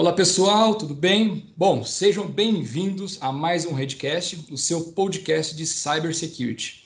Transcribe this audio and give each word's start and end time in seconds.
Olá 0.00 0.14
pessoal, 0.14 0.74
tudo 0.76 0.94
bem? 0.94 1.52
Bom, 1.54 1.84
sejam 1.84 2.26
bem-vindos 2.26 3.18
a 3.20 3.30
mais 3.30 3.66
um 3.66 3.74
Redcast, 3.74 4.46
o 4.50 4.56
seu 4.56 4.84
podcast 4.92 5.54
de 5.54 5.66
Cybersecurity. 5.66 6.84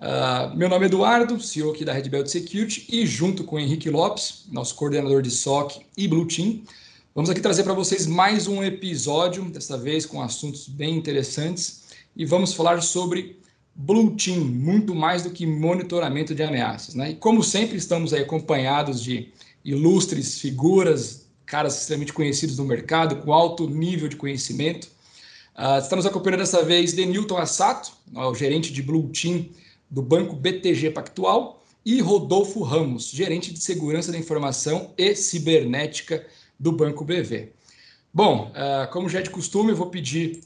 Uh, 0.00 0.56
meu 0.56 0.68
nome 0.68 0.86
é 0.86 0.88
Eduardo, 0.88 1.40
CEO 1.40 1.70
aqui 1.70 1.84
da 1.84 1.92
Red 1.92 2.08
Belt 2.08 2.26
Security 2.26 2.84
e 2.88 3.06
junto 3.06 3.44
com 3.44 3.54
o 3.54 3.60
Henrique 3.60 3.88
Lopes, 3.88 4.46
nosso 4.50 4.74
coordenador 4.74 5.22
de 5.22 5.30
SOC 5.30 5.86
e 5.96 6.08
Blue 6.08 6.26
Team, 6.26 6.64
vamos 7.14 7.30
aqui 7.30 7.40
trazer 7.40 7.62
para 7.62 7.74
vocês 7.74 8.08
mais 8.08 8.48
um 8.48 8.60
episódio, 8.60 9.44
dessa 9.44 9.78
vez 9.78 10.04
com 10.04 10.20
assuntos 10.20 10.66
bem 10.66 10.96
interessantes 10.96 11.84
e 12.16 12.26
vamos 12.26 12.54
falar 12.54 12.82
sobre 12.82 13.38
Blue 13.72 14.16
Team, 14.16 14.40
muito 14.40 14.96
mais 14.96 15.22
do 15.22 15.30
que 15.30 15.46
monitoramento 15.46 16.34
de 16.34 16.42
ameaças. 16.42 16.96
Né? 16.96 17.10
E 17.10 17.14
como 17.14 17.40
sempre 17.40 17.76
estamos 17.76 18.12
acompanhados 18.12 19.00
de 19.00 19.28
ilustres 19.64 20.40
figuras 20.40 21.27
caras 21.48 21.80
extremamente 21.80 22.12
conhecidos 22.12 22.58
no 22.58 22.64
mercado, 22.64 23.16
com 23.16 23.32
alto 23.32 23.68
nível 23.68 24.08
de 24.08 24.16
conhecimento. 24.16 24.88
Uh, 25.56 25.78
estamos 25.82 26.06
acompanhando 26.06 26.40
dessa 26.40 26.62
vez 26.62 26.92
Denilton 26.92 27.38
Assato, 27.38 27.90
o 28.14 28.34
gerente 28.34 28.72
de 28.72 28.82
Blue 28.82 29.08
Team 29.08 29.46
do 29.90 30.02
Banco 30.02 30.36
BTG 30.36 30.90
Pactual, 30.90 31.64
e 31.84 32.00
Rodolfo 32.00 32.62
Ramos, 32.62 33.10
gerente 33.10 33.52
de 33.52 33.60
segurança 33.60 34.12
da 34.12 34.18
informação 34.18 34.92
e 34.98 35.14
cibernética 35.14 36.26
do 36.60 36.70
Banco 36.70 37.02
BV. 37.02 37.52
Bom, 38.12 38.52
uh, 38.52 38.90
como 38.92 39.08
já 39.08 39.20
é 39.20 39.22
de 39.22 39.30
costume, 39.30 39.70
eu 39.70 39.76
vou 39.76 39.86
pedir 39.86 40.40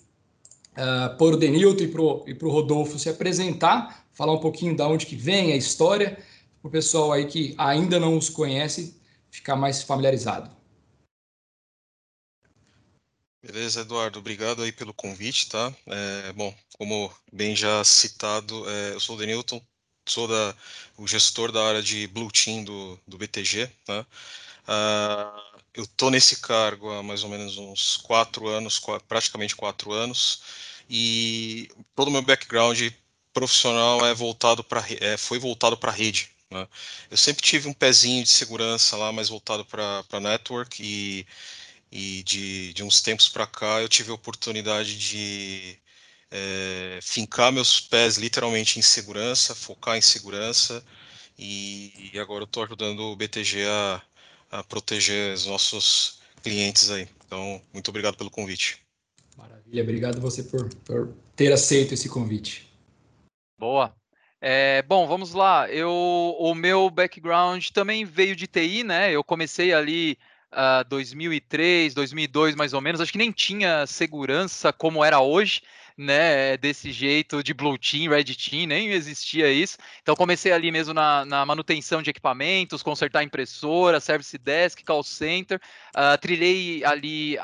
uh, 0.72 1.16
para 1.16 1.26
o 1.26 1.36
Denilton 1.36 1.82
e 2.28 2.34
para 2.34 2.48
o 2.48 2.50
Rodolfo 2.50 2.96
se 2.96 3.08
apresentar, 3.08 4.04
falar 4.12 4.32
um 4.32 4.40
pouquinho 4.40 4.76
da 4.76 4.86
onde 4.86 5.04
que 5.04 5.16
vem 5.16 5.52
a 5.52 5.56
história, 5.56 6.16
para 6.60 6.68
o 6.68 6.70
pessoal 6.70 7.10
aí 7.10 7.26
que 7.26 7.56
ainda 7.58 7.98
não 7.98 8.16
os 8.16 8.28
conhece 8.30 8.94
ficar 9.30 9.56
mais 9.56 9.82
familiarizado. 9.82 10.61
Beleza, 13.42 13.80
Eduardo, 13.80 14.20
obrigado 14.20 14.62
aí 14.62 14.70
pelo 14.70 14.94
convite, 14.94 15.48
tá? 15.48 15.74
É, 15.86 16.32
bom, 16.32 16.54
como 16.78 17.12
bem 17.32 17.56
já 17.56 17.82
citado, 17.82 18.68
é, 18.70 18.94
eu 18.94 19.00
sou 19.00 19.16
o 19.16 19.18
Denilton, 19.18 19.60
sou 20.08 20.28
da, 20.28 20.54
o 20.96 21.08
gestor 21.08 21.50
da 21.50 21.64
área 21.66 21.82
de 21.82 22.06
Blue 22.06 22.30
Team 22.30 22.62
do, 22.62 22.98
do 23.06 23.18
BTG, 23.18 23.66
tá? 23.84 24.06
Uh, 24.68 25.60
eu 25.74 25.84
estou 25.84 26.10
nesse 26.10 26.40
cargo 26.40 26.90
há 26.92 27.02
mais 27.02 27.24
ou 27.24 27.30
menos 27.30 27.58
uns 27.58 27.96
quatro 27.96 28.48
anos, 28.48 28.78
quatro, 28.78 29.06
praticamente 29.08 29.56
quatro 29.56 29.92
anos, 29.92 30.42
e 30.88 31.68
todo 31.96 32.08
o 32.08 32.10
meu 32.12 32.22
background 32.22 32.80
profissional 33.32 34.06
é 34.06 34.14
voltado 34.14 34.62
para 34.62 34.84
é, 35.00 35.16
foi 35.16 35.38
voltado 35.40 35.76
para 35.76 35.90
a 35.90 35.94
rede. 35.94 36.30
Né? 36.50 36.68
Eu 37.10 37.16
sempre 37.16 37.42
tive 37.42 37.68
um 37.68 37.72
pezinho 37.72 38.22
de 38.22 38.28
segurança 38.30 38.96
lá, 38.96 39.12
mais 39.12 39.28
voltado 39.28 39.64
para 39.64 40.20
network 40.20 40.82
e 40.82 41.26
e 41.92 42.22
de, 42.22 42.72
de 42.72 42.82
uns 42.82 43.02
tempos 43.02 43.28
para 43.28 43.46
cá 43.46 43.82
eu 43.82 43.88
tive 43.88 44.10
a 44.10 44.14
oportunidade 44.14 44.98
de 44.98 45.76
é, 46.30 46.98
fincar 47.02 47.52
meus 47.52 47.78
pés 47.78 48.16
literalmente 48.16 48.78
em 48.78 48.82
segurança, 48.82 49.54
focar 49.54 49.98
em 49.98 50.00
segurança, 50.00 50.82
e, 51.38 52.10
e 52.14 52.18
agora 52.18 52.44
eu 52.44 52.46
estou 52.46 52.64
ajudando 52.64 53.00
o 53.00 53.16
BTG 53.16 53.66
a, 53.66 54.02
a 54.50 54.64
proteger 54.64 55.34
os 55.34 55.44
nossos 55.44 56.20
clientes 56.42 56.90
aí. 56.90 57.06
Então, 57.26 57.60
muito 57.72 57.88
obrigado 57.88 58.16
pelo 58.16 58.30
convite. 58.30 58.80
Maravilha, 59.36 59.82
obrigado 59.82 60.20
você 60.20 60.42
por, 60.42 60.74
por 60.84 61.14
ter 61.36 61.52
aceito 61.52 61.92
esse 61.92 62.08
convite. 62.08 62.66
Boa. 63.58 63.94
É, 64.40 64.82
bom, 64.82 65.06
vamos 65.06 65.32
lá. 65.32 65.70
Eu, 65.70 65.90
o 65.90 66.54
meu 66.54 66.90
background 66.90 67.68
também 67.68 68.04
veio 68.04 68.34
de 68.34 68.46
TI, 68.46 68.82
né? 68.82 69.12
Eu 69.12 69.22
comecei 69.22 69.72
ali 69.72 70.18
uh, 70.52 70.84
2003, 70.88 71.94
2002 71.94 72.54
mais 72.54 72.72
ou 72.72 72.80
menos, 72.80 73.00
acho 73.00 73.12
que 73.12 73.18
nem 73.18 73.32
tinha 73.32 73.86
segurança 73.86 74.72
como 74.72 75.04
era 75.04 75.20
hoje, 75.20 75.62
né, 75.96 76.56
desse 76.56 76.90
jeito 76.90 77.42
de 77.42 77.52
Blue 77.52 77.78
Team, 77.78 78.10
Red 78.10 78.24
Team, 78.24 78.66
nem 78.66 78.90
existia 78.90 79.52
isso. 79.52 79.76
Então 80.02 80.16
comecei 80.16 80.52
ali 80.52 80.70
mesmo 80.70 80.94
na, 80.94 81.24
na 81.24 81.44
manutenção 81.44 82.02
de 82.02 82.10
equipamentos, 82.10 82.82
consertar 82.82 83.22
impressora, 83.22 84.00
service 84.00 84.36
desk, 84.38 84.82
call 84.84 85.02
center. 85.02 85.60
Uh, 85.94 86.16
trilhei 86.18 86.84
ali 86.84 87.36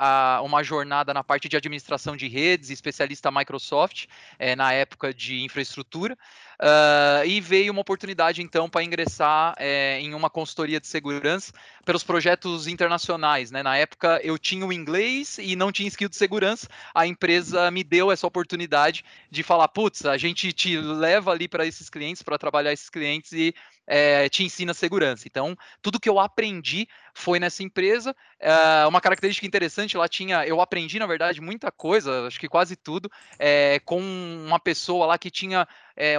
uma 0.42 0.62
jornada 0.62 1.12
na 1.12 1.22
parte 1.22 1.48
de 1.48 1.56
administração 1.56 2.16
de 2.16 2.28
redes, 2.28 2.70
especialista 2.70 3.30
Microsoft, 3.30 4.06
eh, 4.38 4.56
na 4.56 4.72
época 4.72 5.12
de 5.12 5.42
infraestrutura. 5.42 6.16
Uh, 6.60 7.24
e 7.24 7.40
veio 7.40 7.70
uma 7.70 7.82
oportunidade 7.82 8.42
então 8.42 8.68
para 8.68 8.82
ingressar 8.82 9.54
eh, 9.58 10.00
em 10.00 10.12
uma 10.12 10.28
consultoria 10.28 10.80
de 10.80 10.88
segurança 10.88 11.52
pelos 11.84 12.02
projetos 12.02 12.66
internacionais. 12.66 13.52
Né? 13.52 13.62
Na 13.62 13.76
época 13.76 14.20
eu 14.24 14.36
tinha 14.36 14.66
o 14.66 14.72
inglês 14.72 15.38
e 15.38 15.54
não 15.54 15.70
tinha 15.70 15.86
skill 15.86 16.08
de 16.08 16.16
segurança. 16.16 16.66
A 16.92 17.06
empresa 17.06 17.70
me 17.70 17.84
deu 17.84 18.10
essa 18.10 18.26
oportunidade 18.26 19.04
de 19.30 19.44
falar: 19.44 19.68
putz, 19.68 20.04
a 20.04 20.16
gente 20.16 20.52
te 20.52 20.76
leva 20.76 21.30
ali 21.30 21.46
para 21.46 21.64
esses 21.64 21.88
clientes, 21.88 22.22
para 22.22 22.36
trabalhar 22.36 22.72
esses 22.72 22.90
clientes 22.90 23.30
e 23.30 23.54
é, 23.88 24.28
te 24.28 24.44
ensina 24.44 24.74
segurança. 24.74 25.26
Então, 25.26 25.56
tudo 25.80 25.98
que 25.98 26.08
eu 26.08 26.20
aprendi 26.20 26.86
foi 27.14 27.40
nessa 27.40 27.62
empresa. 27.62 28.14
É, 28.38 28.86
uma 28.86 29.00
característica 29.00 29.46
interessante, 29.46 29.96
lá 29.96 30.06
tinha, 30.06 30.46
eu 30.46 30.60
aprendi, 30.60 30.98
na 30.98 31.06
verdade, 31.06 31.40
muita 31.40 31.72
coisa, 31.72 32.26
acho 32.26 32.38
que 32.38 32.48
quase 32.48 32.76
tudo, 32.76 33.10
é, 33.38 33.80
com 33.80 34.00
uma 34.00 34.60
pessoa 34.60 35.06
lá 35.06 35.18
que 35.18 35.30
tinha 35.30 35.66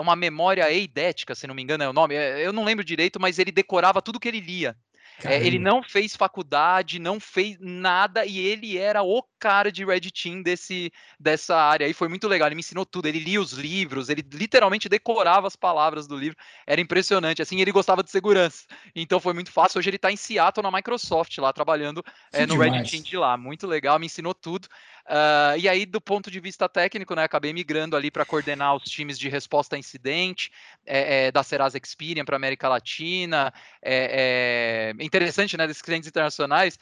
uma 0.01 0.13
memória 0.13 0.69
eidética, 0.69 1.33
se 1.33 1.47
não 1.47 1.55
me 1.55 1.63
engano 1.63 1.85
é 1.85 1.89
o 1.89 1.93
nome, 1.93 2.13
eu 2.13 2.51
não 2.51 2.65
lembro 2.65 2.83
direito, 2.83 3.17
mas 3.17 3.39
ele 3.39 3.49
decorava 3.49 4.01
tudo 4.01 4.19
que 4.19 4.27
ele 4.27 4.41
lia. 4.41 4.75
É, 5.23 5.45
ele 5.45 5.59
não 5.59 5.83
fez 5.83 6.15
faculdade, 6.15 6.99
não 6.99 7.19
fez 7.19 7.57
nada 7.59 8.25
e 8.25 8.39
ele 8.39 8.77
era 8.77 9.03
o 9.03 9.23
cara 9.37 9.71
de 9.71 9.83
Red 9.85 10.01
Team 10.11 10.41
desse, 10.41 10.91
dessa 11.19 11.55
área. 11.55 11.87
E 11.87 11.93
foi 11.93 12.07
muito 12.07 12.27
legal. 12.27 12.47
Ele 12.47 12.55
me 12.55 12.61
ensinou 12.61 12.85
tudo. 12.85 13.07
Ele 13.07 13.19
lia 13.19 13.41
os 13.41 13.53
livros, 13.53 14.09
ele 14.09 14.23
literalmente 14.33 14.87
decorava 14.87 15.47
as 15.47 15.55
palavras 15.55 16.07
do 16.07 16.17
livro. 16.17 16.37
Era 16.65 16.79
impressionante. 16.79 17.41
Assim, 17.41 17.59
ele 17.59 17.71
gostava 17.71 18.03
de 18.03 18.11
segurança. 18.11 18.65
Então 18.95 19.19
foi 19.19 19.33
muito 19.33 19.51
fácil. 19.51 19.79
Hoje 19.79 19.89
ele 19.89 19.97
está 19.97 20.11
em 20.11 20.17
Seattle, 20.17 20.63
na 20.63 20.71
Microsoft, 20.71 21.37
lá 21.37 21.51
trabalhando 21.51 22.03
é, 22.31 22.45
no 22.45 22.53
demais. 22.53 22.71
Red 22.71 22.83
Team 22.83 23.03
de 23.03 23.17
lá. 23.17 23.37
Muito 23.37 23.67
legal, 23.67 23.99
me 23.99 24.05
ensinou 24.05 24.33
tudo. 24.33 24.67
Uh, 25.05 25.57
e 25.57 25.67
aí, 25.67 25.85
do 25.85 25.99
ponto 25.99 26.29
de 26.29 26.39
vista 26.39 26.69
técnico, 26.69 27.15
né, 27.15 27.23
acabei 27.23 27.53
migrando 27.53 27.95
ali 27.95 28.11
para 28.11 28.25
coordenar 28.25 28.75
os 28.75 28.83
times 28.83 29.17
de 29.17 29.29
resposta 29.29 29.75
a 29.75 29.79
incidente 29.79 30.51
é, 30.85 31.27
é, 31.27 31.31
da 31.31 31.43
Serasa 31.43 31.79
Experian 31.83 32.25
para 32.25 32.35
América 32.35 32.67
Latina. 32.67 33.53
É, 33.81 34.93
interessante, 34.99 35.57
né, 35.57 35.65
desses 35.65 35.81
clientes 35.81 36.07
internacionais. 36.07 36.77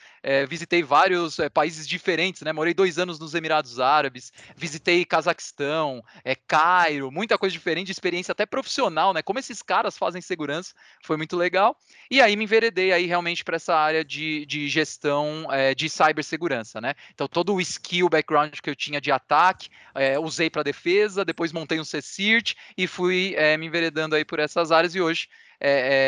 visitei 0.50 0.84
vários 0.84 1.38
países 1.54 1.88
diferentes, 1.88 2.42
né? 2.42 2.52
Morei 2.52 2.74
dois 2.74 2.98
anos 2.98 3.20
nos 3.20 3.34
Emirados 3.34 3.80
Árabes, 3.80 4.32
visitei 4.56 5.06
Cazaquistão, 5.06 6.04
Cairo, 6.48 7.12
muita 7.12 7.38
coisa 7.38 7.54
diferente, 7.54 7.92
experiência 7.92 8.32
até 8.32 8.46
profissional, 8.46 9.14
né? 9.14 9.22
Como 9.22 9.40
esses 9.40 9.62
caras 9.62 9.98
fazem 9.98 10.22
segurança, 10.22 10.74
foi 11.04 11.18
muito 11.18 11.36
legal. 11.36 11.78
E 12.10 12.22
aí 12.22 12.36
me 12.36 12.44
enveredei 12.44 12.92
aí 12.92 13.06
realmente 13.06 13.44
para 13.44 13.56
essa 13.56 13.76
área 13.76 14.04
de, 14.04 14.46
de 14.46 14.68
gestão 14.68 15.48
de 15.76 15.90
cibersegurança, 15.90 16.82
né? 16.82 16.94
Então 17.14 17.28
todo 17.28 17.54
o 17.54 17.62
skill 17.62 18.07
background 18.10 18.54
que 18.62 18.70
eu 18.70 18.76
tinha 18.76 19.00
de 19.02 19.12
ataque, 19.12 19.70
é, 19.96 20.20
usei 20.20 20.50
para 20.50 20.64
defesa, 20.64 21.26
depois 21.26 21.52
montei 21.52 21.80
um 21.80 21.86
C-Cirt 21.86 22.54
e 22.78 22.88
fui 22.88 23.34
é, 23.36 23.58
me 23.58 23.66
enveredando 23.66 24.16
aí 24.16 24.26
por 24.26 24.40
essas 24.40 24.72
áreas 24.72 24.96
e 24.96 25.02
hoje 25.02 25.28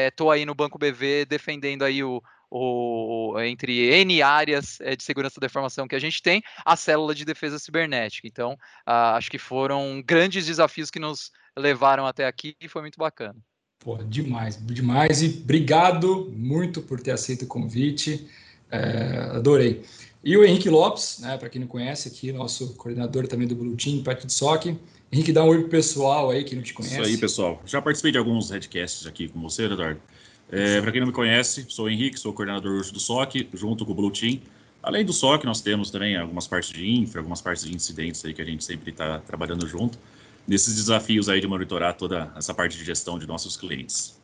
estou 0.07 0.31
é, 0.31 0.37
aí 0.37 0.45
no 0.45 0.53
Banco 0.53 0.77
BV 0.77 1.25
defendendo 1.25 1.83
aí 1.83 2.03
o, 2.03 2.21
o, 2.51 3.35
entre 3.41 4.01
N 4.01 4.21
áreas 4.21 4.77
de 4.97 5.03
segurança 5.03 5.39
da 5.39 5.47
informação 5.47 5.87
que 5.87 5.95
a 5.95 5.99
gente 5.99 6.21
tem, 6.21 6.41
a 6.65 6.75
célula 6.75 7.15
de 7.15 7.25
defesa 7.25 7.57
cibernética. 7.57 8.27
Então, 8.27 8.53
uh, 8.87 9.16
acho 9.16 9.29
que 9.29 9.37
foram 9.37 10.03
grandes 10.05 10.45
desafios 10.45 10.91
que 10.91 10.99
nos 10.99 11.31
levaram 11.57 12.05
até 12.05 12.25
aqui 12.25 12.55
e 12.61 12.67
foi 12.67 12.81
muito 12.81 12.97
bacana. 12.97 13.35
Pô, 13.79 13.97
demais, 13.97 14.59
demais. 14.66 15.22
E 15.22 15.40
obrigado 15.41 16.29
muito 16.35 16.81
por 16.81 16.99
ter 16.99 17.11
aceito 17.11 17.43
o 17.43 17.47
convite. 17.47 18.28
É, 18.71 19.29
adorei. 19.35 19.83
E 20.23 20.35
o 20.35 20.43
Henrique 20.43 20.69
Lopes, 20.69 21.19
né, 21.21 21.37
para 21.37 21.49
quem 21.49 21.61
não 21.61 21.67
conhece 21.67 22.09
aqui, 22.09 22.31
nosso 22.31 22.73
coordenador 22.75 23.27
também 23.27 23.47
do 23.47 23.55
Blue 23.55 23.75
Team, 23.75 24.03
parte 24.03 24.27
de 24.27 24.33
SOC. 24.33 24.77
Henrique, 25.11 25.31
dá 25.31 25.43
um 25.43 25.47
oi 25.47 25.59
pro 25.61 25.69
pessoal 25.69 26.29
aí 26.29 26.43
que 26.43 26.55
não 26.55 26.61
te 26.61 26.73
conhece. 26.73 26.95
Isso 26.95 27.03
aí, 27.03 27.17
pessoal. 27.17 27.61
Já 27.66 27.81
participei 27.81 28.11
de 28.11 28.17
alguns 28.17 28.51
headcasts 28.51 29.07
aqui 29.07 29.27
com 29.27 29.41
você, 29.41 29.63
Eduardo. 29.63 29.99
É, 30.51 30.81
para 30.81 30.91
quem 30.91 30.99
não 30.99 31.07
me 31.07 31.13
conhece, 31.13 31.66
sou 31.69 31.85
o 31.85 31.89
Henrique, 31.89 32.19
sou 32.19 32.31
o 32.31 32.33
coordenador 32.33 32.81
do 32.91 32.99
SOC, 32.99 33.47
junto 33.53 33.85
com 33.85 33.91
o 33.91 33.95
Blue 33.95 34.11
Team. 34.11 34.39
Além 34.81 35.05
do 35.05 35.13
SOC, 35.13 35.45
nós 35.45 35.61
temos 35.61 35.91
também 35.91 36.17
algumas 36.17 36.47
partes 36.47 36.71
de 36.71 36.89
infra, 36.89 37.21
algumas 37.21 37.41
partes 37.41 37.66
de 37.66 37.75
incidentes 37.75 38.23
aí 38.25 38.33
que 38.33 38.41
a 38.41 38.45
gente 38.45 38.63
sempre 38.63 38.91
está 38.91 39.19
trabalhando 39.19 39.67
junto, 39.67 39.97
nesses 40.47 40.75
desafios 40.75 41.29
aí 41.29 41.39
de 41.39 41.47
monitorar 41.47 41.95
toda 41.95 42.31
essa 42.35 42.53
parte 42.53 42.77
de 42.77 42.83
gestão 42.83 43.19
de 43.19 43.27
nossos 43.27 43.55
clientes. 43.57 44.19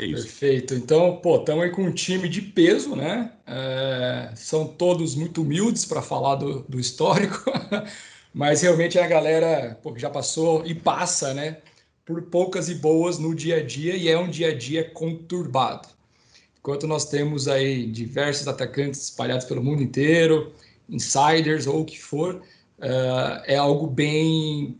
É 0.00 0.04
isso. 0.04 0.22
Perfeito. 0.24 0.74
Então, 0.74 1.16
pô, 1.16 1.36
estamos 1.36 1.64
aí 1.64 1.70
com 1.70 1.82
um 1.82 1.92
time 1.92 2.28
de 2.28 2.42
peso, 2.42 2.96
né? 2.96 3.32
É, 3.46 4.32
são 4.34 4.66
todos 4.66 5.14
muito 5.14 5.42
humildes 5.42 5.84
para 5.84 6.02
falar 6.02 6.36
do, 6.36 6.62
do 6.68 6.78
histórico, 6.78 7.44
mas 8.34 8.62
realmente 8.62 8.98
é 8.98 9.04
a 9.04 9.08
galera 9.08 9.78
pô, 9.82 9.96
já 9.96 10.10
passou 10.10 10.64
e 10.66 10.74
passa, 10.74 11.32
né? 11.32 11.58
Por 12.04 12.22
poucas 12.22 12.68
e 12.68 12.74
boas 12.74 13.18
no 13.18 13.34
dia 13.34 13.56
a 13.56 13.62
dia 13.62 13.94
e 13.96 14.08
é 14.08 14.18
um 14.18 14.28
dia 14.28 14.48
a 14.48 14.54
dia 14.54 14.90
conturbado. 14.90 15.88
Enquanto 16.58 16.86
nós 16.86 17.04
temos 17.04 17.48
aí 17.48 17.86
diversos 17.86 18.48
atacantes 18.48 19.02
espalhados 19.04 19.46
pelo 19.46 19.62
mundo 19.62 19.82
inteiro 19.82 20.52
insiders 20.88 21.66
ou 21.66 21.82
o 21.82 21.84
que 21.84 22.00
for, 22.00 22.36
uh, 22.78 23.42
é 23.44 23.56
algo 23.56 23.86
bem 23.86 24.78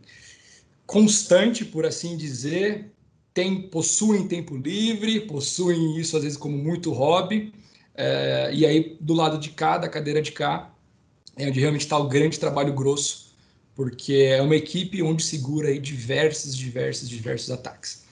constante, 0.85 1.63
por 1.63 1.85
assim 1.85 2.17
dizer. 2.17 2.91
Tem, 3.39 3.61
possuem 3.61 4.27
tempo 4.27 4.57
livre, 4.57 5.21
possuem 5.21 5.97
isso 5.97 6.17
às 6.17 6.23
vezes 6.23 6.37
como 6.37 6.57
muito 6.57 6.91
hobby, 6.91 7.53
uh, 7.95 8.53
e 8.53 8.65
aí 8.65 8.97
do 8.99 9.13
lado 9.13 9.37
de 9.37 9.51
cá, 9.51 9.77
da 9.77 9.87
cadeira 9.87 10.21
de 10.21 10.33
cá, 10.33 10.69
é 11.37 11.47
onde 11.47 11.57
realmente 11.57 11.83
está 11.83 11.97
o 11.97 12.09
grande 12.09 12.37
trabalho 12.37 12.73
grosso, 12.73 13.33
porque 13.73 14.27
é 14.29 14.41
uma 14.41 14.57
equipe 14.57 15.01
onde 15.01 15.23
segura 15.23 15.69
aí 15.69 15.79
diversos, 15.79 16.53
diversos, 16.53 17.07
diversos 17.07 17.49
ataques. 17.49 18.03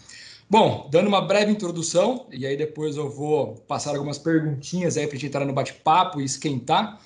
Bom, 0.49 0.87
dando 0.89 1.07
uma 1.07 1.19
breve 1.19 1.51
introdução, 1.51 2.25
e 2.31 2.47
aí 2.47 2.55
depois 2.55 2.95
eu 2.95 3.09
vou 3.09 3.55
passar 3.67 3.97
algumas 3.97 4.17
perguntinhas 4.17 4.95
aí 4.95 5.07
para 5.07 5.17
a 5.17 5.19
gente 5.19 5.27
entrar 5.27 5.43
no 5.43 5.51
bate-papo 5.51 6.21
e 6.21 6.23
esquentar. 6.23 7.01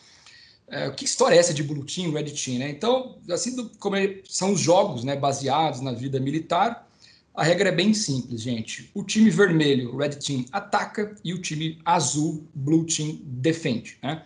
É, 0.67 0.91
que 0.91 1.05
história 1.05 1.33
é 1.33 1.39
essa 1.39 1.55
de 1.55 1.63
Blue 1.63 1.83
Team, 1.83 2.11
Red 2.11 2.25
Team, 2.25 2.59
né? 2.59 2.69
Então, 2.69 3.17
assim 3.31 3.55
do, 3.55 3.67
como 3.79 3.95
é, 3.95 4.19
são 4.29 4.53
os 4.53 4.59
jogos 4.59 5.03
né, 5.03 5.15
baseados 5.15 5.81
na 5.81 5.91
vida 5.91 6.19
militar, 6.19 6.87
a 7.33 7.43
regra 7.43 7.69
é 7.69 7.71
bem 7.71 7.93
simples, 7.93 8.41
gente. 8.41 8.89
O 8.93 9.03
time 9.03 9.29
vermelho, 9.29 9.95
Red 9.95 10.09
Team, 10.09 10.45
ataca 10.51 11.15
e 11.23 11.33
o 11.33 11.41
time 11.41 11.79
azul, 11.85 12.45
Blue 12.53 12.85
Team, 12.85 13.19
defende, 13.23 13.97
né? 14.03 14.23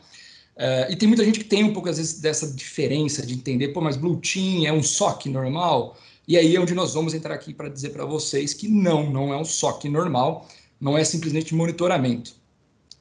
É, 0.57 0.88
e 0.90 0.96
tem 0.96 1.07
muita 1.07 1.24
gente 1.24 1.40
que 1.40 1.46
tem 1.46 1.63
um 1.63 1.74
pouco, 1.74 1.90
às 1.90 1.98
vezes, 1.98 2.19
dessa 2.19 2.48
diferença 2.52 3.25
de 3.25 3.34
entender, 3.34 3.69
pô, 3.69 3.81
mas 3.81 3.98
Blue 3.98 4.19
Team 4.22 4.66
é 4.66 4.72
um 4.72 4.81
SOC 4.81 5.28
normal? 5.28 5.98
E 6.28 6.38
aí 6.38 6.56
é 6.56 6.60
onde 6.60 6.74
nós 6.74 6.94
vamos 6.94 7.13
entrar 7.13 7.36
aqui 7.36 7.54
para 7.54 7.69
dizer 7.69 7.90
para 7.90 8.06
vocês 8.06 8.54
que 8.54 8.68
não, 8.68 9.12
não 9.12 9.34
é 9.34 9.38
um 9.38 9.46
SOC 9.46 9.86
normal, 9.86 10.48
não 10.80 10.98
é 10.98 11.04
simplesmente 11.04 11.54
monitoramento. 11.54 12.34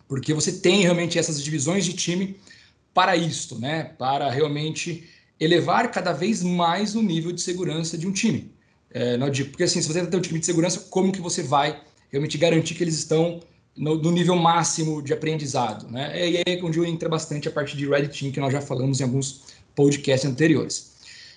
Porque 0.06 0.34
você 0.34 0.52
tem 0.52 0.82
realmente 0.82 1.18
essas 1.18 1.42
divisões 1.42 1.84
de 1.84 1.94
time 1.94 2.36
para 2.92 3.16
isto, 3.16 3.58
né? 3.58 3.84
Para 3.84 4.30
realmente 4.30 5.08
elevar 5.40 5.90
cada 5.90 6.12
vez 6.12 6.42
mais 6.42 6.94
o 6.94 7.02
nível 7.02 7.32
de 7.32 7.40
segurança 7.40 7.96
de 7.96 8.06
um 8.06 8.12
time. 8.12 8.53
É, 8.94 9.18
porque 9.46 9.64
assim, 9.64 9.82
se 9.82 9.88
você 9.88 10.06
tem 10.06 10.18
um 10.18 10.22
time 10.22 10.38
de 10.38 10.46
segurança, 10.46 10.86
como 10.88 11.10
que 11.10 11.20
você 11.20 11.42
vai 11.42 11.82
realmente 12.12 12.38
garantir 12.38 12.76
que 12.76 12.84
eles 12.84 12.94
estão 12.94 13.40
no, 13.76 13.96
no 14.00 14.12
nível 14.12 14.36
máximo 14.36 15.02
de 15.02 15.12
aprendizado, 15.12 15.90
né? 15.90 16.30
E 16.30 16.36
aí 16.36 16.42
é 16.46 16.62
onde 16.62 16.78
entra 16.86 17.08
bastante 17.08 17.48
a 17.48 17.50
parte 17.50 17.76
de 17.76 17.88
Red 17.88 18.06
Team, 18.06 18.30
que 18.30 18.38
nós 18.38 18.52
já 18.52 18.60
falamos 18.60 19.00
em 19.00 19.02
alguns 19.02 19.42
podcasts 19.74 20.30
anteriores. 20.30 20.92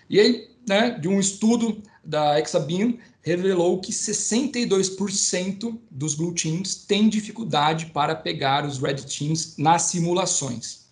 E 0.07 0.19
aí, 0.19 0.48
né, 0.68 0.92
de 0.92 1.07
um 1.07 1.19
estudo 1.19 1.81
da 2.04 2.39
Exabeam, 2.39 3.00
revelou 3.24 3.81
que 3.81 3.92
62% 3.92 5.80
dos 5.89 6.13
Blue 6.13 6.33
Teams 6.33 6.75
têm 6.75 7.10
dificuldade 7.10 7.88
para 7.88 8.15
pegar 8.15 8.65
os 8.65 8.77
Red 8.77 8.98
Teams 8.98 9.56
nas 9.57 9.81
simulações, 9.83 10.86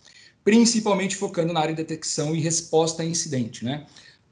principalmente 0.44 1.16
focando 1.16 1.54
na 1.54 1.60
área 1.60 1.76
de 1.76 1.82
detecção 1.82 2.36
e 2.36 2.42
resposta 2.42 3.04
a 3.04 3.06
incidente, 3.06 3.64
né? 3.64 3.86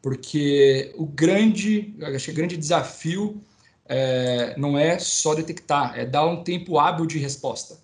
Porque 0.03 0.94
o 0.97 1.05
grande, 1.05 1.95
acho 2.13 2.25
que 2.25 2.31
o 2.31 2.35
grande 2.35 2.57
desafio 2.57 3.41
é, 3.85 4.53
não 4.57 4.77
é 4.77 5.00
só 5.00 5.33
detectar, 5.33 5.97
é 5.97 6.05
dar 6.05 6.25
um 6.25 6.44
tempo 6.44 6.77
hábil 6.77 7.05
de 7.05 7.17
resposta. 7.17 7.79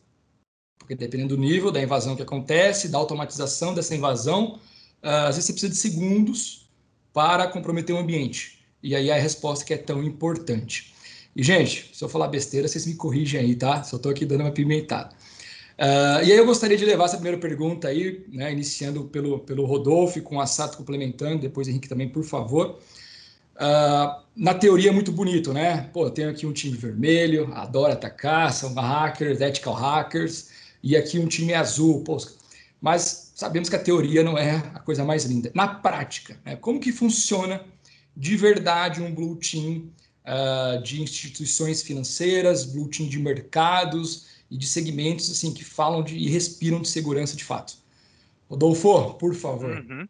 Porque 0.77 0.95
dependendo 0.95 1.37
do 1.37 1.41
nível 1.41 1.71
da 1.71 1.81
invasão 1.81 2.17
que 2.17 2.21
acontece, 2.21 2.89
da 2.89 2.97
automatização 2.97 3.73
dessa 3.73 3.95
invasão, 3.95 4.59
às 5.01 5.37
vezes 5.37 5.45
você 5.45 5.53
precisa 5.53 5.71
de 5.71 5.77
segundos 5.77 6.69
para 7.13 7.47
comprometer 7.47 7.95
o 7.95 7.99
ambiente. 7.99 8.59
E 8.83 8.97
aí 8.97 9.09
a 9.09 9.15
resposta 9.15 9.63
que 9.63 9.73
é 9.73 9.77
tão 9.77 10.03
importante. 10.03 10.93
E, 11.33 11.41
gente, 11.41 11.89
se 11.93 12.03
eu 12.03 12.09
falar 12.09 12.27
besteira, 12.27 12.67
vocês 12.67 12.85
me 12.85 12.95
corrigem 12.95 13.39
aí, 13.39 13.55
tá? 13.55 13.81
Só 13.83 13.95
estou 13.95 14.11
aqui 14.11 14.25
dando 14.25 14.41
uma 14.41 14.51
pimentada. 14.51 15.15
Uh, 15.79 16.19
e 16.25 16.31
aí 16.33 16.37
eu 16.37 16.45
gostaria 16.45 16.75
de 16.75 16.83
levar 16.83 17.05
essa 17.05 17.15
primeira 17.15 17.37
pergunta 17.37 17.87
aí, 17.87 18.25
né, 18.33 18.51
iniciando 18.51 19.05
pelo, 19.05 19.39
pelo 19.39 19.65
Rodolfo, 19.65 20.21
com 20.21 20.41
a 20.41 20.45
Sato 20.45 20.77
complementando, 20.77 21.39
depois 21.39 21.69
Henrique 21.69 21.87
também, 21.87 22.09
por 22.09 22.25
favor. 22.25 22.79
Uh, 23.55 24.21
na 24.35 24.53
teoria 24.53 24.89
é 24.89 24.93
muito 24.93 25.09
bonito, 25.09 25.53
né? 25.53 25.89
Pô, 25.93 26.05
eu 26.05 26.09
tenho 26.09 26.29
aqui 26.29 26.45
um 26.45 26.51
time 26.51 26.75
vermelho, 26.75 27.53
adora 27.53 27.93
atacar, 27.93 28.51
são 28.51 28.73
hackers, 28.73 29.39
ethical 29.39 29.73
hackers, 29.73 30.49
e 30.83 30.97
aqui 30.97 31.17
um 31.17 31.27
time 31.27 31.53
azul, 31.53 32.03
pô, 32.03 32.17
mas 32.81 33.31
sabemos 33.33 33.69
que 33.69 33.75
a 33.77 33.79
teoria 33.79 34.21
não 34.21 34.37
é 34.37 34.57
a 34.73 34.79
coisa 34.79 35.05
mais 35.05 35.23
linda. 35.23 35.49
Na 35.53 35.67
prática, 35.67 36.37
né, 36.43 36.57
como 36.57 36.81
que 36.81 36.91
funciona 36.91 37.61
de 38.17 38.35
verdade 38.35 39.01
um 39.01 39.15
blue 39.15 39.37
team 39.37 39.89
uh, 40.25 40.83
de 40.83 41.01
instituições 41.01 41.81
financeiras, 41.81 42.65
blue 42.65 42.89
team 42.89 43.07
de 43.07 43.17
mercados 43.17 44.38
e 44.49 44.57
de 44.57 44.67
segmentos 44.67 45.29
assim 45.29 45.53
que 45.53 45.63
falam 45.63 46.03
de, 46.03 46.15
e 46.15 46.29
respiram 46.29 46.81
de 46.81 46.89
segurança 46.89 47.35
de 47.35 47.43
fato? 47.43 47.77
Rodolfo, 48.49 49.13
por 49.15 49.35
favor. 49.35 49.77
Uhum. 49.77 50.07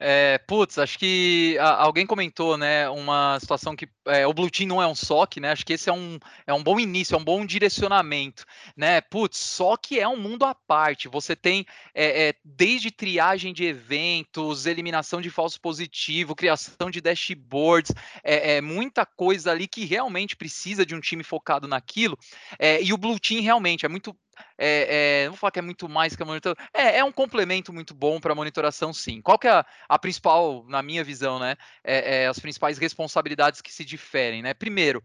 É, 0.00 0.38
putz, 0.38 0.78
acho 0.78 0.98
que 0.98 1.56
alguém 1.58 2.06
comentou, 2.06 2.56
né, 2.56 2.88
uma 2.88 3.38
situação 3.40 3.74
que 3.74 3.88
é, 4.06 4.26
o 4.26 4.32
Blue 4.32 4.50
Team 4.50 4.68
não 4.68 4.82
é 4.82 4.86
um 4.86 4.94
SOC, 4.94 5.38
né? 5.40 5.50
Acho 5.50 5.66
que 5.66 5.72
esse 5.72 5.90
é 5.90 5.92
um, 5.92 6.18
é 6.46 6.54
um 6.54 6.62
bom 6.62 6.78
início, 6.78 7.14
é 7.14 7.18
um 7.18 7.24
bom 7.24 7.44
direcionamento, 7.44 8.44
né? 8.76 9.00
Putz, 9.00 9.38
SOC 9.38 9.98
é 9.98 10.08
um 10.08 10.16
mundo 10.16 10.44
à 10.44 10.54
parte. 10.54 11.08
Você 11.08 11.36
tem 11.36 11.66
é, 11.94 12.28
é, 12.28 12.34
desde 12.44 12.90
triagem 12.90 13.52
de 13.52 13.64
eventos, 13.64 14.66
eliminação 14.66 15.20
de 15.20 15.30
falso 15.30 15.60
positivo, 15.60 16.34
criação 16.34 16.90
de 16.90 17.00
dashboards, 17.00 17.92
é, 18.22 18.56
é 18.56 18.60
muita 18.60 19.04
coisa 19.04 19.50
ali 19.50 19.66
que 19.66 19.84
realmente 19.84 20.36
precisa 20.36 20.86
de 20.86 20.94
um 20.94 21.00
time 21.00 21.22
focado 21.22 21.68
naquilo. 21.68 22.18
É, 22.58 22.82
e 22.82 22.92
o 22.92 22.98
Blue 22.98 23.18
Team 23.18 23.42
realmente 23.42 23.84
é 23.84 23.88
muito 23.88 24.16
é, 24.56 25.22
é, 25.22 25.24
não 25.24 25.32
vou 25.32 25.38
falar 25.38 25.50
que 25.50 25.58
é 25.58 25.62
muito 25.62 25.88
mais 25.88 26.16
que 26.16 26.22
a 26.22 26.26
monitoração. 26.26 26.66
É, 26.74 26.98
é 26.98 27.04
um 27.04 27.12
complemento 27.12 27.72
muito 27.72 27.94
bom 27.94 28.20
para 28.20 28.32
a 28.32 28.36
monitoração, 28.36 28.92
sim. 28.92 29.20
Qual 29.20 29.38
que 29.38 29.46
é 29.46 29.50
a, 29.50 29.66
a, 29.88 29.98
principal, 29.98 30.64
na 30.68 30.82
minha 30.82 31.04
visão, 31.04 31.38
né? 31.38 31.56
É, 31.84 32.22
é, 32.22 32.26
as 32.26 32.38
principais 32.38 32.78
responsabilidades 32.78 33.60
que 33.60 33.72
se 33.72 33.84
diferem, 33.84 34.42
né? 34.42 34.54
Primeiro, 34.54 35.02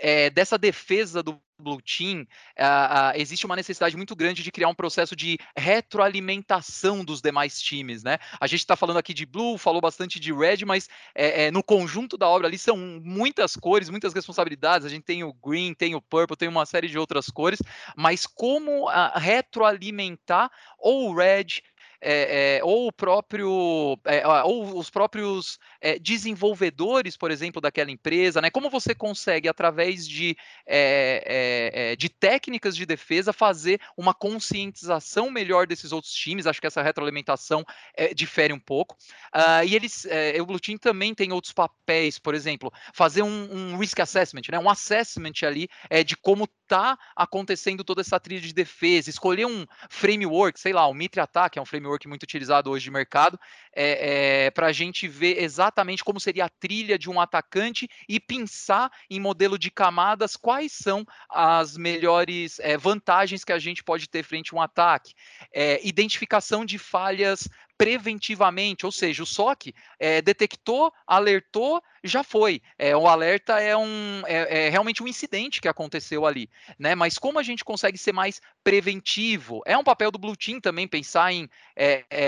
é, 0.00 0.30
dessa 0.30 0.58
defesa 0.58 1.22
do 1.22 1.40
Blue 1.58 1.80
Team, 1.80 2.22
uh, 2.22 2.24
uh, 2.24 3.12
existe 3.14 3.46
uma 3.46 3.56
necessidade 3.56 3.96
muito 3.96 4.14
grande 4.14 4.42
de 4.42 4.52
criar 4.52 4.68
um 4.68 4.74
processo 4.74 5.16
de 5.16 5.38
retroalimentação 5.56 7.04
dos 7.04 7.20
demais 7.20 7.60
times, 7.60 8.02
né? 8.02 8.18
A 8.38 8.46
gente 8.46 8.60
está 8.60 8.76
falando 8.76 8.98
aqui 8.98 9.14
de 9.14 9.24
Blue, 9.24 9.56
falou 9.56 9.80
bastante 9.80 10.20
de 10.20 10.32
Red, 10.32 10.64
mas 10.66 10.88
é, 11.14 11.44
é, 11.44 11.50
no 11.50 11.62
conjunto 11.62 12.18
da 12.18 12.28
obra 12.28 12.46
ali 12.46 12.58
são 12.58 12.76
muitas 12.76 13.56
cores, 13.56 13.88
muitas 13.88 14.12
responsabilidades. 14.12 14.86
A 14.86 14.90
gente 14.90 15.04
tem 15.04 15.24
o 15.24 15.32
Green, 15.32 15.72
tem 15.72 15.94
o 15.94 16.02
Purple, 16.02 16.36
tem 16.36 16.48
uma 16.48 16.66
série 16.66 16.88
de 16.88 16.98
outras 16.98 17.28
cores, 17.28 17.60
mas 17.96 18.26
como 18.26 18.88
uh, 18.88 19.18
retroalimentar 19.18 20.50
ou 20.78 21.10
o 21.10 21.14
Red 21.14 21.62
é, 22.08 22.58
é, 22.58 22.60
ou 22.62 22.86
o 22.86 22.92
próprio, 22.92 23.98
é, 24.04 24.24
ou 24.44 24.78
os 24.78 24.88
próprios 24.88 25.58
é, 25.80 25.98
desenvolvedores, 25.98 27.16
por 27.16 27.32
exemplo, 27.32 27.60
daquela 27.60 27.90
empresa, 27.90 28.40
né? 28.40 28.48
Como 28.48 28.70
você 28.70 28.94
consegue, 28.94 29.48
através 29.48 30.06
de, 30.06 30.36
é, 30.64 31.90
é, 31.90 31.96
de 31.96 32.08
técnicas 32.08 32.76
de 32.76 32.86
defesa, 32.86 33.32
fazer 33.32 33.80
uma 33.96 34.14
conscientização 34.14 35.32
melhor 35.32 35.66
desses 35.66 35.90
outros 35.90 36.12
times? 36.12 36.46
Acho 36.46 36.60
que 36.60 36.68
essa 36.68 36.80
retroalimentação 36.80 37.64
difere 38.14 38.52
um 38.52 38.60
pouco. 38.60 38.96
Uh, 39.34 39.64
e 39.66 39.74
eles, 39.74 40.06
o 40.40 40.46
Blue 40.46 40.60
Team 40.60 40.78
também 40.78 41.12
tem 41.12 41.32
outros 41.32 41.52
papéis, 41.52 42.18
por 42.20 42.34
exemplo, 42.34 42.72
fazer 42.92 43.22
um, 43.22 43.72
um 43.72 43.78
risk 43.78 43.98
assessment, 43.98 44.42
né? 44.48 44.58
Um 44.58 44.70
assessment 44.70 45.42
ali 45.42 45.68
de 46.04 46.16
como 46.16 46.48
está 46.66 46.98
acontecendo 47.14 47.84
toda 47.84 48.00
essa 48.00 48.20
trilha 48.20 48.40
de 48.40 48.52
defesa, 48.52 49.08
escolher 49.08 49.46
um 49.46 49.64
framework, 49.88 50.58
sei 50.58 50.72
lá, 50.72 50.86
o 50.86 50.94
Mitre 50.94 51.20
Attack 51.20 51.58
é 51.58 51.62
um 51.62 51.66
framework 51.66 52.06
muito 52.06 52.24
utilizado 52.24 52.70
hoje 52.70 52.84
de 52.84 52.90
mercado, 52.90 53.38
é, 53.76 54.46
é, 54.46 54.50
para 54.50 54.68
a 54.68 54.72
gente 54.72 55.06
ver 55.06 55.42
exatamente 55.42 56.02
como 56.02 56.18
seria 56.18 56.46
a 56.46 56.48
trilha 56.48 56.98
de 56.98 57.10
um 57.10 57.20
atacante 57.20 57.86
e 58.08 58.18
pensar 58.18 58.90
em 59.10 59.20
modelo 59.20 59.58
de 59.58 59.70
camadas 59.70 60.34
quais 60.34 60.72
são 60.72 61.04
as 61.28 61.76
melhores 61.76 62.58
é, 62.60 62.78
vantagens 62.78 63.44
que 63.44 63.52
a 63.52 63.58
gente 63.58 63.84
pode 63.84 64.08
ter 64.08 64.22
frente 64.22 64.54
a 64.54 64.56
um 64.56 64.62
ataque. 64.62 65.12
Identificação 65.82 66.64
de 66.64 66.78
falhas 66.78 67.48
preventivamente, 67.78 68.86
ou 68.86 68.92
seja, 68.92 69.22
o 69.22 69.26
SOC 69.26 69.74
é, 69.98 70.22
detectou, 70.22 70.92
alertou, 71.06 71.82
já 72.02 72.22
foi. 72.22 72.62
É, 72.78 72.96
o 72.96 73.06
alerta 73.06 73.60
é, 73.60 73.76
um, 73.76 74.22
é, 74.26 74.66
é, 74.66 74.68
realmente 74.70 75.02
um 75.02 75.08
incidente 75.08 75.60
que 75.60 75.68
aconteceu 75.68 76.24
ali, 76.24 76.48
né? 76.78 76.94
Mas 76.94 77.18
como 77.18 77.38
a 77.38 77.42
gente 77.42 77.64
consegue 77.64 77.98
ser 77.98 78.12
mais 78.12 78.40
preventivo? 78.64 79.60
É 79.66 79.76
um 79.76 79.84
papel 79.84 80.10
do 80.10 80.18
Blue 80.18 80.36
Team 80.36 80.60
também 80.60 80.88
pensar 80.88 81.32
em 81.32 81.48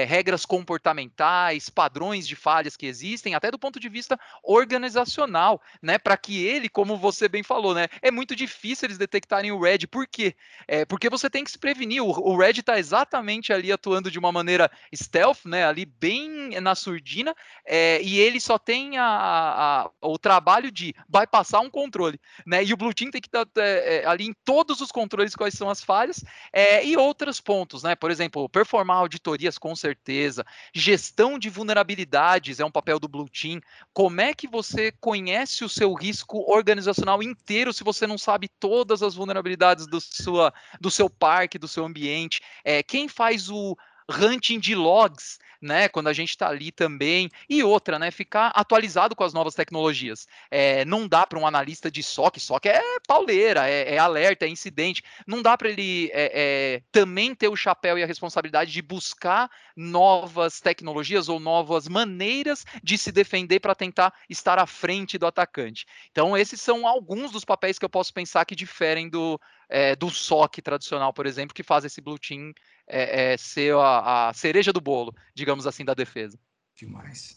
regras 0.07 0.45
comportamentais 0.45 1.38
percentuais, 1.39 1.69
padrões 1.69 2.27
de 2.27 2.35
falhas 2.35 2.77
que 2.77 2.87
existem, 2.87 3.35
até 3.35 3.51
do 3.51 3.59
ponto 3.59 3.79
de 3.79 3.89
vista 3.89 4.19
organizacional, 4.43 5.61
né? 5.81 5.99
Para 5.99 6.17
que 6.17 6.45
ele, 6.45 6.69
como 6.69 6.97
você 6.97 7.29
bem 7.29 7.43
falou, 7.43 7.75
né? 7.75 7.89
É 8.03 8.11
muito 8.11 8.35
difícil 8.35 8.87
eles 8.87 8.99
detectarem 8.99 9.53
o 9.53 9.61
red. 9.61 9.87
Por 9.87 10.07
quê? 10.07 10.35
É, 10.67 10.85
porque 10.85 11.09
você 11.09 11.31
tem 11.31 11.45
que 11.45 11.51
se 11.51 11.59
prevenir. 11.59 12.03
O, 12.03 12.09
o 12.09 12.37
red 12.37 12.59
está 12.59 12.79
exatamente 12.79 13.53
ali 13.53 13.71
atuando 13.71 14.11
de 14.11 14.19
uma 14.19 14.33
maneira 14.33 14.71
stealth, 14.95 15.45
né? 15.45 15.65
Ali 15.65 15.85
bem 15.85 16.61
na 16.61 16.75
surdina, 16.75 17.35
é, 17.65 18.03
e 18.03 18.19
ele 18.19 18.41
só 18.41 18.59
tem 18.59 18.99
a, 18.99 19.05
a, 19.05 19.91
o 20.03 20.19
trabalho 20.19 20.71
de 20.71 20.95
bypassar 21.09 21.61
um 21.61 21.71
controle, 21.71 22.21
né? 22.47 22.65
E 22.65 22.73
o 22.73 22.77
Blue 22.77 22.95
Team 22.95 23.11
tem 23.11 23.21
que 23.21 23.29
estar 23.29 23.47
é, 23.57 24.03
é, 24.03 24.07
ali 24.07 24.27
em 24.27 24.35
todos 24.45 24.81
os 24.81 24.91
controles 24.91 25.37
quais 25.37 25.55
são 25.55 25.71
as 25.71 25.83
falhas 25.83 26.25
é, 26.53 26.85
e 26.85 26.97
outros 26.97 27.41
pontos, 27.41 27.83
né? 27.83 27.95
Por 27.95 28.11
exemplo, 28.11 28.49
performar 28.49 28.99
auditorias 28.99 29.59
com 29.59 29.75
certeza, 29.77 30.45
gestão 30.75 31.28
de 31.37 31.51
vulnerabilidades 31.51 32.61
é 32.61 32.65
um 32.65 32.71
papel 32.71 33.01
do 33.01 33.09
Blue 33.09 33.29
Team. 33.29 33.61
Como 33.93 34.21
é 34.21 34.33
que 34.33 34.47
você 34.47 34.93
conhece 35.01 35.65
o 35.65 35.69
seu 35.69 35.93
risco 35.95 36.39
organizacional 36.49 37.21
inteiro 37.21 37.73
se 37.73 37.83
você 37.83 38.07
não 38.07 38.17
sabe 38.17 38.49
todas 38.61 39.03
as 39.03 39.17
vulnerabilidades 39.17 39.89
do, 39.89 40.01
sua, 40.01 40.55
do 40.81 40.93
seu 40.93 41.11
parque, 41.11 41.59
do 41.59 41.67
seu 41.67 41.85
ambiente? 41.85 42.41
É, 42.65 42.85
quem 42.85 43.09
faz 43.09 43.51
o 43.51 43.77
hunting 44.09 44.59
de 44.59 44.75
logs 44.75 45.39
né? 45.61 45.89
Quando 45.89 46.09
a 46.09 46.13
gente 46.13 46.31
está 46.31 46.49
ali 46.49 46.71
também. 46.71 47.31
E 47.49 47.63
outra, 47.63 47.99
né? 47.99 48.11
Ficar 48.11 48.49
atualizado 48.55 49.15
com 49.15 49.25
as 49.25 49.33
novas 49.33 49.55
tecnologias. 49.55 50.27
É, 50.51 50.85
não 50.85 51.07
dá 51.07 51.27
para 51.27 51.39
um 51.39 51.47
analista 51.47 51.91
de 51.91 52.03
SOC, 52.03 52.39
SOC 52.39 52.67
é 52.67 52.81
pauleira, 53.07 53.69
é, 53.69 53.95
é 53.95 53.99
alerta, 53.99 54.45
é 54.45 54.49
incidente. 54.49 55.03
Não 55.27 55.43
dá 55.43 55.57
para 55.57 55.69
ele 55.69 56.11
é, 56.13 56.83
também 56.93 57.35
ter 57.35 57.49
o 57.49 57.57
chapéu 57.57 57.99
e 57.99 58.03
a 58.03 58.07
responsabilidade 58.07 58.73
de 58.73 58.83
buscar 58.83 59.51
novas 59.77 60.61
tecnologias 60.61 61.29
ou 61.29 61.39
novas 61.39 61.89
maneiras 61.89 62.65
de 62.83 62.97
se 62.97 63.13
defender 63.13 63.61
para 63.61 63.75
tentar 63.75 64.13
estar 64.29 64.59
à 64.59 64.67
frente 64.67 65.19
do 65.19 65.27
atacante. 65.27 65.87
Então, 66.11 66.37
esses 66.37 66.61
são 66.61 66.87
alguns 66.87 67.31
dos 67.31 67.45
papéis 67.45 67.79
que 67.79 67.85
eu 67.85 67.89
posso 67.89 68.13
pensar 68.13 68.45
que 68.45 68.57
diferem 68.57 69.09
do, 69.09 69.41
é, 69.69 69.95
do 69.95 70.11
SOC 70.11 70.63
tradicional, 70.63 71.13
por 71.13 71.27
exemplo, 71.27 71.55
que 71.55 71.63
faz 71.63 71.85
esse 71.85 72.01
blue 72.01 72.19
team 72.19 72.53
é, 72.87 73.33
é, 73.33 73.37
ser 73.37 73.75
a, 73.75 74.29
a, 74.29 74.35
cereja 74.35 74.73
do 74.73 74.81
bolo, 74.81 75.15
digamos 75.35 75.67
assim, 75.67 75.85
da 75.85 75.95
defesa. 75.95 76.39
Demais. 76.75 77.37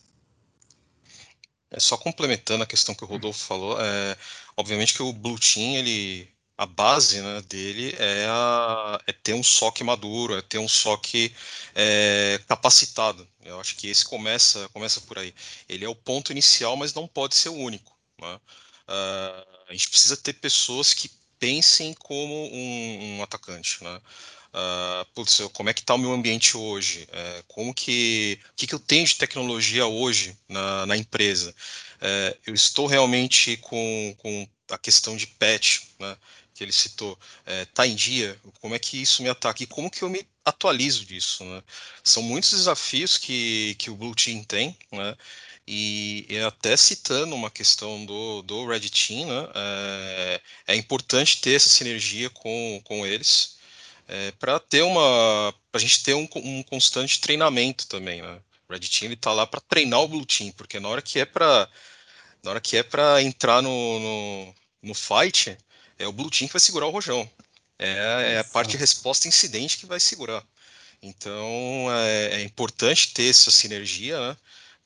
É, 1.70 1.80
só 1.80 1.98
complementando 1.98 2.64
a 2.64 2.68
questão 2.68 2.96
que 2.96 3.04
o 3.04 3.08
Rodolfo 3.08 3.40
falou, 3.40 3.78
é, 3.80 4.18
obviamente 4.56 4.94
que 4.94 5.04
o 5.04 5.14
blue 5.14 5.40
team, 5.40 5.76
ele, 5.76 6.30
a 6.58 6.66
base 6.66 7.22
né, 7.22 7.42
dele 7.42 7.96
é, 7.98 8.26
a, 8.30 9.02
é, 9.08 9.12
ter 9.12 9.34
um 9.34 9.44
SOC 9.44 9.82
maduro, 9.84 10.38
é 10.38 10.42
ter 10.42 10.58
um 10.58 10.68
SOC 10.68 11.34
é, 11.76 12.40
capacitado. 12.48 13.28
Eu 13.44 13.60
acho 13.60 13.76
que 13.76 13.88
esse 13.88 14.06
começa, 14.06 14.70
começa 14.70 15.02
por 15.02 15.18
aí. 15.18 15.34
Ele 15.68 15.84
é 15.84 15.90
o 15.90 15.96
ponto 15.96 16.32
inicial, 16.32 16.78
mas 16.78 16.94
não 16.94 17.08
pode 17.08 17.36
ser 17.36 17.50
o 17.50 17.56
único. 17.56 17.98
Né? 18.22 18.40
Uh, 18.88 19.52
a 19.70 19.72
gente 19.72 19.90
precisa 19.90 20.16
ter 20.18 20.34
pessoas 20.34 20.94
que 20.94 21.10
pensem 21.42 21.96
como 21.96 22.34
um, 22.54 23.18
um 23.18 23.24
atacante, 23.24 23.84
né? 23.84 24.00
Uh, 24.54 25.06
putz, 25.16 25.42
como 25.54 25.70
é 25.70 25.74
que 25.74 25.80
está 25.80 25.96
o 25.96 25.98
meu 25.98 26.12
ambiente 26.12 26.56
hoje? 26.56 27.08
É, 27.12 27.44
como 27.48 27.74
que, 27.74 28.38
o 28.52 28.56
que, 28.56 28.68
que 28.68 28.76
eu 28.76 28.80
tenho 28.80 29.06
de 29.06 29.16
tecnologia 29.16 29.88
hoje 29.88 30.38
na, 30.48 30.86
na 30.86 30.96
empresa? 30.96 31.56
É, 32.00 32.38
eu 32.46 32.54
estou 32.54 32.86
realmente 32.86 33.58
com, 33.58 34.16
com 34.20 34.48
a 34.70 34.78
questão 34.78 35.16
de 35.18 35.26
patch, 35.26 35.84
né, 35.98 36.18
que 36.54 36.64
ele 36.64 36.74
citou, 36.74 37.18
está 37.64 37.86
é, 37.86 37.90
em 37.90 37.96
dia? 37.96 38.40
Como 38.60 38.76
é 38.76 38.80
que 38.80 39.02
isso 39.02 39.24
me 39.24 39.30
ataca? 39.30 39.64
E 39.64 39.68
como 39.68 39.90
que 39.90 40.04
eu 40.04 40.10
me 40.10 40.28
atualizo 40.46 41.06
disso? 41.06 41.44
Né? 41.46 41.64
São 42.04 42.22
muitos 42.22 42.52
desafios 42.52 43.18
que, 43.18 43.76
que 43.80 43.90
o 43.90 43.96
Blue 43.96 44.14
Team 44.14 44.44
tem, 44.44 44.78
né? 44.92 45.16
E, 45.74 46.26
e, 46.28 46.38
até 46.40 46.76
citando 46.76 47.34
uma 47.34 47.50
questão 47.50 48.06
do, 48.06 48.42
do 48.42 48.68
Red 48.68 48.90
Team, 48.90 49.26
né, 49.30 49.50
é, 49.56 50.42
é, 50.68 50.76
importante 50.76 51.40
ter 51.40 51.54
essa 51.54 51.70
sinergia 51.70 52.30
com, 52.30 52.82
com 52.84 53.08
eles 53.08 53.56
é, 54.06 54.32
para 54.32 54.60
ter 54.60 54.82
uma, 54.82 55.56
a 55.72 55.80
gente 55.80 56.04
ter 56.04 56.14
um, 56.14 56.28
um, 56.36 56.62
constante 56.64 57.22
treinamento 57.22 57.88
também, 57.88 58.22
né? 58.22 58.42
O 58.68 58.74
Red 58.74 58.82
Team 58.82 59.06
ele 59.06 59.16
tá 59.16 59.32
lá 59.32 59.48
para 59.48 59.62
treinar 59.62 60.02
o 60.02 60.10
Blue 60.10 60.26
Team, 60.26 60.52
porque 60.52 60.78
na 60.78 60.90
hora 60.90 61.02
que 61.02 61.22
é 61.22 61.26
para 61.26 61.70
na 62.44 62.52
hora 62.52 62.60
que 62.60 62.76
é 62.76 62.84
para 62.84 63.22
entrar 63.22 63.62
no, 63.62 64.00
no, 64.00 64.56
no, 64.84 64.94
fight, 64.94 65.58
é 65.98 66.06
o 66.06 66.12
Blue 66.12 66.30
Team 66.30 66.48
que 66.48 66.54
vai 66.54 66.60
segurar 66.60 66.88
o 66.88 66.92
rojão. 66.92 67.30
É, 67.80 68.34
é 68.34 68.40
a 68.40 68.44
parte 68.44 68.72
de 68.72 68.78
resposta 68.78 69.26
incidente 69.26 69.78
que 69.78 69.86
vai 69.86 70.02
segurar. 70.02 70.44
Então 71.02 71.88
é, 71.90 72.42
é 72.42 72.44
importante 72.44 73.14
ter 73.14 73.30
essa 73.30 73.50
sinergia, 73.50 74.20
né? 74.20 74.38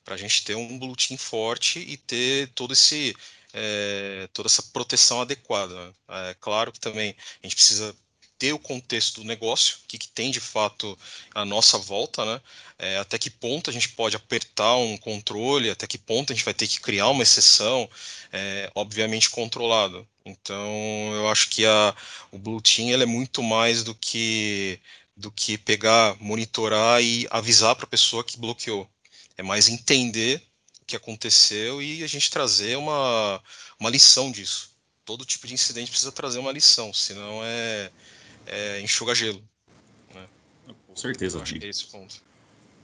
Para 0.06 0.16
a 0.16 0.18
gente 0.18 0.44
ter 0.46 0.56
um 0.56 0.80
blue 0.80 0.96
team 0.96 1.18
forte 1.18 1.80
e 1.80 1.98
ter 1.98 2.50
todo 2.50 2.74
esse 2.74 3.16
é, 3.54 4.30
toda 4.34 4.48
essa 4.48 4.62
proteção 4.64 5.22
adequada. 5.22 5.94
É 6.10 6.36
claro 6.40 6.72
que 6.72 6.80
também 6.80 7.16
a 7.42 7.48
gente 7.48 7.56
precisa 7.56 7.96
ter 8.38 8.54
o 8.54 8.60
contexto 8.60 9.22
do 9.22 9.28
negócio, 9.28 9.78
o 9.84 9.88
que, 9.88 9.98
que 9.98 10.10
tem 10.10 10.30
de 10.30 10.40
fato 10.42 10.98
à 11.34 11.46
nossa 11.46 11.78
volta, 11.78 12.26
né? 12.26 12.42
É, 12.78 12.98
até 12.98 13.18
que 13.18 13.30
ponto 13.30 13.70
a 13.70 13.74
gente 13.74 13.90
pode 13.90 14.16
apertar 14.16 14.76
um 14.76 14.98
controle, 14.98 15.70
até 15.70 15.88
que 15.88 15.98
ponto 15.98 16.32
a 16.34 16.36
gente 16.36 16.44
vai 16.46 16.54
ter 16.54 16.68
que 16.68 16.82
criar 16.82 17.08
uma 17.10 17.24
exceção, 17.24 17.90
é, 18.34 18.70
obviamente 18.76 19.30
controlado. 19.30 20.08
Então, 20.26 21.14
eu 21.14 21.30
acho 21.30 21.50
que 21.50 21.66
a, 21.66 21.96
o 22.32 22.38
Blue 22.38 22.62
Team 22.62 22.90
ele 22.90 23.04
é 23.04 23.06
muito 23.06 23.42
mais 23.44 23.84
do 23.84 23.96
que 23.96 24.80
do 25.18 25.32
que 25.32 25.58
pegar, 25.58 26.18
monitorar 26.20 27.02
e 27.02 27.26
avisar 27.32 27.74
para 27.76 27.86
a 27.86 27.90
pessoa 27.90 28.24
que 28.24 28.38
bloqueou. 28.38 28.90
É 29.38 29.44
mais 29.44 29.68
entender 29.70 30.42
o 30.82 30.86
que 30.86 30.96
aconteceu 30.96 31.82
e 31.82 32.04
a 32.04 32.08
gente 32.08 32.30
trazer 32.30 32.78
uma, 32.78 33.42
uma 33.80 33.90
lição 33.90 34.32
disso. 34.32 34.72
Todo 35.04 35.26
tipo 35.26 35.46
de 35.48 35.54
incidente 35.54 35.92
precisa 35.92 36.12
trazer 36.12 36.40
uma 36.40 36.52
lição, 36.52 36.94
senão 36.94 37.42
é, 37.44 37.92
é 38.46 38.82
enxuga 38.82 39.14
gelo. 39.14 39.44
Né? 40.14 40.28
Com 40.88 40.96
certeza. 40.96 41.42
acho 41.42 41.56
que 41.56 41.66
é 41.66 41.70
esse 41.70 41.86
ponto. 41.86 42.24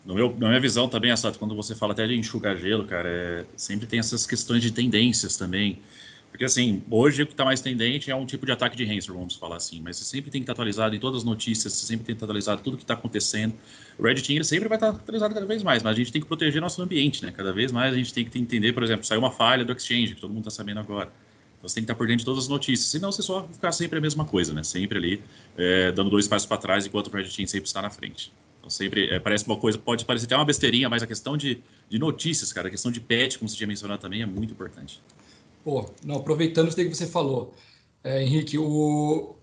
No 0.06 0.16
meu, 0.16 0.36
na 0.38 0.48
minha 0.50 0.60
visão 0.60 0.90
também, 0.90 1.12
Assato, 1.12 1.38
quando 1.38 1.56
você 1.56 1.76
fala 1.76 1.94
até 1.94 2.08
de 2.08 2.16
enxugar 2.16 2.58
gelo, 2.58 2.86
cara, 2.88 3.08
é, 3.08 3.46
sempre 3.56 3.86
tem 3.86 4.00
essas 4.00 4.26
questões 4.26 4.62
de 4.62 4.72
tendências 4.72 5.38
também. 5.38 5.82
Porque, 6.42 6.50
assim, 6.50 6.82
hoje 6.90 7.22
o 7.22 7.28
que 7.28 7.34
está 7.34 7.46
mais 7.46 7.62
tendente 7.62 8.10
é 8.10 8.16
um 8.16 8.26
tipo 8.26 8.48
de 8.48 8.52
ataque 8.52 8.76
de 8.76 8.84
ransomware, 8.84 9.20
vamos 9.20 9.36
falar 9.36 9.58
assim. 9.58 9.80
Mas 9.80 9.98
você 9.98 10.06
sempre 10.06 10.32
tem 10.32 10.42
que 10.42 10.46
estar 10.46 10.54
atualizado 10.54 10.96
em 10.96 11.00
todas 11.00 11.20
as 11.20 11.24
notícias, 11.24 11.72
você 11.72 11.86
sempre 11.86 12.04
tem 12.04 12.16
que 12.16 12.18
estar 12.18 12.26
atualizado 12.26 12.64
tudo 12.64 12.78
que 12.78 12.84
está 12.84 12.96
acontecendo. 12.96 13.54
O 13.96 14.02
Red 14.02 14.16
Team 14.16 14.44
sempre 14.44 14.68
vai 14.68 14.76
estar 14.76 14.90
atualizado 14.90 15.36
cada 15.36 15.46
vez 15.46 15.62
mais, 15.62 15.84
mas 15.84 15.94
a 15.94 15.96
gente 15.96 16.12
tem 16.12 16.20
que 16.20 16.28
proteger 16.28 16.60
nosso 16.60 16.82
ambiente, 16.82 17.24
né? 17.24 17.32
Cada 17.32 17.54
vez 17.54 17.72
mais 17.72 17.94
a 17.94 17.96
gente 17.96 18.12
tem 18.12 18.26
que 18.26 18.40
entender, 18.40 18.74
por 18.74 18.82
exemplo, 18.82 19.06
saiu 19.06 19.20
uma 19.20 19.30
falha 19.30 19.64
do 19.64 19.72
Exchange, 19.72 20.16
que 20.16 20.22
todo 20.22 20.32
mundo 20.32 20.48
está 20.48 20.50
sabendo 20.50 20.80
agora. 20.80 21.14
Então, 21.60 21.70
você 21.70 21.76
tem 21.76 21.84
que 21.84 21.92
estar 21.92 21.94
por 21.94 22.08
dentro 22.08 22.22
de 22.22 22.26
todas 22.26 22.46
as 22.46 22.50
notícias, 22.50 22.90
senão 22.90 23.12
você 23.12 23.22
só 23.22 23.48
ficar 23.48 23.72
sempre 23.72 24.00
a 24.00 24.02
mesma 24.02 24.26
coisa, 24.26 24.52
né? 24.52 24.64
Sempre 24.64 24.98
ali, 24.98 25.24
é, 25.56 25.92
dando 25.92 26.10
dois 26.10 26.28
passos 26.28 26.48
para 26.48 26.58
trás, 26.58 26.88
enquanto 26.88 27.10
o 27.10 27.16
Red 27.16 27.26
Team 27.26 27.46
sempre 27.46 27.68
está 27.68 27.84
na 27.84 27.92
frente. 27.92 28.34
Então, 28.58 28.70
sempre 28.72 29.12
é, 29.12 29.20
parece 29.20 29.46
uma 29.46 29.58
coisa, 29.58 29.78
pode 29.78 30.06
parecer 30.06 30.26
até 30.26 30.36
uma 30.36 30.46
besteirinha, 30.46 30.90
mas 30.90 31.04
a 31.04 31.08
questão 31.08 31.38
de, 31.38 31.62
de 31.88 32.00
notícias, 32.00 32.52
cara, 32.52 32.68
a 32.68 32.72
questão 32.72 32.92
de 32.92 33.00
patch, 33.00 33.38
como 33.38 33.48
você 33.48 33.56
tinha 33.56 33.68
mencionado 33.68 34.02
também, 34.02 34.24
é 34.24 34.26
muito 34.26 34.54
importante. 34.54 35.04
Pô, 35.64 35.86
não, 36.04 36.18
aproveitando 36.18 36.68
isso 36.68 36.78
que 36.78 36.86
você 36.86 37.06
falou, 37.06 37.54
é, 38.04 38.24
Henrique, 38.24 38.58
o, 38.58 39.36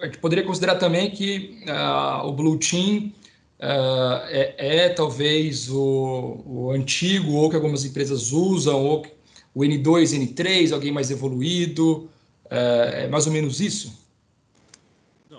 a 0.00 0.06
gente 0.06 0.18
poderia 0.18 0.44
considerar 0.44 0.76
também 0.76 1.10
que 1.10 1.62
uh, 1.66 2.26
o 2.26 2.32
Blue 2.32 2.58
Team 2.58 3.12
uh, 3.60 4.26
é, 4.28 4.54
é, 4.58 4.88
talvez 4.88 5.70
o, 5.70 6.42
o, 6.46 6.70
antigo, 6.72 7.32
ou 7.34 7.48
que 7.50 7.56
algumas 7.56 7.84
empresas 7.84 8.32
usam, 8.32 8.84
ou 8.84 9.06
o 9.54 9.60
N2, 9.60 10.18
N3, 10.18 10.72
alguém 10.72 10.90
mais 10.90 11.10
evoluído, 11.10 12.08
uh, 12.46 12.94
é 12.94 13.08
mais 13.08 13.26
ou 13.26 13.32
menos 13.32 13.60
isso? 13.60 13.99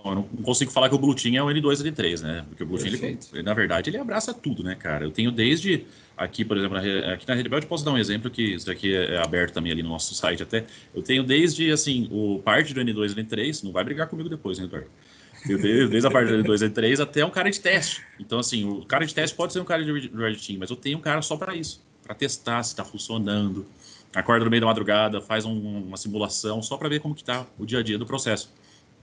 Não, 0.03 0.11
eu 0.11 0.15
não 0.15 0.43
consigo 0.43 0.71
falar 0.71 0.89
que 0.89 0.95
o 0.95 0.97
Blue 0.97 1.15
Team 1.15 1.35
é 1.35 1.43
o 1.43 1.47
N2 1.47 1.85
e 1.85 1.91
N3, 1.91 2.21
né? 2.21 2.45
Porque 2.47 2.63
o 2.63 2.65
Blue 2.65 2.77
Team, 2.77 2.93
ele, 2.93 3.43
na 3.43 3.53
verdade, 3.53 3.89
ele 3.89 3.97
abraça 3.97 4.33
tudo, 4.33 4.63
né, 4.63 4.75
cara? 4.75 5.05
Eu 5.05 5.11
tenho 5.11 5.31
desde 5.31 5.85
aqui, 6.17 6.43
por 6.45 6.57
exemplo, 6.57 6.77
na, 6.77 7.13
aqui 7.13 7.27
na 7.27 7.33
Red 7.33 7.49
Belt, 7.49 7.65
posso 7.65 7.83
dar 7.85 7.91
um 7.91 7.97
exemplo 7.97 8.29
que 8.29 8.41
isso 8.41 8.65
daqui 8.65 8.95
é 8.95 9.17
aberto 9.17 9.53
também 9.53 9.71
ali 9.71 9.83
no 9.83 9.89
nosso 9.89 10.13
site 10.13 10.43
até. 10.43 10.65
Eu 10.93 11.01
tenho 11.01 11.23
desde, 11.23 11.71
assim, 11.71 12.07
o 12.11 12.39
parte 12.39 12.73
do 12.73 12.81
N2 12.81 13.11
e 13.11 13.23
N3, 13.23 13.63
não 13.63 13.71
vai 13.71 13.83
brigar 13.83 14.07
comigo 14.07 14.29
depois, 14.29 14.59
né, 14.59 14.65
Eduardo? 14.65 14.89
Eu 15.49 15.57
desde, 15.57 15.87
desde 15.87 16.07
a 16.07 16.11
parte 16.11 16.31
do 16.31 16.43
N2 16.43 16.61
e 16.61 16.69
N3 16.69 16.99
até 17.01 17.25
um 17.25 17.31
cara 17.31 17.49
de 17.49 17.59
teste. 17.59 18.03
Então, 18.19 18.39
assim, 18.39 18.67
o 18.67 18.85
cara 18.85 19.05
de 19.05 19.13
teste 19.13 19.35
pode 19.35 19.53
ser 19.53 19.59
um 19.59 19.65
cara 19.65 19.83
de 19.83 19.91
Red 19.91 20.35
Team, 20.35 20.59
mas 20.59 20.69
eu 20.69 20.75
tenho 20.75 20.97
um 20.97 21.01
cara 21.01 21.21
só 21.21 21.35
para 21.35 21.55
isso, 21.55 21.83
para 22.03 22.13
testar 22.13 22.61
se 22.63 22.71
está 22.71 22.85
funcionando. 22.85 23.65
Acorda 24.13 24.43
no 24.43 24.51
meio 24.51 24.61
da 24.61 24.67
madrugada, 24.67 25.21
faz 25.21 25.45
um, 25.45 25.85
uma 25.85 25.97
simulação 25.97 26.61
só 26.61 26.75
para 26.75 26.89
ver 26.89 26.99
como 26.99 27.15
que 27.15 27.21
está 27.21 27.47
o 27.57 27.65
dia 27.65 27.79
a 27.79 27.83
dia 27.83 27.97
do 27.97 28.05
processo. 28.05 28.53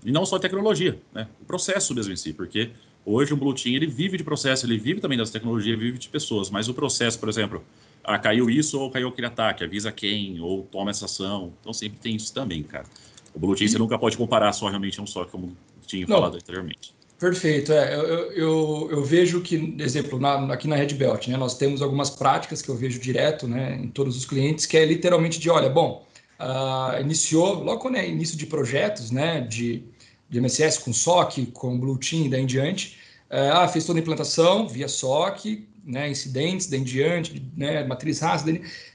E 0.04 0.10
não 0.10 0.24
só 0.24 0.36
a 0.36 0.40
tecnologia, 0.40 0.98
né? 1.12 1.28
O 1.40 1.44
processo 1.44 1.94
mesmo 1.94 2.12
em 2.12 2.16
si, 2.16 2.32
porque 2.32 2.70
hoje 3.04 3.32
o 3.32 3.36
Blue 3.36 3.54
Team 3.54 3.74
ele 3.74 3.86
vive 3.86 4.16
de 4.16 4.24
processo, 4.24 4.66
ele 4.66 4.78
vive 4.78 5.00
também 5.00 5.18
das 5.18 5.30
tecnologias, 5.30 5.78
vive 5.78 5.98
de 5.98 6.08
pessoas, 6.08 6.50
mas 6.50 6.68
o 6.68 6.74
processo, 6.74 7.18
por 7.18 7.28
exemplo, 7.28 7.62
ah, 8.04 8.18
caiu 8.18 8.48
isso 8.48 8.80
ou 8.80 8.90
caiu 8.90 9.08
aquele 9.08 9.26
ataque, 9.26 9.64
avisa 9.64 9.92
quem, 9.92 10.40
ou 10.40 10.62
toma 10.70 10.90
essa 10.90 11.04
ação. 11.04 11.52
Então 11.60 11.72
sempre 11.72 11.98
tem 11.98 12.16
isso 12.16 12.32
também, 12.32 12.62
cara. 12.62 12.86
O 13.34 13.38
Blue 13.38 13.54
Team 13.54 13.68
você 13.68 13.78
nunca 13.78 13.98
pode 13.98 14.16
comparar 14.16 14.52
só 14.52 14.68
realmente 14.68 15.00
um 15.00 15.06
só, 15.06 15.24
como 15.24 15.56
tinha 15.86 16.06
não. 16.06 16.16
falado 16.16 16.36
anteriormente. 16.36 16.94
Perfeito. 17.18 17.72
É, 17.72 17.96
eu, 17.96 18.02
eu, 18.32 18.88
eu, 18.92 19.04
vejo 19.04 19.40
que, 19.40 19.74
exemplo, 19.80 20.20
na, 20.20 20.52
aqui 20.54 20.68
na 20.68 20.76
Red 20.76 20.94
Belt, 20.94 21.26
né, 21.26 21.36
nós 21.36 21.56
temos 21.56 21.82
algumas 21.82 22.10
práticas 22.10 22.62
que 22.62 22.68
eu 22.68 22.76
vejo 22.76 23.00
direto 23.00 23.48
né, 23.48 23.76
em 23.82 23.88
todos 23.88 24.16
os 24.16 24.24
clientes, 24.24 24.66
que 24.66 24.76
é 24.76 24.84
literalmente 24.84 25.40
de, 25.40 25.50
olha, 25.50 25.68
bom, 25.68 26.06
uh, 26.38 27.00
iniciou, 27.00 27.62
logo 27.62 27.80
quando 27.80 27.96
é 27.96 28.08
início 28.08 28.36
de 28.36 28.46
projetos, 28.46 29.10
né, 29.10 29.40
de, 29.40 29.82
de 30.28 30.40
MSS 30.40 30.80
com 30.80 30.92
SOC, 30.92 31.46
com 31.52 31.78
Blue 31.78 31.98
Team 31.98 32.26
e 32.26 32.28
daí 32.28 32.42
em 32.42 32.46
diante, 32.46 32.98
uh, 33.30 33.54
ah, 33.54 33.68
fez 33.68 33.84
toda 33.84 33.98
a 33.98 34.02
implantação 34.02 34.68
via 34.68 34.88
SOC, 34.88 35.66
né, 35.84 36.10
incidentes, 36.10 36.66
daí 36.66 36.80
em 36.80 36.84
diante, 36.84 37.42
né, 37.56 37.84
matriz 37.84 38.20
raça, 38.20 38.44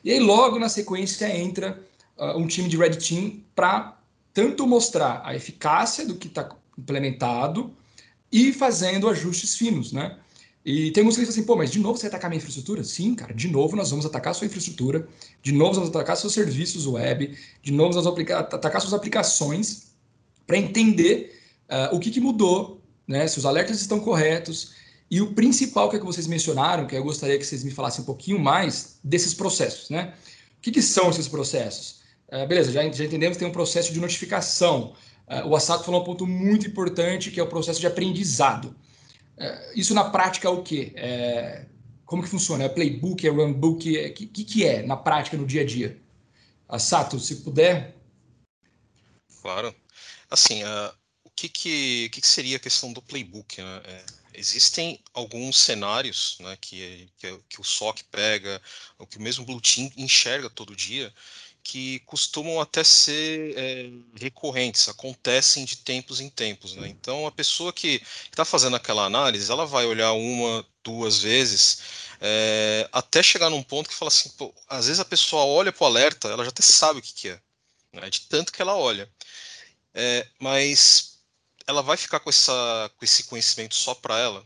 e 0.03 0.11
aí 0.11 0.19
logo 0.19 0.59
na 0.59 0.69
sequência 0.69 1.25
entra 1.35 1.79
uh, 2.17 2.37
um 2.37 2.47
time 2.47 2.69
de 2.69 2.77
Red 2.77 2.97
Team 2.97 3.41
para 3.55 3.97
tanto 4.33 4.65
mostrar 4.65 5.21
a 5.23 5.35
eficácia 5.35 6.05
do 6.05 6.15
que 6.15 6.27
está 6.27 6.49
implementado, 6.77 7.73
e 8.33 8.51
fazendo 8.51 9.07
ajustes 9.07 9.55
finos, 9.55 9.93
né? 9.93 10.17
E 10.65 10.91
tem 10.91 11.03
música 11.03 11.21
que 11.21 11.27
diz 11.27 11.37
assim, 11.37 11.45
pô, 11.45 11.57
mas 11.57 11.71
de 11.71 11.79
novo 11.79 11.97
você 11.97 12.03
vai 12.03 12.09
atacar 12.09 12.29
minha 12.29 12.37
infraestrutura? 12.37 12.83
Sim, 12.83 13.15
cara, 13.15 13.33
de 13.33 13.49
novo 13.49 13.75
nós 13.75 13.89
vamos 13.89 14.05
atacar 14.05 14.33
sua 14.33 14.47
infraestrutura, 14.47 15.05
de 15.41 15.51
novo 15.51 15.71
nós 15.71 15.77
vamos 15.77 15.89
atacar 15.89 16.15
seus 16.15 16.33
serviços 16.33 16.87
web, 16.87 17.37
de 17.61 17.71
novo 17.71 17.93
nós 17.93 18.05
vamos 18.05 18.31
atacar 18.31 18.79
suas 18.79 18.93
aplicações 18.93 19.93
para 20.47 20.57
entender 20.57 21.37
uh, 21.69 21.95
o 21.95 21.99
que, 21.99 22.09
que 22.09 22.21
mudou, 22.21 22.81
né? 23.05 23.27
Se 23.27 23.37
os 23.37 23.45
alertas 23.45 23.81
estão 23.81 23.99
corretos. 23.99 24.71
E 25.11 25.21
o 25.21 25.33
principal 25.33 25.89
que, 25.89 25.97
é 25.97 25.99
que 25.99 26.05
vocês 26.05 26.27
mencionaram, 26.27 26.87
que 26.87 26.95
eu 26.95 27.03
gostaria 27.03 27.37
que 27.37 27.45
vocês 27.45 27.63
me 27.63 27.71
falassem 27.71 28.01
um 28.01 28.05
pouquinho 28.05 28.39
mais 28.39 28.97
desses 29.03 29.33
processos, 29.33 29.89
né? 29.89 30.13
O 30.57 30.61
que, 30.61 30.71
que 30.71 30.81
são 30.81 31.09
esses 31.09 31.27
processos? 31.27 32.01
Uh, 32.29 32.47
beleza, 32.47 32.71
já, 32.71 32.81
já 32.89 33.03
entendemos 33.03 33.35
que 33.35 33.39
tem 33.39 33.47
um 33.47 33.53
processo 33.53 33.91
de 33.91 33.99
notificação. 33.99 34.93
Uh, 35.27 35.49
o 35.49 35.55
Assato 35.57 35.83
falou 35.83 36.01
um 36.01 36.05
ponto 36.05 36.25
muito 36.25 36.67
importante, 36.67 37.31
que 37.31 37.39
é 37.39 37.43
o 37.43 37.47
processo 37.47 37.81
de 37.81 37.87
aprendizado. 37.87 38.73
Uh, 39.37 39.73
isso 39.75 39.93
na 39.93 40.09
prática 40.09 40.47
é 40.47 40.51
o 40.51 40.61
quê? 40.61 40.93
É, 40.95 41.65
como 42.05 42.21
que 42.21 42.29
funciona? 42.29 42.63
É 42.63 42.69
playbook, 42.69 43.25
é 43.25 43.29
runbook? 43.29 43.89
O 43.89 43.99
é, 43.99 44.09
que, 44.09 44.27
que 44.27 44.65
é 44.65 44.83
na 44.83 44.95
prática, 44.95 45.37
no 45.37 45.47
dia 45.47 45.61
a 45.61 45.65
dia? 45.65 45.99
Assato, 46.67 47.19
se 47.19 47.37
puder. 47.37 47.95
Claro. 49.41 49.75
Assim, 50.29 50.63
uh, 50.63 50.93
o, 51.23 51.29
que, 51.29 51.49
que, 51.49 52.09
que, 52.09 52.25
seria 52.25 52.57
a 52.57 52.59
questão 52.59 52.93
do 52.93 53.01
playbook? 53.01 53.61
Né? 53.61 53.81
É, 53.85 54.05
existem 54.33 54.99
alguns 55.13 55.57
cenários 55.57 56.37
né, 56.39 56.57
que, 56.59 57.09
que, 57.17 57.39
que, 57.49 57.61
o 57.61 57.63
SOC 57.63 58.03
pega, 58.11 58.61
o 58.97 59.05
que 59.05 59.17
o 59.17 59.21
mesmo 59.21 59.45
Blue 59.45 59.61
Team 59.61 59.91
enxerga 59.97 60.49
todo 60.49 60.75
dia, 60.75 61.13
que 61.63 61.99
costumam 61.99 62.59
até 62.59 62.83
ser 62.83 63.57
é, 63.57 63.89
recorrentes, 64.19 64.89
acontecem 64.89 65.63
de 65.63 65.77
tempos 65.77 66.19
em 66.19 66.29
tempos. 66.29 66.75
Né? 66.75 66.89
Então, 66.89 67.25
a 67.25 67.31
pessoa 67.31 67.71
que 67.71 68.01
está 68.29 68.43
fazendo 68.43 68.75
aquela 68.75 69.05
análise, 69.05 69.49
ela 69.49 69.65
vai 69.65 69.85
olhar 69.85 70.11
uma, 70.11 70.65
duas 70.83 71.19
vezes, 71.19 71.79
é, 72.19 72.87
até 72.91 73.23
chegar 73.23 73.49
num 73.49 73.63
ponto 73.63 73.89
que 73.89 73.95
fala 73.95 74.09
assim, 74.09 74.29
pô, 74.31 74.53
às 74.67 74.87
vezes 74.87 74.99
a 74.99 75.05
pessoa 75.05 75.45
olha 75.45 75.71
para 75.71 75.83
o 75.83 75.87
alerta, 75.87 76.27
ela 76.27 76.43
já 76.43 76.49
até 76.49 76.61
sabe 76.61 76.99
o 76.99 77.01
que, 77.01 77.13
que 77.13 77.29
é, 77.29 77.39
né? 77.93 78.09
de 78.09 78.21
tanto 78.21 78.51
que 78.51 78.61
ela 78.61 78.75
olha. 78.75 79.09
É, 79.93 80.27
mas 80.39 81.19
ela 81.65 81.81
vai 81.81 81.95
ficar 81.95 82.19
com, 82.19 82.29
essa, 82.29 82.91
com 82.97 83.05
esse 83.05 83.23
conhecimento 83.23 83.75
só 83.75 83.95
para 83.95 84.19
ela? 84.19 84.45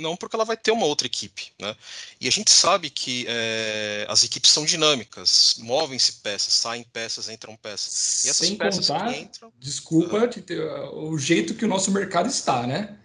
Não 0.00 0.16
porque 0.16 0.36
ela 0.36 0.44
vai 0.44 0.56
ter 0.56 0.70
uma 0.70 0.86
outra 0.86 1.06
equipe, 1.06 1.52
né? 1.60 1.74
E 2.20 2.28
a 2.28 2.30
gente 2.30 2.50
sabe 2.50 2.90
que 2.90 3.26
é, 3.28 4.06
as 4.08 4.22
equipes 4.22 4.50
são 4.50 4.64
dinâmicas, 4.64 5.56
movem-se 5.58 6.12
peças, 6.14 6.54
saem 6.54 6.84
peças, 6.84 7.28
entram 7.28 7.56
peças. 7.56 8.24
E 8.24 8.28
essas 8.28 8.46
Sem 8.46 8.56
peças 8.56 8.86
contar, 8.86 9.12
que 9.12 9.18
entram. 9.18 9.52
Desculpa, 9.58 10.18
uh, 10.18 11.08
o 11.10 11.18
jeito 11.18 11.54
que 11.54 11.64
o 11.64 11.68
nosso 11.68 11.90
mercado 11.90 12.28
está, 12.28 12.66
né? 12.66 12.96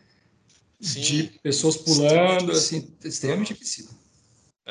Sim, 0.79 1.01
de 1.01 1.23
pessoas 1.43 1.75
pulando, 1.75 2.51
assim, 2.51 2.95
extremamente 3.03 3.53
difícil. 3.53 3.89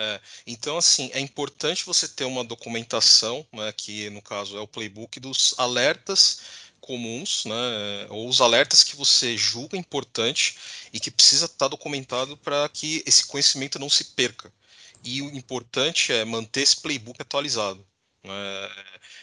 É, 0.01 0.21
então, 0.47 0.79
assim, 0.79 1.11
é 1.13 1.19
importante 1.19 1.85
você 1.85 2.07
ter 2.07 2.25
uma 2.25 2.45
documentação, 2.45 3.45
né, 3.53 3.73
que 3.77 4.09
no 4.11 4.23
caso 4.23 4.57
é 4.57 4.61
o 4.61 4.69
playbook 4.69 5.19
dos 5.19 5.57
alertas 5.59 6.41
comuns, 6.89 7.45
né, 7.45 8.07
ou 8.09 8.27
os 8.27 8.41
alertas 8.41 8.83
que 8.83 8.97
você 8.97 9.37
julga 9.37 9.77
importante 9.77 10.57
e 10.91 10.99
que 10.99 11.11
precisa 11.11 11.45
estar 11.45 11.69
documentado 11.69 12.35
para 12.39 12.67
que 12.71 13.03
esse 13.07 13.27
conhecimento 13.27 13.79
não 13.79 13.91
se 13.91 14.05
perca. 14.05 14.51
E 15.05 15.21
o 15.21 15.29
importante 15.37 16.13
é 16.13 16.25
manter 16.25 16.63
esse 16.63 16.81
playbook 16.81 17.21
atualizado. 17.21 17.87
Né, 18.25 18.71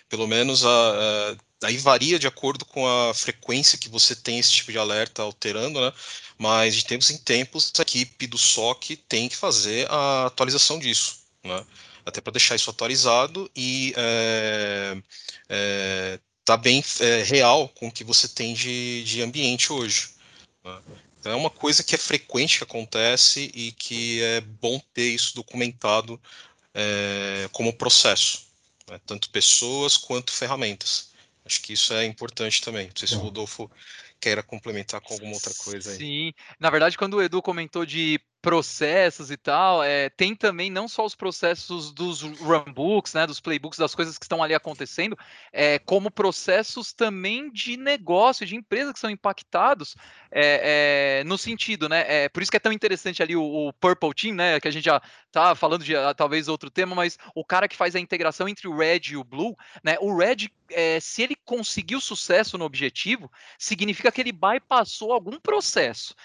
pelo 0.08 0.28
menos 0.28 0.64
a, 0.64 0.70
a, 0.70 1.68
aí 1.68 1.78
varia 1.78 2.20
de 2.20 2.28
acordo 2.28 2.66
com 2.66 2.88
a 2.88 3.14
frequência 3.14 3.78
que 3.78 3.90
você 3.90 4.16
tem 4.16 4.40
esse 4.40 4.52
tipo 4.52 4.72
de 4.72 4.78
alerta 4.78 5.24
alterando, 5.24 5.82
né? 5.82 5.92
Mas 6.38 6.76
de 6.76 6.86
tempos 6.86 7.10
em 7.10 7.18
tempos 7.18 7.72
a 7.80 7.82
equipe 7.82 8.28
do 8.28 8.38
SOC 8.38 8.96
tem 9.10 9.28
que 9.28 9.36
fazer 9.36 9.88
a 9.90 10.28
atualização 10.28 10.80
disso, 10.80 11.18
né? 11.44 11.66
Até 12.06 12.22
para 12.22 12.34
deixar 12.34 12.56
isso 12.56 12.70
atualizado 12.70 13.50
e 13.56 13.94
é, 13.98 14.98
é, 15.50 16.20
tá 16.46 16.56
bem 16.56 16.84
é, 17.00 17.24
real 17.24 17.68
com 17.70 17.88
o 17.88 17.92
que 17.92 18.04
você 18.04 18.28
tem 18.30 18.54
de, 18.54 19.04
de 19.04 19.22
ambiente 19.24 19.74
hoje. 19.74 20.12
Né? 20.64 20.80
Então 21.20 21.32
é 21.32 21.36
uma 21.36 21.50
coisa 21.50 21.84
que 21.84 21.96
é 21.96 21.98
frequente 21.98 22.60
que 22.60 22.64
acontece 22.64 23.52
e 23.56 23.72
que 23.72 24.22
é 24.22 24.42
bom 24.42 24.80
ter 24.94 25.10
isso 25.10 25.36
documentado 25.36 26.22
é, 26.72 27.50
como 27.52 27.74
processo, 27.74 28.46
né? 28.88 29.02
tanto 29.08 29.32
pessoas 29.32 29.98
quanto 29.98 30.32
ferramentas. 30.32 31.10
Acho 31.44 31.62
que 31.62 31.74
isso 31.74 31.94
é 31.94 32.06
importante 32.06 32.62
também. 32.62 32.88
Não 32.88 32.96
sei 32.96 33.08
se 33.08 33.16
o 33.16 33.20
Rodolfo 33.20 33.70
queira 34.20 34.42
complementar 34.42 35.02
com 35.02 35.14
alguma 35.14 35.34
outra 35.34 35.54
coisa 35.54 35.92
aí. 35.92 35.98
Sim, 35.98 36.34
na 36.60 36.70
verdade, 36.70 36.98
quando 36.98 37.16
o 37.16 37.22
Edu 37.22 37.42
comentou 37.42 37.86
de 37.86 38.20
processos 38.46 39.32
e 39.32 39.38
tal, 39.38 39.84
é, 39.84 40.08
tem 40.08 40.36
também 40.36 40.70
não 40.70 40.88
só 40.88 41.04
os 41.04 41.16
processos 41.16 41.92
dos 41.92 42.22
runbooks, 42.22 43.16
né, 43.16 43.26
dos 43.26 43.40
playbooks, 43.40 43.80
das 43.80 43.96
coisas 43.96 44.20
que 44.20 44.26
estão 44.26 44.44
ali 44.44 44.54
acontecendo, 44.54 45.18
é, 45.52 45.80
como 45.80 46.12
processos 46.12 46.94
também 46.94 47.52
de 47.52 47.76
negócio, 47.76 48.46
de 48.46 48.56
empresa 48.56 48.94
que 48.94 49.00
são 49.00 49.10
impactados 49.10 49.96
é, 50.32 51.24
no 51.26 51.40
sentido, 51.40 51.90
né, 51.90 52.30
por 52.30 52.44
isso 52.44 52.52
que 52.52 52.58
é 52.58 52.60
tão 52.60 52.72
interessante 52.72 53.24
ali 53.24 53.36
o, 53.36 53.42
o, 53.42 53.74
Purple 53.74 54.14
Team, 54.14 54.36
né, 54.36 54.60
que 54.60 54.68
a 54.68 54.72
gente 54.72 54.86
já 54.86 55.02
tá 55.32 55.56
falando 55.56 55.84
de 55.84 55.96
uh, 55.96 56.14
talvez 56.16 56.48
outro 56.48 56.70
tema, 56.70 56.96
mas 56.96 57.18
o 57.34 57.44
cara 57.44 57.68
que 57.68 57.76
faz 57.76 57.96
a 57.96 58.00
integração 58.00 58.48
entre 58.48 58.68
o 58.68 58.78
Red 58.78 59.02
e 59.10 59.18
o 59.18 59.24
Blue, 59.24 59.58
né, 59.84 59.98
o 60.00 60.16
Red, 60.16 60.52
se 61.02 61.24
ele 61.24 61.36
conseguiu 61.46 62.00
sucesso 62.00 62.58
no 62.58 62.66
objetivo, 62.66 63.32
significa 63.58 64.12
que 64.12 64.22
ele 64.22 64.32
bypassou 64.32 65.14
algum 65.14 65.40
processo, 65.40 66.16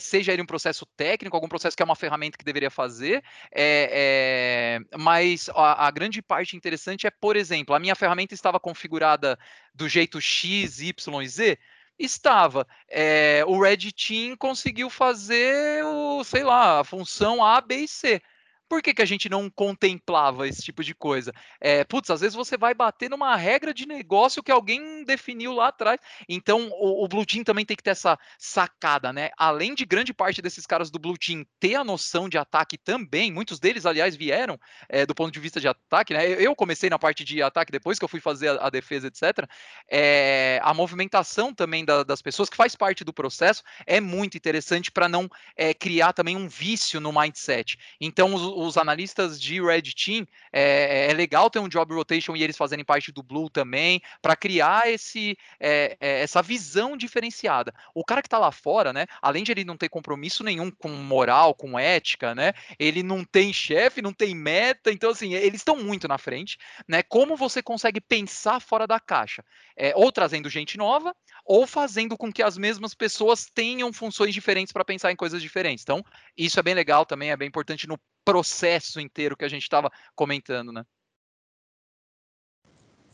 seja 0.00 0.32
ele 0.32 0.42
um 0.42 0.46
processo 0.46 0.86
técnico, 0.96 1.36
algum 1.36 1.48
processo 1.48 1.76
que 1.76 1.82
é 1.82 1.84
uma 1.84 1.96
ferramenta 1.96 2.38
que 2.38 2.44
deveria 2.44 2.70
fazer, 2.70 3.22
é, 3.52 4.80
é, 4.90 4.98
mas 4.98 5.48
a, 5.50 5.86
a, 5.86 5.90
grande 5.90 6.22
parte 6.22 6.56
interessante 6.56 7.06
é, 7.06 7.10
por 7.10 7.36
exemplo, 7.36 7.74
a 7.74 7.78
minha 7.78 7.94
ferramenta 7.94 8.34
estava 8.34 8.60
configurada 8.60 9.38
do 9.74 9.88
jeito 9.88 10.20
X, 10.20 10.80
Y 10.80 11.22
e 11.22 11.28
Z, 11.28 11.58
estava. 11.98 12.66
É, 12.88 13.42
o 13.46 13.60
Red 13.60 13.92
Team 13.92 14.36
conseguiu 14.36 14.88
fazer 14.88 15.84
o, 15.84 16.22
sei 16.24 16.44
lá, 16.44 16.80
a 16.80 16.84
função 16.84 17.44
A, 17.44 17.60
B 17.60 17.76
e 17.76 17.88
C. 17.88 18.22
Por 18.68 18.82
que, 18.82 18.92
que 18.92 19.02
a 19.02 19.06
gente 19.06 19.28
não 19.28 19.48
contemplava 19.48 20.46
esse 20.46 20.62
tipo 20.62 20.84
de 20.84 20.94
coisa? 20.94 21.32
É, 21.60 21.84
putz, 21.84 22.10
às 22.10 22.20
vezes 22.20 22.34
você 22.34 22.56
vai 22.56 22.74
bater 22.74 23.08
numa 23.08 23.34
regra 23.34 23.72
de 23.72 23.86
negócio 23.86 24.42
que 24.42 24.52
alguém 24.52 25.04
definiu 25.04 25.52
lá 25.52 25.68
atrás. 25.68 25.98
Então, 26.28 26.68
o, 26.72 27.04
o, 27.04 27.08
Blue 27.08 27.24
Team 27.24 27.44
também 27.44 27.64
tem 27.64 27.76
que 27.76 27.82
ter 27.82 27.90
essa 27.90 28.18
sacada, 28.38 29.12
né? 29.12 29.30
Além 29.38 29.74
de 29.74 29.86
grande 29.86 30.12
parte 30.12 30.42
desses 30.42 30.66
caras 30.66 30.90
do 30.90 30.98
Blue 30.98 31.16
Team 31.16 31.44
ter 31.58 31.76
a 31.76 31.84
noção 31.84 32.28
de 32.28 32.36
ataque 32.36 32.76
também, 32.76 33.32
muitos 33.32 33.58
deles, 33.58 33.86
aliás, 33.86 34.14
vieram 34.14 34.58
é, 34.88 35.06
do 35.06 35.14
ponto 35.14 35.32
de 35.32 35.40
vista 35.40 35.60
de 35.60 35.68
ataque, 35.68 36.12
né? 36.12 36.26
Eu 36.28 36.54
comecei 36.54 36.90
na 36.90 36.98
parte 36.98 37.24
de 37.24 37.42
ataque 37.42 37.72
depois 37.72 37.98
que 37.98 38.04
eu 38.04 38.08
fui 38.08 38.20
fazer 38.20 38.48
a, 38.48 38.66
a 38.66 38.70
defesa, 38.70 39.06
etc. 39.06 39.48
É, 39.90 40.60
a 40.62 40.74
movimentação 40.74 41.54
também 41.54 41.84
da, 41.84 42.02
das 42.02 42.20
pessoas, 42.20 42.50
que 42.50 42.56
faz 42.56 42.76
parte 42.76 43.02
do 43.02 43.12
processo, 43.12 43.62
é 43.86 44.00
muito 44.00 44.36
interessante 44.36 44.90
para 44.90 45.08
não 45.08 45.28
é, 45.56 45.72
criar 45.72 46.12
também 46.12 46.36
um 46.36 46.48
vício 46.48 47.00
no 47.00 47.12
mindset. 47.12 47.78
Então, 48.00 48.34
os, 48.34 48.42
os 48.58 48.76
analistas 48.76 49.40
de 49.40 49.60
Red 49.60 49.82
Team, 49.82 50.26
é, 50.52 51.10
é, 51.10 51.14
legal 51.14 51.48
ter 51.48 51.58
um 51.58 51.68
job 51.68 51.94
rotation 51.94 52.34
e 52.34 52.42
eles 52.42 52.56
fazerem 52.56 52.84
parte 52.84 53.12
do 53.12 53.22
Blue 53.22 53.48
também, 53.48 54.00
para 54.20 54.34
criar 54.34 54.90
esse, 54.90 55.36
é, 55.60 55.96
é, 56.00 56.20
essa 56.20 56.42
visão 56.42 56.96
diferenciada. 56.96 57.72
O 57.94 58.04
cara 58.04 58.22
que 58.22 58.26
está 58.26 58.38
lá 58.38 58.50
fora, 58.50 58.92
né, 58.92 59.06
além 59.22 59.44
de 59.44 59.52
ele 59.52 59.64
não 59.64 59.76
ter 59.76 59.88
compromisso 59.88 60.42
nenhum 60.42 60.70
com 60.70 60.88
moral, 60.88 61.54
com 61.54 61.78
ética, 61.78 62.34
né, 62.34 62.52
ele 62.78 63.02
não 63.02 63.24
tem 63.24 63.52
chefe, 63.52 64.02
não 64.02 64.12
tem 64.12 64.34
meta, 64.34 64.90
então 64.90 65.10
assim, 65.10 65.34
eles 65.34 65.60
estão 65.60 65.76
muito 65.76 66.08
na 66.08 66.18
frente, 66.18 66.58
né, 66.88 67.02
como 67.02 67.36
você 67.36 67.62
consegue 67.62 68.00
pensar 68.00 68.60
fora 68.60 68.86
da 68.86 68.98
caixa? 68.98 69.44
É, 69.76 69.92
ou 69.94 70.10
trazendo 70.10 70.50
gente 70.50 70.76
nova, 70.76 71.14
ou 71.44 71.66
fazendo 71.66 72.16
com 72.16 72.32
que 72.32 72.42
as 72.42 72.58
mesmas 72.58 72.94
pessoas 72.94 73.46
tenham 73.54 73.92
funções 73.92 74.34
diferentes 74.34 74.72
para 74.72 74.84
pensar 74.84 75.12
em 75.12 75.16
coisas 75.16 75.40
diferentes. 75.40 75.82
Então, 75.82 76.04
isso 76.36 76.58
é 76.58 76.62
bem 76.62 76.74
legal 76.74 77.06
também, 77.06 77.30
é 77.30 77.36
bem 77.36 77.48
importante 77.48 77.86
no 77.86 77.98
processo 78.24 79.00
inteiro 79.00 79.36
que 79.36 79.44
a 79.44 79.48
gente 79.48 79.62
estava 79.62 79.90
comentando, 80.14 80.72
né? 80.72 80.84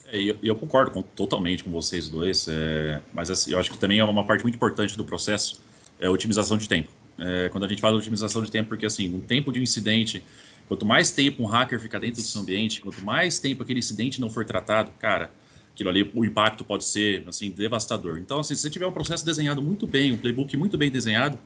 É, 0.07 0.19
eu, 0.19 0.39
eu, 0.43 0.57
concordo 0.57 0.91
com, 0.91 1.03
totalmente 1.03 1.65
com 1.65 1.71
vocês 1.71 2.09
dois, 2.09 2.47
é, 2.49 3.01
mas 3.13 3.31
assim, 3.31 3.53
eu 3.53 3.59
acho 3.59 3.71
que 3.71 3.79
também 3.79 3.99
é 3.99 4.05
uma 4.05 4.27
parte 4.27 4.43
muito 4.43 4.57
importante 4.57 4.97
do 4.97 5.05
processo, 5.05 5.63
é 5.99 6.09
otimização 6.09 6.59
de 6.59 6.69
tempo. 6.69 6.91
É, 7.19 7.49
quando 7.49 7.65
a 7.65 7.69
gente 7.69 7.81
fala 7.81 7.95
de 7.95 8.01
otimização 8.01 8.43
de 8.43 8.51
tempo, 8.51 8.69
porque 8.69 8.85
assim, 8.85 9.15
um 9.15 9.21
tempo 9.21 9.53
de 9.53 9.61
um 9.61 9.63
incidente, 9.63 10.23
quanto 10.69 10.85
mais 10.85 11.11
tempo 11.11 11.43
um 11.43 11.47
hacker 11.47 11.81
fica 11.81 11.99
dentro 11.99 12.21
do 12.21 12.27
seu 12.27 12.43
ambiente, 12.43 12.81
quanto 12.81 13.03
mais 13.05 13.39
tempo 13.39 13.63
aquele 13.63 13.79
incidente 13.79 14.21
não 14.21 14.29
for 14.29 14.45
tratado, 14.45 14.91
cara, 14.99 15.31
aquilo 15.73 15.89
ali, 15.89 16.11
o 16.15 16.25
impacto 16.25 16.65
pode 16.65 16.85
ser 16.85 17.25
assim 17.27 17.51
devastador. 17.51 18.19
Então, 18.19 18.41
assim, 18.41 18.55
se 18.55 18.63
você 18.63 18.71
tiver 18.71 18.87
um 18.87 18.93
processo 18.93 19.25
desenhado 19.25 19.63
muito 19.63 19.87
bem, 19.87 20.13
um 20.13 20.19
playbook 20.19 20.57
muito 20.57 20.77
bem 20.77 20.91
desenhado, 20.91 21.39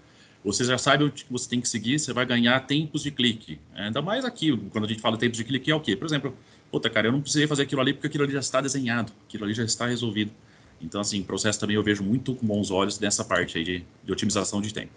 você 0.44 0.64
já 0.64 0.78
sabe 0.78 1.04
o 1.04 1.10
que 1.10 1.24
você 1.30 1.48
tem 1.48 1.60
que 1.60 1.68
seguir, 1.68 1.98
você 1.98 2.12
vai 2.12 2.24
ganhar 2.24 2.58
tempos 2.60 3.02
de 3.02 3.10
clique. 3.10 3.58
Ainda 3.74 4.00
mais 4.00 4.24
aqui, 4.24 4.56
quando 4.70 4.84
a 4.84 4.88
gente 4.88 5.00
fala 5.00 5.16
tempos 5.16 5.36
de 5.36 5.44
clique, 5.44 5.70
é 5.70 5.74
o 5.74 5.80
quê? 5.80 5.96
Por 5.96 6.06
exemplo, 6.06 6.34
puta, 6.70 6.88
cara, 6.88 7.08
eu 7.08 7.12
não 7.12 7.20
precisei 7.20 7.46
fazer 7.46 7.62
aquilo 7.62 7.80
ali 7.80 7.92
porque 7.92 8.06
aquilo 8.06 8.24
ali 8.24 8.32
já 8.32 8.40
está 8.40 8.60
desenhado, 8.60 9.12
aquilo 9.26 9.44
ali 9.44 9.54
já 9.54 9.64
está 9.64 9.86
resolvido. 9.86 10.30
Então, 10.80 11.00
assim, 11.00 11.22
processo 11.22 11.58
também 11.58 11.76
eu 11.76 11.82
vejo 11.82 12.04
muito 12.04 12.34
com 12.34 12.46
bons 12.46 12.70
olhos 12.70 13.00
nessa 13.00 13.24
parte 13.24 13.58
aí 13.58 13.64
de, 13.64 13.84
de 14.04 14.12
otimização 14.12 14.60
de 14.60 14.72
tempo. 14.72 14.92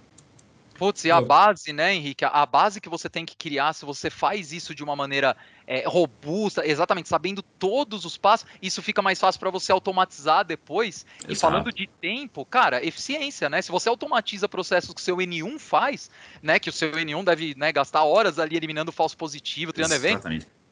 Putz, 0.81 1.05
e 1.05 1.11
a 1.11 1.21
base, 1.21 1.71
né, 1.71 1.93
Henrique? 1.93 2.25
A 2.25 2.43
base 2.43 2.81
que 2.81 2.89
você 2.89 3.07
tem 3.07 3.23
que 3.23 3.35
criar, 3.35 3.71
se 3.73 3.85
você 3.85 4.09
faz 4.09 4.51
isso 4.51 4.73
de 4.73 4.83
uma 4.83 4.95
maneira 4.95 5.37
é, 5.67 5.83
robusta, 5.87 6.65
exatamente, 6.65 7.07
sabendo 7.07 7.43
todos 7.43 8.03
os 8.03 8.17
passos, 8.17 8.47
isso 8.59 8.81
fica 8.81 8.99
mais 8.99 9.19
fácil 9.19 9.39
para 9.39 9.51
você 9.51 9.71
automatizar 9.71 10.43
depois. 10.43 11.05
Exato. 11.19 11.31
E 11.31 11.35
falando 11.35 11.71
de 11.71 11.85
tempo, 11.85 12.43
cara, 12.43 12.83
eficiência, 12.83 13.47
né? 13.47 13.61
Se 13.61 13.69
você 13.69 13.89
automatiza 13.89 14.49
processos 14.49 14.91
que 14.91 14.99
o 14.99 15.03
seu 15.03 15.17
N1 15.17 15.59
faz, 15.59 16.09
né? 16.41 16.57
Que 16.57 16.71
o 16.71 16.73
seu 16.73 16.91
N1 16.93 17.25
deve 17.25 17.53
né, 17.55 17.71
gastar 17.71 18.03
horas 18.03 18.39
ali 18.39 18.57
eliminando 18.57 18.91
falso 18.91 19.15
positivo, 19.15 19.71
criando 19.71 19.93
evento 19.93 20.27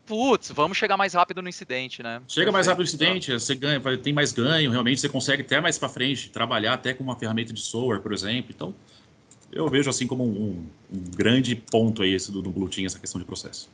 putz, 0.07 0.49
vamos 0.49 0.75
chegar 0.75 0.97
mais 0.97 1.13
rápido 1.13 1.39
no 1.39 1.47
incidente, 1.47 2.01
né? 2.01 2.19
Chega 2.27 2.51
mais 2.51 2.65
rápido 2.65 2.79
no 2.79 2.87
incidente, 2.87 3.31
você 3.31 3.53
ganha, 3.53 3.79
tem 3.99 4.11
mais 4.11 4.31
ganho, 4.31 4.71
realmente 4.71 4.99
você 4.99 5.07
consegue 5.07 5.43
até 5.43 5.61
mais 5.61 5.77
para 5.77 5.87
frente 5.87 6.31
trabalhar 6.31 6.73
até 6.73 6.95
com 6.95 7.03
uma 7.03 7.15
ferramenta 7.15 7.53
de 7.53 7.61
software, 7.61 7.99
por 7.99 8.11
exemplo. 8.11 8.51
Então, 8.51 8.73
eu 9.51 9.67
vejo 9.69 9.89
assim 9.89 10.07
como 10.07 10.23
um, 10.23 10.69
um 10.91 10.99
grande 11.15 11.55
ponto 11.55 12.03
aí 12.03 12.13
esse 12.13 12.31
do, 12.31 12.41
do 12.41 12.49
Blue 12.49 12.69
Team, 12.69 12.85
essa 12.85 12.99
questão 12.99 13.19
de 13.19 13.25
processo. 13.25 13.69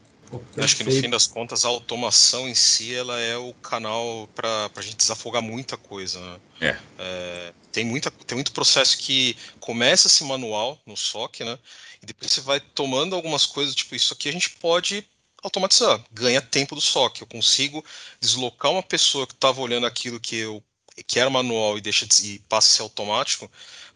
acho 0.57 0.77
que 0.77 0.83
no 0.83 0.91
fim 0.91 1.09
das 1.09 1.27
contas 1.27 1.65
a 1.65 1.67
automação 1.67 2.47
em 2.47 2.55
si 2.55 2.93
ela 2.93 3.19
é 3.19 3.37
o 3.37 3.53
canal 3.55 4.29
para 4.33 4.69
a 4.75 4.81
gente 4.81 4.97
desafogar 4.97 5.41
muita 5.41 5.77
coisa. 5.77 6.19
Né? 6.19 6.39
É. 6.61 6.77
é. 6.99 7.53
tem, 7.71 7.85
muita, 7.85 8.09
tem 8.09 8.35
muito 8.35 8.51
processo 8.51 8.97
que 8.97 9.35
começa-se 9.59 10.23
manual 10.23 10.79
no 10.85 10.95
SOC, 10.95 11.41
né? 11.41 11.59
E 12.01 12.05
depois 12.05 12.31
você 12.31 12.41
vai 12.41 12.59
tomando 12.59 13.15
algumas 13.15 13.45
coisas, 13.45 13.75
tipo, 13.75 13.95
isso 13.95 14.13
aqui 14.13 14.29
a 14.29 14.31
gente 14.31 14.51
pode 14.51 15.05
automatizar, 15.41 16.03
ganha 16.11 16.41
tempo 16.41 16.75
do 16.75 16.81
SOC. 16.81 17.21
Eu 17.21 17.27
consigo 17.27 17.83
deslocar 18.19 18.71
uma 18.71 18.83
pessoa 18.83 19.27
que 19.27 19.33
estava 19.33 19.61
olhando 19.61 19.85
aquilo 19.85 20.19
que 20.19 20.37
eu 20.37 20.63
que 21.03 21.19
era 21.19 21.29
manual 21.29 21.77
e 21.77 21.81
deixa 21.81 22.05
de, 22.05 22.35
e 22.35 22.39
passa 22.39 22.69
a 22.69 22.71
ser 22.77 22.81
automático 22.83 23.51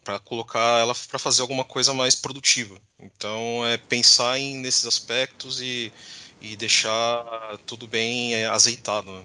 para 0.09 0.19
colocar 0.19 0.79
ela 0.79 0.95
para 1.07 1.19
fazer 1.19 1.43
alguma 1.43 1.63
coisa 1.63 1.93
mais 1.93 2.15
produtiva. 2.15 2.75
Então 2.99 3.63
é 3.65 3.77
pensar 3.77 4.39
em, 4.39 4.57
nesses 4.57 4.87
aspectos 4.87 5.61
e, 5.61 5.91
e 6.41 6.55
deixar 6.55 7.59
tudo 7.67 7.87
bem 7.87 8.33
é, 8.33 8.47
azeitado. 8.47 9.11
Né? 9.11 9.21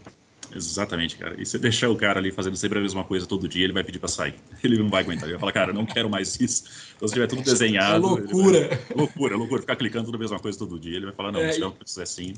Exatamente, 0.54 1.16
cara. 1.16 1.40
E 1.40 1.46
você 1.46 1.58
deixar 1.58 1.88
o 1.88 1.96
cara 1.96 2.20
ali 2.20 2.30
fazendo 2.30 2.56
sempre 2.56 2.78
a 2.78 2.82
mesma 2.82 3.02
coisa 3.02 3.26
todo 3.26 3.48
dia, 3.48 3.64
ele 3.64 3.72
vai 3.72 3.82
pedir 3.82 3.98
para 3.98 4.10
sair. 4.10 4.34
Ele 4.62 4.78
não 4.78 4.90
vai 4.90 5.02
aguentar. 5.02 5.24
Ele 5.24 5.32
vai 5.32 5.40
falar, 5.40 5.52
cara, 5.52 5.72
não 5.72 5.86
quero 5.86 6.08
mais 6.08 6.38
isso. 6.38 6.64
Então, 6.96 7.08
se 7.08 7.14
tiver 7.14 7.26
tudo 7.26 7.42
desenhado. 7.42 8.06
É 8.06 8.10
loucura. 8.10 8.68
Vai... 8.68 8.78
Loucura, 8.94 9.36
loucura. 9.36 9.60
Ficar 9.62 9.76
clicando 9.76 10.04
toda 10.06 10.18
a 10.18 10.20
mesma 10.20 10.38
coisa 10.38 10.58
todo 10.58 10.78
dia. 10.78 10.96
Ele 10.96 11.06
vai 11.06 11.14
falar, 11.14 11.32
não, 11.32 11.40
é, 11.40 11.52
se 11.52 11.60
e... 11.60 11.64
é 11.64 12.02
assim. 12.02 12.34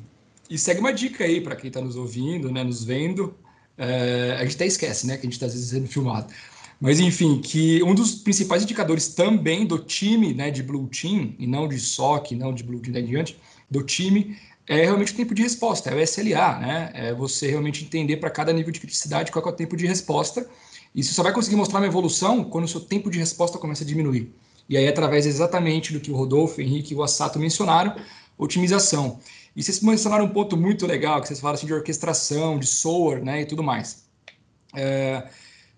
E 0.48 0.56
segue 0.56 0.80
uma 0.80 0.92
dica 0.92 1.24
aí 1.24 1.40
para 1.40 1.56
quem 1.56 1.68
está 1.68 1.80
nos 1.80 1.96
ouvindo, 1.96 2.50
né, 2.50 2.62
nos 2.62 2.85
vendo. 2.85 3.37
É, 3.76 4.37
a 4.38 4.44
gente 4.44 4.54
até 4.54 4.66
esquece, 4.66 5.06
né, 5.06 5.16
que 5.16 5.20
a 5.20 5.24
gente 5.24 5.35
está 5.35 5.46
às 5.46 5.52
vezes 5.52 5.68
sendo 5.68 5.88
filmado. 5.88 6.32
Mas 6.81 7.01
enfim, 7.01 7.41
que 7.41 7.83
um 7.83 7.95
dos 7.95 8.15
principais 8.17 8.62
indicadores 8.62 9.09
também 9.09 9.67
do 9.67 9.79
time 9.79 10.35
né, 10.35 10.51
de 10.51 10.62
Blue 10.62 10.89
Team, 10.89 11.35
e 11.39 11.47
não 11.47 11.67
de 11.67 11.81
SOC, 11.81 12.33
não 12.33 12.53
de 12.53 12.62
Blue 12.62 12.81
Team 12.81 12.93
da 12.93 13.01
diante, 13.01 13.39
do 13.71 13.83
time, 13.83 14.37
é 14.69 14.85
realmente 14.85 15.12
o 15.12 15.17
tempo 15.17 15.35
de 15.35 15.43
resposta, 15.43 15.91
é 15.91 15.95
o 15.95 16.01
SLA, 16.01 16.59
né? 16.59 16.91
É 16.93 17.15
você 17.15 17.49
realmente 17.49 17.85
entender 17.85 18.17
para 18.17 18.31
cada 18.31 18.53
nível 18.53 18.73
de 18.73 18.81
criticidade 18.81 19.31
qual 19.31 19.45
é 19.45 19.49
o 19.49 19.53
tempo 19.53 19.77
de 19.77 19.87
resposta. 19.87 20.49
E 20.95 21.05
você 21.05 21.12
só 21.12 21.23
vai 21.23 21.33
conseguir 21.33 21.57
mostrar 21.57 21.79
uma 21.79 21.87
evolução 21.87 22.43
quando 22.45 22.65
o 22.65 22.69
seu 22.69 22.81
tempo 22.81 23.11
de 23.11 23.19
resposta 23.19 23.59
começa 23.59 23.85
a 23.85 23.87
diminuir. 23.87 24.33
E 24.69 24.77
aí, 24.77 24.89
através 24.89 25.25
exatamente 25.25 25.93
do 25.93 26.01
que 26.01 26.11
o 26.11 26.17
Rodolfo, 26.17 26.61
Henrique 26.61 26.95
e 26.95 26.97
o 26.97 27.03
Assato 27.03 27.39
mencionaram, 27.39 27.95
otimização. 28.37 29.21
E 29.55 29.62
vocês 29.62 29.81
mencionaram 29.81 30.25
um 30.25 30.29
ponto 30.29 30.57
muito 30.57 30.87
legal, 30.87 31.21
que 31.21 31.29
vocês 31.29 31.39
falaram 31.39 31.57
assim, 31.57 31.67
de 31.67 31.75
orquestração, 31.75 32.59
de 32.59 32.67
software, 32.67 33.23
né, 33.23 33.43
e 33.43 33.47
tudo 33.47 33.62
mais. 33.62 34.05
É, 34.75 35.29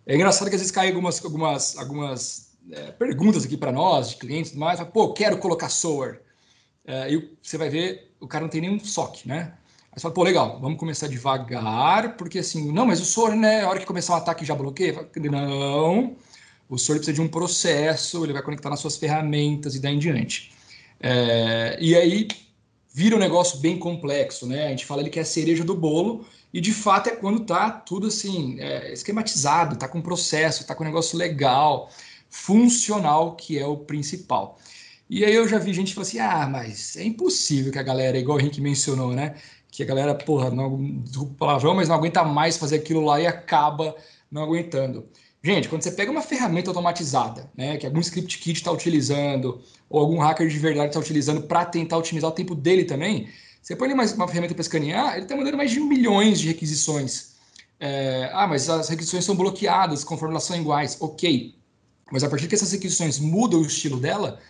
é 0.09 0.15
engraçado 0.15 0.49
que 0.49 0.55
às 0.55 0.63
vezes 0.63 0.73
caem 0.73 0.89
algumas, 0.89 1.23
algumas, 1.23 1.77
algumas 1.77 2.57
é, 2.73 2.91
perguntas 2.93 3.45
aqui 3.45 3.59
para 3.59 3.71
nós, 3.71 4.11
de 4.11 4.17
clientes 4.17 4.51
e 4.51 4.55
tudo 4.55 4.61
mais, 4.61 4.81
pô, 4.85 5.13
quero 5.13 5.37
colocar 5.37 5.69
software. 5.69 6.23
É, 6.87 7.13
e 7.13 7.37
você 7.43 7.59
vai 7.59 7.69
ver, 7.69 8.15
o 8.19 8.27
cara 8.27 8.43
não 8.43 8.49
tem 8.49 8.63
nenhum 8.63 8.81
SOC, 8.81 9.27
né? 9.27 9.53
Aí 9.93 9.95
você 9.95 10.01
fala, 10.01 10.15
pô, 10.15 10.23
legal, 10.23 10.59
vamos 10.61 10.79
começar 10.79 11.09
devagar, 11.09 12.17
porque 12.17 12.39
assim, 12.39 12.73
não, 12.73 12.87
mas 12.87 13.03
o 13.03 13.05
software, 13.05 13.37
né, 13.37 13.63
a 13.63 13.69
hora 13.69 13.79
que 13.79 13.85
começar 13.85 14.15
um 14.15 14.17
ataque 14.17 14.47
já 14.47 14.55
bloqueia? 14.55 15.07
Não, 15.31 16.17
o 16.71 16.79
software 16.79 16.97
precisa 16.97 17.15
de 17.15 17.21
um 17.21 17.29
processo, 17.29 18.25
ele 18.25 18.33
vai 18.33 18.43
conectar 18.43 18.71
nas 18.71 18.81
suas 18.81 18.97
ferramentas 18.97 19.75
e 19.75 19.81
daí 19.81 19.95
em 19.95 19.99
diante. 19.99 20.53
É, 21.01 21.77
e 21.79 21.95
aí 21.95 22.29
vira 22.93 23.17
um 23.17 23.19
negócio 23.19 23.59
bem 23.59 23.79
complexo, 23.79 24.47
né? 24.47 24.67
A 24.67 24.71
gente 24.71 24.87
fala 24.87 25.03
ali 25.03 25.11
que 25.11 25.19
é 25.19 25.23
a 25.23 25.25
cereja 25.25 25.65
do 25.65 25.75
bolo, 25.75 26.27
e 26.53 26.61
de 26.61 26.73
fato 26.73 27.09
é 27.09 27.17
quando 27.17 27.41
tá 27.41 27.71
tudo 27.71 28.07
assim, 28.07 28.59
é, 28.61 28.93
esquematizado, 28.93 29.77
tá 29.77 29.87
com 29.87 30.01
processo, 30.01 30.67
tá 30.67 30.75
com 30.75 30.85
negócio 30.85 31.19
legal, 31.19 31.91
funcional, 32.31 33.37
que 33.37 33.59
é 33.59 33.67
o 33.67 33.77
principal. 33.77 34.59
E 35.11 35.25
aí 35.25 35.35
eu 35.35 35.49
já 35.49 35.59
vi 35.59 35.73
gente 35.73 35.95
falando 35.95 36.09
assim: 36.09 36.19
ah, 36.19 36.47
mas 36.51 36.97
é 36.97 37.05
impossível 37.05 37.73
que 37.73 37.79
a 37.79 37.83
galera, 37.83 38.19
igual 38.19 38.39
o 38.39 38.41
Henrique 38.41 38.61
mencionou, 38.61 39.13
né? 39.15 39.37
Que 39.71 39.83
a 39.83 39.87
galera, 39.87 40.15
porra, 40.15 40.51
não, 40.51 41.05
palavrão, 41.39 41.75
mas 41.75 41.89
não 41.89 41.97
aguenta 41.97 42.25
mais 42.25 42.57
fazer 42.57 42.77
aquilo 42.77 43.05
lá 43.05 43.21
e 43.21 43.27
acaba 43.27 43.95
não 44.31 44.43
aguentando. 44.43 45.09
Gente, 45.43 45.69
quando 45.69 45.83
você 45.83 45.93
pega 45.93 46.11
uma 46.11 46.21
ferramenta 46.21 46.71
automatizada, 46.71 47.51
né, 47.57 47.77
que 47.77 47.87
algum 47.87 48.01
script 48.01 48.39
kit 48.39 48.57
está 48.57 48.73
utilizando, 48.73 49.63
ou 49.89 50.01
algum 50.01 50.19
hacker 50.19 50.49
de 50.49 50.59
verdade 50.59 50.89
está 50.89 50.99
utilizando 50.99 51.43
para 51.43 51.65
tentar 51.65 51.97
otimizar 51.97 52.31
o 52.31 52.35
tempo 52.35 52.55
dele 52.55 52.85
também, 52.85 53.29
você 53.63 53.77
põe 53.77 53.95
mais 53.95 54.13
uma 54.13 54.27
ferramenta 54.27 54.55
para 54.55 54.63
escanear, 54.63 55.15
ele 55.15 55.23
está 55.23 55.37
mandando 55.37 55.57
mais 55.57 55.71
de 55.71 55.79
milhões 55.79 56.41
de 56.41 56.49
requisições. 56.49 57.35
É, 57.79 58.31
ah, 58.33 58.47
mas 58.47 58.69
as 58.69 58.89
requisições 58.89 59.25
são 59.25 59.37
bloqueadas 59.37 60.03
conforme 60.03 60.33
elas 60.33 60.45
são 60.45 60.57
iguais. 60.57 60.97
Ok. 61.01 61.55
Mas 62.11 62.25
a 62.25 62.29
partir 62.31 62.49
que 62.49 62.55
essas 62.55 62.73
requisições 62.73 63.19
mudam 63.19 63.61
o 63.61 63.67
estilo 63.67 64.01
dela, 64.01 64.41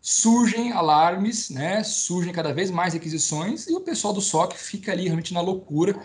surgem 0.00 0.72
alarmes, 0.72 1.50
né? 1.50 1.84
Surgem 1.84 2.32
cada 2.32 2.52
vez 2.52 2.70
mais 2.70 2.94
requisições 2.94 3.68
e 3.68 3.74
o 3.74 3.80
pessoal 3.80 4.12
do 4.12 4.20
SOC 4.20 4.54
fica 4.54 4.90
ali 4.90 5.04
realmente 5.04 5.34
na 5.34 5.40
loucura 5.40 6.00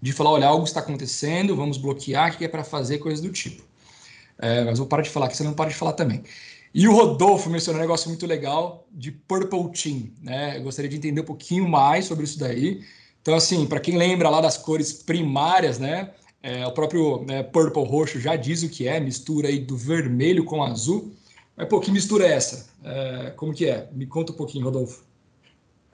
de 0.00 0.12
falar, 0.12 0.30
olha, 0.30 0.46
algo 0.46 0.64
está 0.64 0.80
acontecendo, 0.80 1.54
vamos 1.54 1.76
bloquear, 1.76 2.32
o 2.32 2.38
que 2.38 2.44
é 2.44 2.48
para 2.48 2.64
fazer, 2.64 2.98
coisas 2.98 3.20
do 3.20 3.30
tipo. 3.30 3.62
É, 4.42 4.64
mas 4.64 4.78
vou 4.78 4.88
parar 4.88 5.02
de 5.02 5.08
falar, 5.08 5.28
que 5.28 5.36
você 5.36 5.44
não 5.44 5.54
para 5.54 5.70
de 5.70 5.76
falar 5.76 5.92
também. 5.92 6.24
E 6.74 6.88
o 6.88 6.92
Rodolfo 6.92 7.48
mencionou 7.48 7.78
um 7.78 7.82
negócio 7.82 8.08
muito 8.08 8.26
legal 8.26 8.88
de 8.90 9.12
Purple 9.12 9.70
Team, 9.70 10.10
né? 10.20 10.58
Eu 10.58 10.64
gostaria 10.64 10.90
de 10.90 10.96
entender 10.96 11.20
um 11.20 11.24
pouquinho 11.24 11.68
mais 11.68 12.06
sobre 12.06 12.24
isso 12.24 12.40
daí. 12.40 12.82
Então, 13.20 13.36
assim, 13.36 13.66
para 13.66 13.78
quem 13.78 13.96
lembra 13.96 14.28
lá 14.28 14.40
das 14.40 14.58
cores 14.58 14.92
primárias, 14.92 15.78
né? 15.78 16.10
É, 16.42 16.66
o 16.66 16.72
próprio 16.72 17.24
né, 17.24 17.44
Purple 17.44 17.84
roxo 17.84 18.18
já 18.18 18.34
diz 18.34 18.64
o 18.64 18.68
que 18.68 18.88
é, 18.88 18.98
mistura 18.98 19.46
aí 19.46 19.60
do 19.60 19.76
vermelho 19.76 20.44
com 20.44 20.64
azul. 20.64 21.12
Mas, 21.56 21.68
pô, 21.68 21.78
que 21.78 21.92
mistura 21.92 22.26
é 22.26 22.32
essa? 22.32 22.66
É, 22.82 23.30
como 23.36 23.54
que 23.54 23.66
é? 23.66 23.88
Me 23.92 24.06
conta 24.06 24.32
um 24.32 24.36
pouquinho, 24.36 24.64
Rodolfo. 24.64 25.04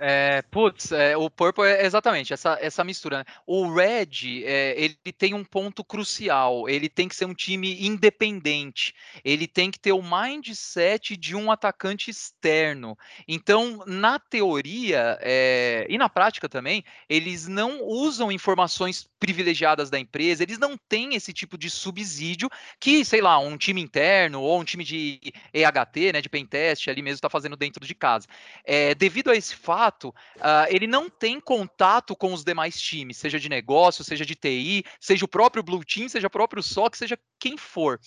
É, 0.01 0.43
putz, 0.43 0.93
é, 0.93 1.17
o 1.17 1.29
Purple 1.29 1.65
é 1.65 1.85
exatamente 1.85 2.33
essa, 2.33 2.57
essa 2.61 2.85
mistura. 2.85 3.19
Né? 3.19 3.25
O 3.45 3.73
Red, 3.73 4.45
é, 4.45 4.75
ele 4.81 4.97
tem 5.17 5.35
um 5.35 5.45
ponto 5.45 5.83
crucial. 5.83 6.69
Ele 6.69 6.89
tem 6.89 7.09
que 7.09 7.17
ser 7.17 7.25
um 7.25 7.35
time 7.35 7.85
independente. 7.85 8.95
Ele 9.25 9.49
tem 9.49 9.71
que 9.73 9.81
ter 9.81 9.93
o 9.93 10.03
mindset 10.03 11.17
de 11.17 11.35
um 11.35 11.51
atacante 11.51 12.11
externo. 12.11 12.97
Então, 13.27 13.83
na 13.87 14.21
teoria 14.21 15.19
é, 15.21 15.85
e 15.89 15.99
na 15.99 16.09
prática 16.09 16.49
também, 16.49 16.85
eles 17.09 17.49
não 17.49 17.83
usam 17.83 18.31
informações 18.31 19.09
privilegiadas 19.19 19.91
da 19.91 19.99
empresa. 19.99 20.45
Eles 20.45 20.59
não 20.59 20.77
têm 20.77 21.17
esse 21.17 21.33
tipo 21.33 21.59
de 21.59 21.69
subsídio 21.69 22.49
que, 22.79 23.05
sei 23.05 23.21
lá, 23.21 23.39
um 23.41 23.57
time 23.57 23.81
interno 23.81 24.41
ou 24.41 24.61
um 24.61 24.65
time 24.65 24.85
de 24.85 25.21
EHT, 25.53 26.13
né, 26.13 26.21
de 26.21 26.29
pentest 26.29 26.89
ali 26.89 27.03
mesmo 27.03 27.17
está 27.17 27.29
fazendo 27.29 27.57
dentro 27.57 27.85
de 27.85 27.95
casa. 27.97 28.29
É, 28.65 28.95
devido 28.95 29.31
a 29.31 29.37
esse 29.37 29.57
fato 29.57 29.88
fato, 29.89 30.09
uh, 30.37 30.67
ele 30.69 30.87
não 30.87 31.09
tem 31.09 31.41
contato 31.41 32.15
com 32.15 32.33
os 32.33 32.45
demais 32.45 32.81
times, 32.81 33.17
seja 33.17 33.39
de 33.39 33.49
negócio, 33.49 34.05
seja 34.05 34.25
de 34.25 34.35
TI, 34.35 34.85
seja 35.01 35.25
o 35.25 35.29
próprio 35.29 35.63
Blue 35.63 35.85
Team, 35.85 36.09
seja 36.09 36.27
o 36.27 36.31
próprio 36.31 36.63
SOC, 36.63 36.97
seja 36.97 37.19
quem 37.39 37.57
for. 37.57 37.99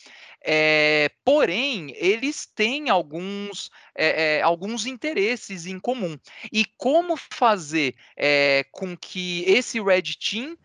É, 0.44 1.12
porém, 1.24 1.94
eles 1.96 2.46
têm 2.46 2.89
alguns, 2.89 3.70
é, 3.96 4.38
é, 4.38 4.41
alguns 4.41 4.86
interesses 4.86 5.65
em 5.65 5.80
comum. 5.80 6.17
E 6.52 6.65
como 6.78 7.15
fazer 7.15 7.96
com 8.72 8.98
que 8.98 9.44
esse 9.48 9.80
Red 9.82 10.13
Team, 10.20 10.58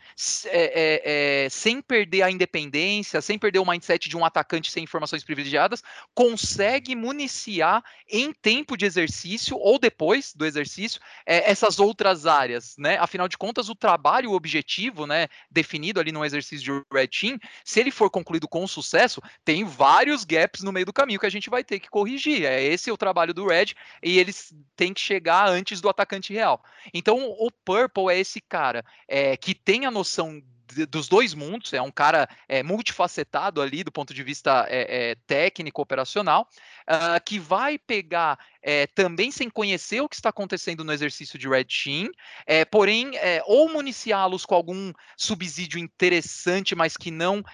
sem 1.51 1.81
perder 1.81 2.23
a 2.23 2.31
independência, 2.31 3.21
sem 3.21 3.39
perder 3.39 3.59
o 3.59 3.67
mindset 3.67 4.09
de 4.09 4.17
um 4.17 4.25
atacante 4.25 4.71
sem 4.71 4.85
informações 4.85 5.23
privilegiadas, 5.23 5.83
consegue 6.15 6.95
municiar 6.95 7.85
em 8.11 8.33
tempo 8.33 8.77
de 8.77 8.87
exercício 8.87 9.57
ou 9.59 9.79
depois 9.79 10.33
do 10.35 10.45
exercício 10.45 11.01
essas 11.25 11.79
outras 11.79 12.27
áreas, 12.27 12.75
né? 12.79 12.97
Afinal 12.99 13.29
de 13.29 13.37
contas, 13.37 13.69
o 13.69 13.75
trabalho, 13.75 14.31
o 14.31 14.35
objetivo, 14.35 15.07
né, 15.07 15.29
definido 15.51 16.01
ali 16.01 16.13
no 16.13 16.25
exercício 16.25 16.65
de 16.65 16.85
Red 16.93 17.09
Team, 17.09 17.39
se 17.65 17.81
ele 17.81 17.91
for 17.91 18.11
concluído 18.11 18.49
com 18.49 18.67
sucesso, 18.67 19.21
tem 19.45 19.65
vários 19.65 20.25
gaps 20.25 20.63
no 20.63 20.73
meio 20.73 20.87
do 20.87 20.93
caminho 20.93 21.21
que 21.21 21.27
a 21.27 21.31
gente 21.31 21.51
vai 21.51 21.65
ter 21.65 21.81
que 21.81 21.89
corrigir. 21.89 22.45
É 22.45 22.63
esse 22.63 22.91
o 22.91 22.97
trabalho 22.97 23.35
do 23.35 23.47
Red 23.47 23.75
e 24.03 24.19
eles 24.19 24.55
têm 24.75 24.93
que 24.93 25.01
chegar 25.01 25.49
antes 25.49 25.81
do 25.81 25.89
atacante 25.89 26.33
real. 26.33 26.63
Então, 26.93 27.19
o 27.39 27.51
Purple 27.51 28.11
é 28.11 28.19
esse 28.19 28.41
cara 28.41 28.85
é, 29.09 29.37
que 29.37 29.55
tem 29.55 29.87
a 29.87 29.91
noção 29.91 30.43
dos 30.89 31.09
dois 31.09 31.33
mundos, 31.33 31.73
é 31.73 31.81
um 31.81 31.91
cara 31.91 32.29
é, 32.49 32.63
multifacetado 32.63 33.63
ali 33.63 33.85
do 33.85 33.93
ponto 33.93 34.13
de 34.13 34.23
vista 34.23 34.67
é, 34.69 35.11
é, 35.11 35.15
técnico, 35.27 35.81
operacional, 35.81 36.49
uh, 36.89 37.23
que 37.25 37.39
vai 37.39 37.79
pegar 37.79 38.39
é, 38.67 38.89
também 38.89 39.31
sem 39.31 39.49
conhecer 39.49 40.01
o 40.01 40.09
que 40.09 40.17
está 40.17 40.31
acontecendo 40.31 40.83
no 40.83 40.93
exercício 40.93 41.39
de 41.39 41.49
Red 41.49 41.67
Team, 41.67 42.11
é, 42.45 42.65
porém, 42.65 43.17
é, 43.17 43.41
ou 43.47 43.69
municiá-los 43.69 44.45
com 44.45 44.57
algum 44.57 44.93
subsídio 45.17 45.79
interessante, 45.79 46.75
mas 46.75 46.97
que 46.97 47.13
não 47.13 47.45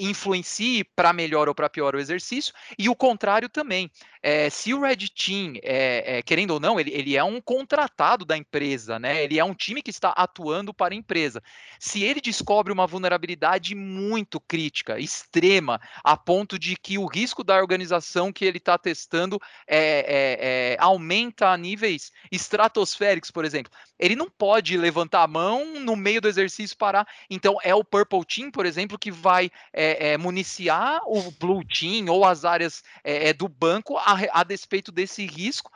influencie 0.00 0.84
para 0.84 1.12
melhor 1.12 1.48
ou 1.48 1.54
para 1.54 1.68
pior 1.68 1.94
o 1.94 2.00
exercício, 2.00 2.54
e 2.78 2.88
o 2.88 2.96
contrário 2.96 3.48
também. 3.48 3.90
se 4.50 4.72
o 4.72 4.80
Red 4.80 5.08
Team, 5.08 5.54
querendo 6.24 6.52
ou 6.52 6.60
não, 6.60 6.80
ele, 6.80 6.90
ele 6.92 7.16
é 7.16 7.24
um 7.24 7.40
contratado 7.40 8.24
da 8.24 8.36
empresa, 8.36 8.98
né? 8.98 9.22
ele 9.24 9.38
é 9.38 9.44
um 9.44 9.54
time 9.54 9.82
que 9.82 9.90
está 9.90 10.10
atuando 10.10 10.72
para 10.72 10.94
a 10.94 10.96
empresa. 10.96 11.42
Se 11.78 12.02
ele 12.02 12.20
descobre 12.20 12.72
uma 12.72 12.86
vulnerabilidade 12.86 13.74
muito 13.74 14.40
crítica, 14.40 14.98
extrema, 14.98 15.80
a 16.02 16.16
ponto 16.16 16.58
de 16.58 16.76
que 16.76 16.96
o 16.96 17.06
risco 17.06 17.44
da 17.44 17.56
organização 17.56 18.32
que 18.32 18.44
ele 18.44 18.58
está 18.58 18.78
testando 18.78 19.38
é, 19.66 20.61
é, 20.62 20.76
aumenta 20.78 21.48
a 21.48 21.56
níveis 21.56 22.12
estratosféricos, 22.30 23.30
por 23.30 23.44
exemplo. 23.44 23.72
Ele 23.98 24.14
não 24.14 24.28
pode 24.30 24.76
levantar 24.76 25.22
a 25.22 25.26
mão 25.26 25.80
no 25.80 25.96
meio 25.96 26.20
do 26.20 26.28
exercício 26.28 26.76
parar. 26.76 27.06
Então, 27.28 27.58
é 27.62 27.74
o 27.74 27.84
Purple 27.84 28.24
Team, 28.24 28.50
por 28.50 28.66
exemplo, 28.66 28.98
que 28.98 29.10
vai 29.10 29.50
é, 29.72 30.12
é, 30.12 30.18
municiar 30.18 31.00
o 31.06 31.30
Blue 31.32 31.64
Team 31.64 32.06
ou 32.08 32.24
as 32.24 32.44
áreas 32.44 32.82
do 33.36 33.48
banco 33.48 33.96
a, 33.96 34.16
a, 34.32 34.44
despeito 34.44 34.90
desse 34.92 35.26
risco, 35.26 35.70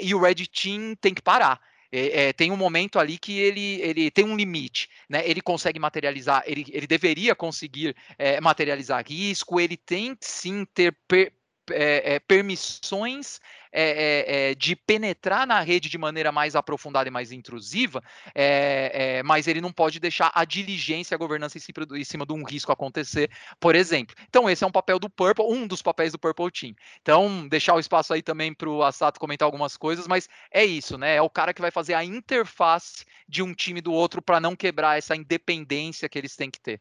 e 0.00 0.14
o 0.14 0.20
Red 0.20 0.46
Team 0.46 0.94
tem 1.00 1.14
que 1.14 1.22
parar. 1.22 1.60
É, 1.90 2.28
é, 2.28 2.32
tem 2.32 2.52
um 2.52 2.56
momento 2.56 2.98
ali 2.98 3.16
que 3.16 3.38
ele, 3.38 3.80
ele 3.80 4.10
tem 4.10 4.24
um 4.24 4.36
limite, 4.36 4.90
né? 5.08 5.22
Ele 5.24 5.40
consegue 5.40 5.78
materializar, 5.78 6.42
ele, 6.46 6.66
ele 6.70 6.86
deveria 6.86 7.34
conseguir 7.34 7.96
é, 8.18 8.40
materializar 8.40 9.04
risco, 9.06 9.58
ele 9.58 9.76
tem 9.76 10.16
sim 10.20 10.66
ter 10.66 10.94
per, 11.08 11.32
é, 11.70 12.20
é, 13.72 13.88
permissões 13.88 14.28
é, 14.28 14.54
de 14.54 14.76
penetrar 14.76 15.46
na 15.46 15.60
rede 15.60 15.88
de 15.88 15.98
maneira 15.98 16.30
mais 16.30 16.54
aprofundada 16.54 17.08
e 17.08 17.12
mais 17.12 17.32
intrusiva, 17.32 18.02
mas 19.24 19.46
ele 19.46 19.60
não 19.60 19.72
pode 19.72 20.00
deixar 20.00 20.30
a 20.34 20.44
diligência, 20.44 21.14
a 21.14 21.18
governança 21.18 21.58
em 21.58 21.60
cima, 21.60 21.86
em 21.98 22.04
cima 22.04 22.26
de 22.26 22.32
um 22.32 22.44
risco 22.44 22.72
acontecer, 22.72 23.30
por 23.58 23.74
exemplo. 23.74 24.14
Então, 24.28 24.48
esse 24.48 24.64
é 24.64 24.66
um 24.66 24.72
papel 24.72 24.98
do 24.98 25.10
Purple, 25.10 25.44
um 25.44 25.66
dos 25.66 25.82
papéis 25.82 26.12
do 26.12 26.18
Purple 26.18 26.50
Team. 26.50 26.74
Então, 27.00 27.48
deixar 27.48 27.74
o 27.74 27.80
espaço 27.80 28.12
aí 28.12 28.22
também 28.22 28.52
para 28.52 28.68
o 28.68 28.82
Asato 28.82 29.20
comentar 29.20 29.46
algumas 29.46 29.76
coisas, 29.76 30.06
mas 30.06 30.28
é 30.50 30.64
isso, 30.64 30.98
né? 30.98 31.16
É 31.16 31.22
o 31.22 31.30
cara 31.30 31.54
que 31.54 31.60
vai 31.60 31.70
fazer 31.70 31.94
a 31.94 32.04
interface 32.04 33.04
de 33.28 33.42
um 33.42 33.54
time 33.54 33.80
do 33.80 33.92
outro 33.92 34.22
para 34.22 34.40
não 34.40 34.56
quebrar 34.56 34.98
essa 34.98 35.16
independência 35.16 36.08
que 36.08 36.18
eles 36.18 36.36
têm 36.36 36.50
que 36.50 36.60
ter. 36.60 36.80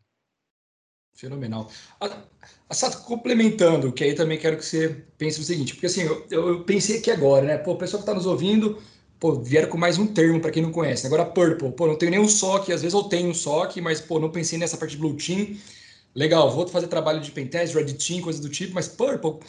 Fenomenal. 1.17 1.69
A, 1.99 2.73
Sato, 2.73 3.01
complementando, 3.03 3.91
que 3.91 4.03
aí 4.03 4.13
também 4.13 4.37
quero 4.37 4.57
que 4.57 4.65
você 4.65 5.03
pense 5.17 5.39
o 5.39 5.43
seguinte, 5.43 5.73
porque 5.73 5.87
assim, 5.87 6.01
eu, 6.01 6.25
eu 6.29 6.63
pensei 6.63 6.99
aqui 6.99 7.09
agora, 7.09 7.45
né? 7.45 7.57
Pô, 7.57 7.71
o 7.71 7.77
pessoal 7.77 8.03
que 8.03 8.09
está 8.09 8.13
nos 8.13 8.25
ouvindo, 8.25 8.77
pô, 9.19 9.33
vieram 9.33 9.69
com 9.69 9.77
mais 9.77 9.97
um 9.97 10.05
termo 10.05 10.39
para 10.39 10.51
quem 10.51 10.61
não 10.61 10.71
conhece. 10.71 11.07
Agora, 11.07 11.25
Purple, 11.25 11.71
pô, 11.71 11.87
não 11.87 11.95
tenho 11.95 12.11
nenhum 12.11 12.27
SOC, 12.27 12.71
às 12.71 12.81
vezes 12.81 12.93
eu 12.93 13.03
tenho 13.03 13.29
um 13.29 13.33
SOC, 13.33 13.81
mas, 13.81 13.99
pô, 14.01 14.19
não 14.19 14.29
pensei 14.29 14.59
nessa 14.59 14.77
parte 14.77 14.91
de 14.91 14.97
Blue 14.97 15.15
Team. 15.15 15.57
Legal, 16.13 16.51
vou 16.51 16.67
fazer 16.67 16.87
trabalho 16.87 17.21
de 17.21 17.31
Pentest, 17.31 17.73
Red 17.73 17.93
Team, 17.93 18.21
coisa 18.21 18.41
do 18.41 18.49
tipo, 18.49 18.73
mas 18.75 18.87
Purple 18.87 19.39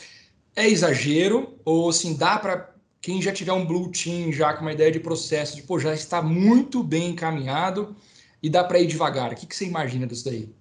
é 0.57 0.69
exagero 0.69 1.59
ou, 1.65 1.91
assim, 1.91 2.15
dá 2.15 2.39
para 2.39 2.75
quem 3.01 3.21
já 3.21 3.33
tiver 3.33 3.53
um 3.53 3.67
Blue 3.67 3.91
Team 3.91 4.33
já 4.33 4.55
com 4.55 4.63
uma 4.63 4.73
ideia 4.73 4.93
de 4.93 5.01
processo, 5.01 5.57
de, 5.57 5.63
pô, 5.63 5.79
já 5.79 5.93
está 5.95 6.23
muito 6.23 6.83
bem 6.83 7.11
encaminhado 7.11 7.97
e 8.43 8.49
dá 8.49 8.65
para 8.65 8.81
ir 8.81 8.87
devagar. 8.87 9.33
O 9.33 9.37
que, 9.37 9.47
que 9.47 9.57
você 9.57 9.65
imagina 9.67 10.07
disso 10.07 10.25
daí? 10.25 10.58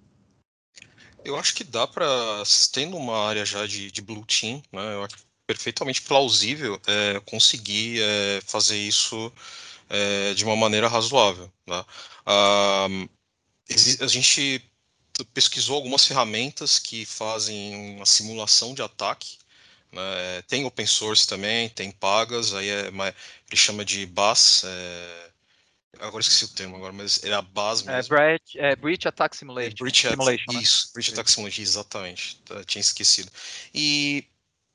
Eu 1.28 1.36
acho 1.36 1.54
que 1.54 1.62
dá 1.62 1.86
para, 1.86 2.06
tendo 2.72 2.96
uma 2.96 3.26
área 3.26 3.44
já 3.44 3.66
de, 3.66 3.90
de 3.90 4.00
Blue 4.00 4.24
Team, 4.24 4.62
né, 4.72 4.94
eu 4.94 5.04
acho 5.04 5.16
perfeitamente 5.46 6.00
plausível 6.02 6.80
é, 6.86 7.20
conseguir 7.20 8.00
é, 8.02 8.40
fazer 8.46 8.78
isso 8.78 9.30
é, 9.90 10.32
de 10.34 10.44
uma 10.44 10.56
maneira 10.56 10.88
razoável. 10.88 11.52
Né? 11.66 11.84
Ah, 12.24 12.86
a 14.00 14.06
gente 14.06 14.62
pesquisou 15.34 15.76
algumas 15.76 16.06
ferramentas 16.06 16.78
que 16.78 17.04
fazem 17.04 17.94
uma 17.96 18.06
simulação 18.06 18.74
de 18.74 18.82
ataque. 18.82 19.38
Né? 19.92 20.42
Tem 20.48 20.64
open 20.64 20.86
source 20.86 21.26
também, 21.26 21.68
tem 21.68 21.90
pagas, 21.90 22.54
aí 22.54 22.70
é, 22.70 22.88
ele 22.88 23.56
chama 23.56 23.84
de 23.84 24.06
BAS, 24.06 24.64
é, 24.64 25.27
Agora 26.00 26.20
esqueci 26.20 26.44
o 26.44 26.48
termo 26.48 26.76
agora, 26.76 26.92
mas 26.92 27.22
é 27.24 27.32
a 27.32 27.42
base 27.42 27.88
é, 27.88 27.96
mesmo. 27.96 28.14
É, 28.14 28.18
breach, 28.18 28.58
é 28.58 28.76
Breach 28.76 29.08
Attack 29.08 29.36
Simulation. 29.36 29.70
É, 29.70 29.74
breach 29.74 30.08
Simulation 30.08 30.52
né? 30.52 30.60
Isso, 30.60 30.90
Breach 30.92 31.12
Attack 31.12 31.30
Simulation, 31.30 31.62
exatamente. 31.62 32.36
Tá, 32.44 32.64
tinha 32.64 32.80
esquecido. 32.80 33.30
E, 33.74 34.24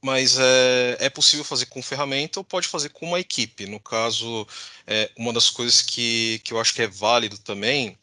mas 0.01 0.37
é, 0.37 0.97
é 0.99 1.09
possível 1.09 1.45
fazer 1.45 1.67
com 1.67 1.81
ferramenta 1.81 2.39
ou 2.39 2.43
pode 2.43 2.67
fazer 2.67 2.89
com 2.89 3.07
uma 3.07 3.19
equipe. 3.19 3.65
No 3.65 3.79
caso, 3.79 4.47
é, 4.85 5.09
uma 5.17 5.31
das 5.31 5.49
coisas 5.49 5.81
que, 5.81 6.41
que 6.43 6.53
eu 6.53 6.59
acho 6.59 6.73
que 6.73 6.81
é 6.81 6.87
válido 6.87 7.37
também 7.37 7.97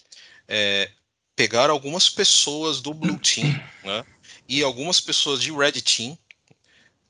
é 0.49 0.91
pegar 1.37 1.71
algumas 1.71 2.09
pessoas 2.09 2.81
do 2.81 2.93
Blue 2.93 3.19
Team 3.19 3.49
né, 3.85 4.05
e 4.49 4.63
algumas 4.63 5.01
pessoas 5.01 5.41
de 5.41 5.53
Red 5.53 5.81
Team 5.81 6.19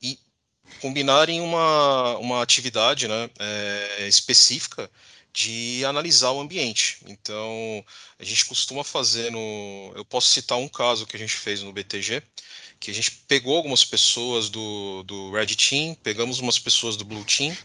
e 0.01 0.17
combinarem 0.79 1.41
uma, 1.41 2.17
uma 2.17 2.41
atividade 2.41 3.07
né, 3.07 3.29
é, 3.39 4.07
específica 4.07 4.89
de 5.33 5.83
analisar 5.85 6.31
o 6.31 6.41
ambiente. 6.41 6.97
Então, 7.07 7.83
a 8.19 8.23
gente 8.23 8.45
costuma 8.45 8.83
fazer 8.83 9.31
no. 9.31 9.93
Eu 9.95 10.03
posso 10.03 10.29
citar 10.29 10.57
um 10.57 10.67
caso 10.67 11.05
que 11.05 11.15
a 11.15 11.19
gente 11.19 11.35
fez 11.35 11.61
no 11.61 11.71
BTG, 11.71 12.21
que 12.79 12.91
a 12.91 12.93
gente 12.93 13.11
pegou 13.27 13.55
algumas 13.55 13.85
pessoas 13.85 14.49
do, 14.49 15.03
do 15.03 15.31
Red 15.31 15.47
Team, 15.55 15.95
pegamos 15.95 16.39
umas 16.39 16.59
pessoas 16.59 16.97
do 16.97 17.05
Blue 17.05 17.23
Team 17.23 17.55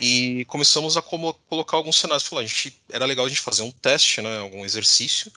e 0.00 0.44
começamos 0.46 0.96
a 0.96 1.02
como, 1.02 1.34
colocar 1.48 1.76
alguns 1.76 1.98
cenários. 1.98 2.26
Falou, 2.26 2.44
a 2.44 2.46
gente, 2.46 2.80
era 2.90 3.06
legal 3.06 3.26
a 3.26 3.28
gente 3.28 3.40
fazer 3.40 3.62
um 3.62 3.70
teste, 3.70 4.20
né, 4.20 4.38
algum 4.38 4.64
exercício, 4.64 5.32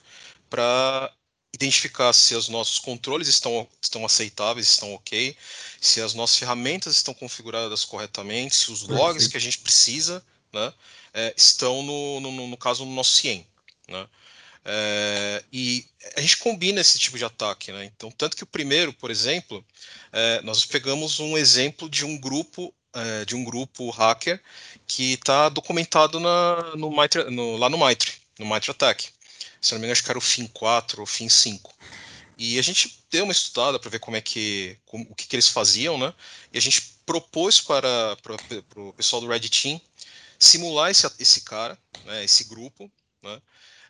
para 0.48 1.12
identificar 1.52 2.12
se 2.12 2.34
os 2.34 2.48
nossos 2.48 2.78
controles 2.78 3.28
estão, 3.28 3.66
estão 3.82 4.04
aceitáveis, 4.04 4.68
estão 4.68 4.94
ok, 4.94 5.36
se 5.80 6.00
as 6.00 6.14
nossas 6.14 6.36
ferramentas 6.36 6.94
estão 6.94 7.12
configuradas 7.12 7.84
corretamente, 7.84 8.54
se 8.54 8.70
os 8.70 8.82
logs 8.82 9.26
que 9.26 9.36
a 9.36 9.40
gente 9.40 9.58
precisa, 9.58 10.24
né, 10.52 10.72
é, 11.12 11.34
estão, 11.36 11.82
no, 11.82 12.20
no, 12.20 12.48
no, 12.48 12.56
caso, 12.56 12.84
no 12.84 12.94
nosso 12.94 13.12
CIEM. 13.12 13.46
Né? 13.88 14.06
É, 14.64 15.44
e 15.52 15.86
a 16.16 16.20
gente 16.20 16.36
combina 16.38 16.80
esse 16.80 16.98
tipo 16.98 17.18
de 17.18 17.24
ataque. 17.24 17.72
Né? 17.72 17.84
Então, 17.84 18.10
tanto 18.10 18.36
que 18.36 18.44
o 18.44 18.46
primeiro, 18.46 18.92
por 18.92 19.10
exemplo, 19.10 19.64
é, 20.12 20.40
nós 20.42 20.64
pegamos 20.64 21.20
um 21.20 21.36
exemplo 21.36 21.88
de 21.88 22.04
um 22.04 22.18
grupo 22.18 22.74
é, 22.92 23.24
de 23.24 23.36
um 23.36 23.44
grupo 23.44 23.88
hacker 23.90 24.42
que 24.86 25.12
está 25.12 25.48
documentado 25.48 26.18
na, 26.18 26.74
no 26.76 26.90
Mitre, 26.90 27.30
no, 27.30 27.56
lá 27.56 27.68
no 27.68 27.78
Mitre, 27.86 28.12
no 28.38 28.46
Mitre 28.46 28.72
Attack. 28.72 29.08
Se 29.60 29.72
não 29.72 29.78
me 29.78 29.84
engano, 29.84 29.92
acho 29.92 30.02
que 30.02 30.10
era 30.10 30.18
o 30.18 30.22
FIN 30.22 30.46
4 30.48 31.00
ou 31.00 31.06
FIN 31.06 31.28
5. 31.28 31.72
E 32.36 32.58
a 32.58 32.62
gente 32.62 32.98
deu 33.10 33.24
uma 33.24 33.32
estudada 33.32 33.78
para 33.78 33.90
ver 33.90 34.00
como 34.00 34.16
é 34.16 34.20
que, 34.20 34.76
como, 34.86 35.06
o 35.10 35.14
que, 35.14 35.26
que, 35.26 35.36
eles 35.36 35.48
faziam, 35.48 35.98
né? 35.98 36.12
E 36.52 36.58
a 36.58 36.60
gente 36.60 36.94
propôs 37.04 37.60
para, 37.60 38.16
para, 38.22 38.36
para 38.38 38.80
o 38.80 38.92
pessoal 38.94 39.20
do 39.20 39.28
Red 39.28 39.48
Team 39.48 39.80
simular 40.40 40.90
esse, 40.90 41.08
esse 41.18 41.42
cara, 41.42 41.78
né, 42.06 42.24
esse 42.24 42.44
grupo, 42.44 42.90
né, 43.22 43.40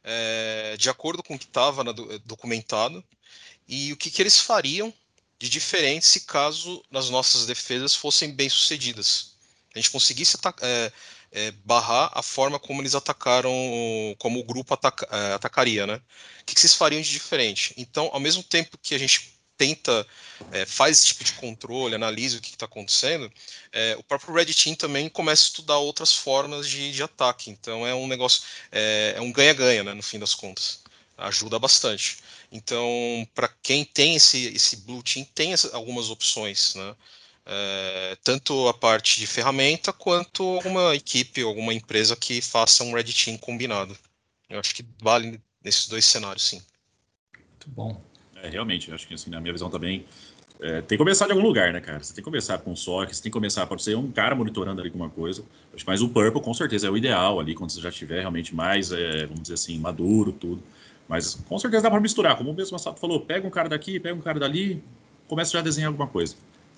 é, 0.03 0.77
de 0.77 0.91
acordo 0.91 1.23
com 1.23 1.37
o 1.37 1.39
que 1.39 1.47
estava 1.47 1.85
documentado, 2.25 3.03
e 3.69 3.93
o 3.93 3.97
que, 3.97 4.11
que 4.11 4.21
eles 4.21 4.41
fariam 4.41 4.93
de 5.39 5.49
diferente 5.49 6.05
se 6.05 6.23
caso 6.23 6.85
as 6.93 7.09
nossas 7.09 7.47
defesas 7.47 7.95
fossem 7.95 8.33
bem 8.33 8.49
sucedidas. 8.51 9.37
A 9.75 9.79
gente 9.79 9.91
conseguisse 9.91 10.37
é, 10.61 10.93
é, 11.31 11.51
barrar 11.65 12.11
a 12.13 12.23
forma 12.23 12.59
como 12.59 12.83
eles 12.83 12.97
atacaram, 12.97 13.53
como 14.19 14.41
o 14.41 14.45
grupo 14.45 14.75
ataca, 14.75 15.07
atacaria, 15.35 15.87
né? 15.87 16.03
O 16.43 16.45
que, 16.45 16.55
que 16.55 16.61
vocês 16.61 16.75
fariam 16.75 17.01
de 17.01 17.09
diferente? 17.09 17.73
Então, 17.77 18.11
ao 18.13 18.19
mesmo 18.19 18.43
tempo 18.43 18.77
que 18.77 18.95
a 18.95 18.99
gente 18.99 19.40
tenta, 19.61 20.07
é, 20.51 20.65
faz 20.65 20.97
esse 20.97 21.09
tipo 21.09 21.23
de 21.23 21.35
controle, 21.35 21.95
analisa 21.95 22.39
o 22.39 22.41
que 22.41 22.49
está 22.49 22.65
acontecendo, 22.65 23.31
é, 23.71 23.95
o 23.99 24.03
próprio 24.03 24.33
Red 24.33 24.47
Team 24.47 24.75
também 24.75 25.07
começa 25.11 25.43
a 25.43 25.49
estudar 25.49 25.77
outras 25.77 26.15
formas 26.15 26.67
de, 26.67 26.93
de 26.93 27.03
ataque. 27.03 27.51
Então 27.51 27.87
é 27.87 27.95
um 27.95 28.07
negócio, 28.07 28.43
é, 28.73 29.13
é 29.17 29.21
um 29.21 29.31
ganha-ganha, 29.31 29.85
né, 29.85 29.93
no 29.93 30.03
fim 30.03 30.19
das 30.19 30.35
contas. 30.35 30.81
Ajuda 31.19 31.59
bastante. 31.59 32.17
Então, 32.51 32.89
para 33.35 33.49
quem 33.63 33.85
tem 33.85 34.17
esse, 34.17 34.47
esse 34.47 34.77
Blue 34.77 35.03
Team, 35.03 35.27
tem 35.35 35.53
algumas 35.75 36.09
opções, 36.09 36.75
né? 36.75 36.97
É, 37.45 38.17
tanto 38.25 38.69
a 38.69 38.75
parte 38.75 39.21
de 39.21 39.27
ferramenta 39.27 39.93
quanto 39.93 40.43
alguma 40.43 40.95
equipe, 40.95 41.43
alguma 41.43 41.75
empresa 41.75 42.17
que 42.17 42.41
faça 42.41 42.83
um 42.83 42.95
Red 42.95 43.13
Team 43.13 43.37
combinado. 43.37 43.97
Eu 44.49 44.59
acho 44.59 44.75
que 44.75 44.85
vale 45.03 45.39
nesses 45.63 45.87
dois 45.87 46.07
cenários, 46.07 46.45
sim. 46.45 46.63
Muito 47.37 47.69
bom. 47.69 48.10
É, 48.43 48.49
realmente, 48.49 48.93
acho 48.93 49.07
que 49.07 49.15
assim, 49.15 49.31
na 49.31 49.41
minha 49.41 49.53
visão 49.53 49.71
também, 49.71 50.05
é, 50.61 50.83
tem 50.83 50.97
que 50.97 50.99
começar 50.99 51.27
de 51.27 51.33
algum 51.33 51.45
lugar, 51.45 51.73
né, 51.73 51.81
cara? 51.81 52.03
Você 52.03 52.13
tem 52.13 52.23
que 52.23 52.31
começar 52.31 52.59
com 52.59 52.77
SOC, 52.77 53.15
você 53.15 53.23
tem 53.23 53.31
que 53.31 53.37
começar, 53.37 53.67
pode 53.67 53.83
ser 53.83 53.97
um 53.97 54.11
cara 54.11 54.35
monitorando 54.35 54.81
ali 54.81 54.91
alguma 54.91 55.09
coisa, 55.09 55.43
mas 55.87 56.03
o 56.03 56.09
Purple 56.09 56.43
com 56.43 56.53
certeza 56.53 56.87
é 56.87 56.91
o 56.91 56.97
ideal 56.97 57.41
ali, 57.41 57.55
quando 57.55 57.71
você 57.71 57.81
já 57.81 57.89
estiver 57.89 58.21
realmente 58.21 58.55
mais, 58.55 58.93
é, 58.93 59.27
vamos 59.27 59.43
dizer 59.43 59.55
assim, 59.55 59.79
maduro, 59.79 60.33
tudo. 60.33 60.63
Mas 61.09 61.35
com 61.35 61.59
certeza 61.59 61.83
dá 61.83 61.91
para 61.91 62.01
misturar, 62.01 62.37
como 62.37 62.51
o 62.51 62.55
mesmo 62.55 62.75
Masato 62.75 63.01
falou, 63.01 63.21
pega 63.21 63.47
um 63.47 63.51
cara 63.51 63.69
daqui, 63.69 63.99
pega 63.99 64.15
um 64.15 64.21
cara 64.21 64.39
dali, 64.39 64.83
começa 65.27 65.53
já 65.53 65.61
a 65.61 65.63
desenhar 65.63 65.89
alguma 65.89 66.07
coisa. 66.07 66.37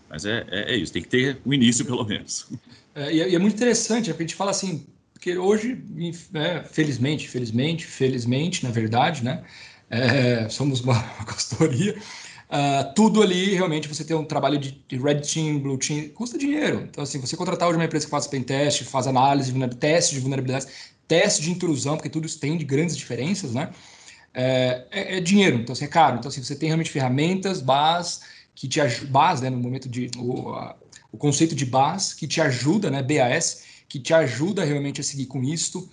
Mas 0.08 0.24
é, 0.24 0.46
é, 0.48 0.74
é 0.74 0.76
isso, 0.76 0.92
tem 0.92 1.02
que 1.02 1.08
ter 1.08 1.38
um 1.44 1.52
início 1.52 1.84
pelo 1.84 2.04
menos. 2.04 2.48
É, 2.94 3.10
e, 3.10 3.22
é, 3.22 3.30
e, 3.30 3.34
é, 3.34 3.38
muito 3.38 3.54
interessante, 3.54 4.10
é 4.10 4.14
a 4.14 4.18
gente 4.18 4.34
fala 4.34 4.50
assim, 4.50 4.86
porque 5.14 5.38
hoje, 5.38 5.82
é, 6.34 6.62
felizmente, 6.62 7.26
felizmente, 7.26 7.86
felizmente, 7.86 8.62
na 8.62 8.70
verdade, 8.70 9.24
né, 9.24 9.42
é, 9.92 10.48
somos 10.48 10.80
uma, 10.80 10.94
uma 11.18 11.26
consultoria, 11.26 11.94
uh, 12.48 12.94
tudo 12.94 13.22
ali, 13.22 13.54
realmente, 13.54 13.86
você 13.86 14.02
tem 14.02 14.16
um 14.16 14.24
trabalho 14.24 14.58
de, 14.58 14.82
de, 14.88 14.96
Red 14.96 15.20
Team, 15.20 15.58
Blue 15.60 15.76
Team, 15.76 16.08
custa 16.08 16.38
dinheiro. 16.38 16.88
Então, 16.90 17.04
assim, 17.04 17.20
você 17.20 17.36
contratar 17.36 17.68
hoje 17.68 17.76
uma 17.76 17.84
empresa 17.84 18.06
que 18.06 18.10
faz 18.10 18.26
pen 18.26 18.42
test, 18.42 18.82
faz 18.84 19.06
análise, 19.06 19.52
teste 19.78 20.14
de 20.14 20.20
vulnerabilidades, 20.20 20.68
teste 21.06 21.42
de 21.42 21.50
intrusão, 21.50 21.96
porque 21.96 22.08
tudo 22.08 22.26
isso 22.26 22.40
tem 22.40 22.56
de 22.56 22.64
grandes 22.64 22.96
diferenças, 22.96 23.52
né, 23.52 23.70
é, 24.32 24.86
é, 24.90 25.18
é, 25.18 25.20
dinheiro, 25.20 25.58
então 25.58 25.74
assim, 25.74 25.84
é 25.84 25.88
caro. 25.88 26.16
Então, 26.16 26.30
assim, 26.30 26.42
você 26.42 26.56
tem 26.56 26.68
realmente 26.68 26.90
ferramentas, 26.90 27.60
BAS, 27.60 28.22
que 28.54 28.66
te 28.66 28.80
ajudam, 28.80 29.42
né, 29.42 29.50
no 29.50 29.58
momento 29.58 29.88
de. 29.88 30.10
O, 30.16 30.54
a, 30.54 30.74
o 31.10 31.18
conceito 31.18 31.54
de 31.54 31.66
BAS, 31.66 32.14
que 32.14 32.26
te 32.26 32.40
ajuda, 32.40 32.90
né, 32.90 33.02
BAS, 33.02 33.64
que 33.86 34.00
te 34.00 34.14
ajuda 34.14 34.64
realmente 34.64 35.02
a 35.02 35.04
seguir 35.04 35.26
com 35.26 35.42
isto, 35.44 35.86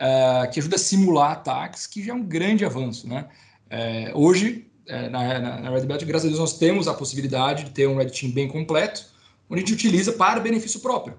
uh, 0.00 0.50
que 0.50 0.58
ajuda 0.58 0.76
a 0.76 0.78
simular 0.78 1.32
ataques, 1.32 1.86
que 1.86 2.02
já 2.02 2.12
é 2.12 2.14
um 2.14 2.22
grande 2.22 2.64
avanço, 2.64 3.06
né? 3.06 3.26
É, 3.68 4.10
hoje, 4.14 4.66
é, 4.86 5.08
na, 5.08 5.60
na, 5.60 5.70
Red 5.70 5.86
Belt, 5.86 6.04
graças 6.04 6.26
a 6.26 6.28
Deus, 6.28 6.40
nós 6.40 6.58
temos 6.58 6.88
a 6.88 6.94
possibilidade 6.94 7.64
de 7.64 7.70
ter 7.70 7.86
um 7.86 7.96
Red 7.96 8.10
Team 8.10 8.32
bem 8.32 8.48
completo, 8.48 9.04
onde 9.48 9.62
a 9.62 9.64
gente 9.64 9.74
utiliza 9.74 10.12
para 10.12 10.40
benefício 10.40 10.80
próprio. 10.80 11.16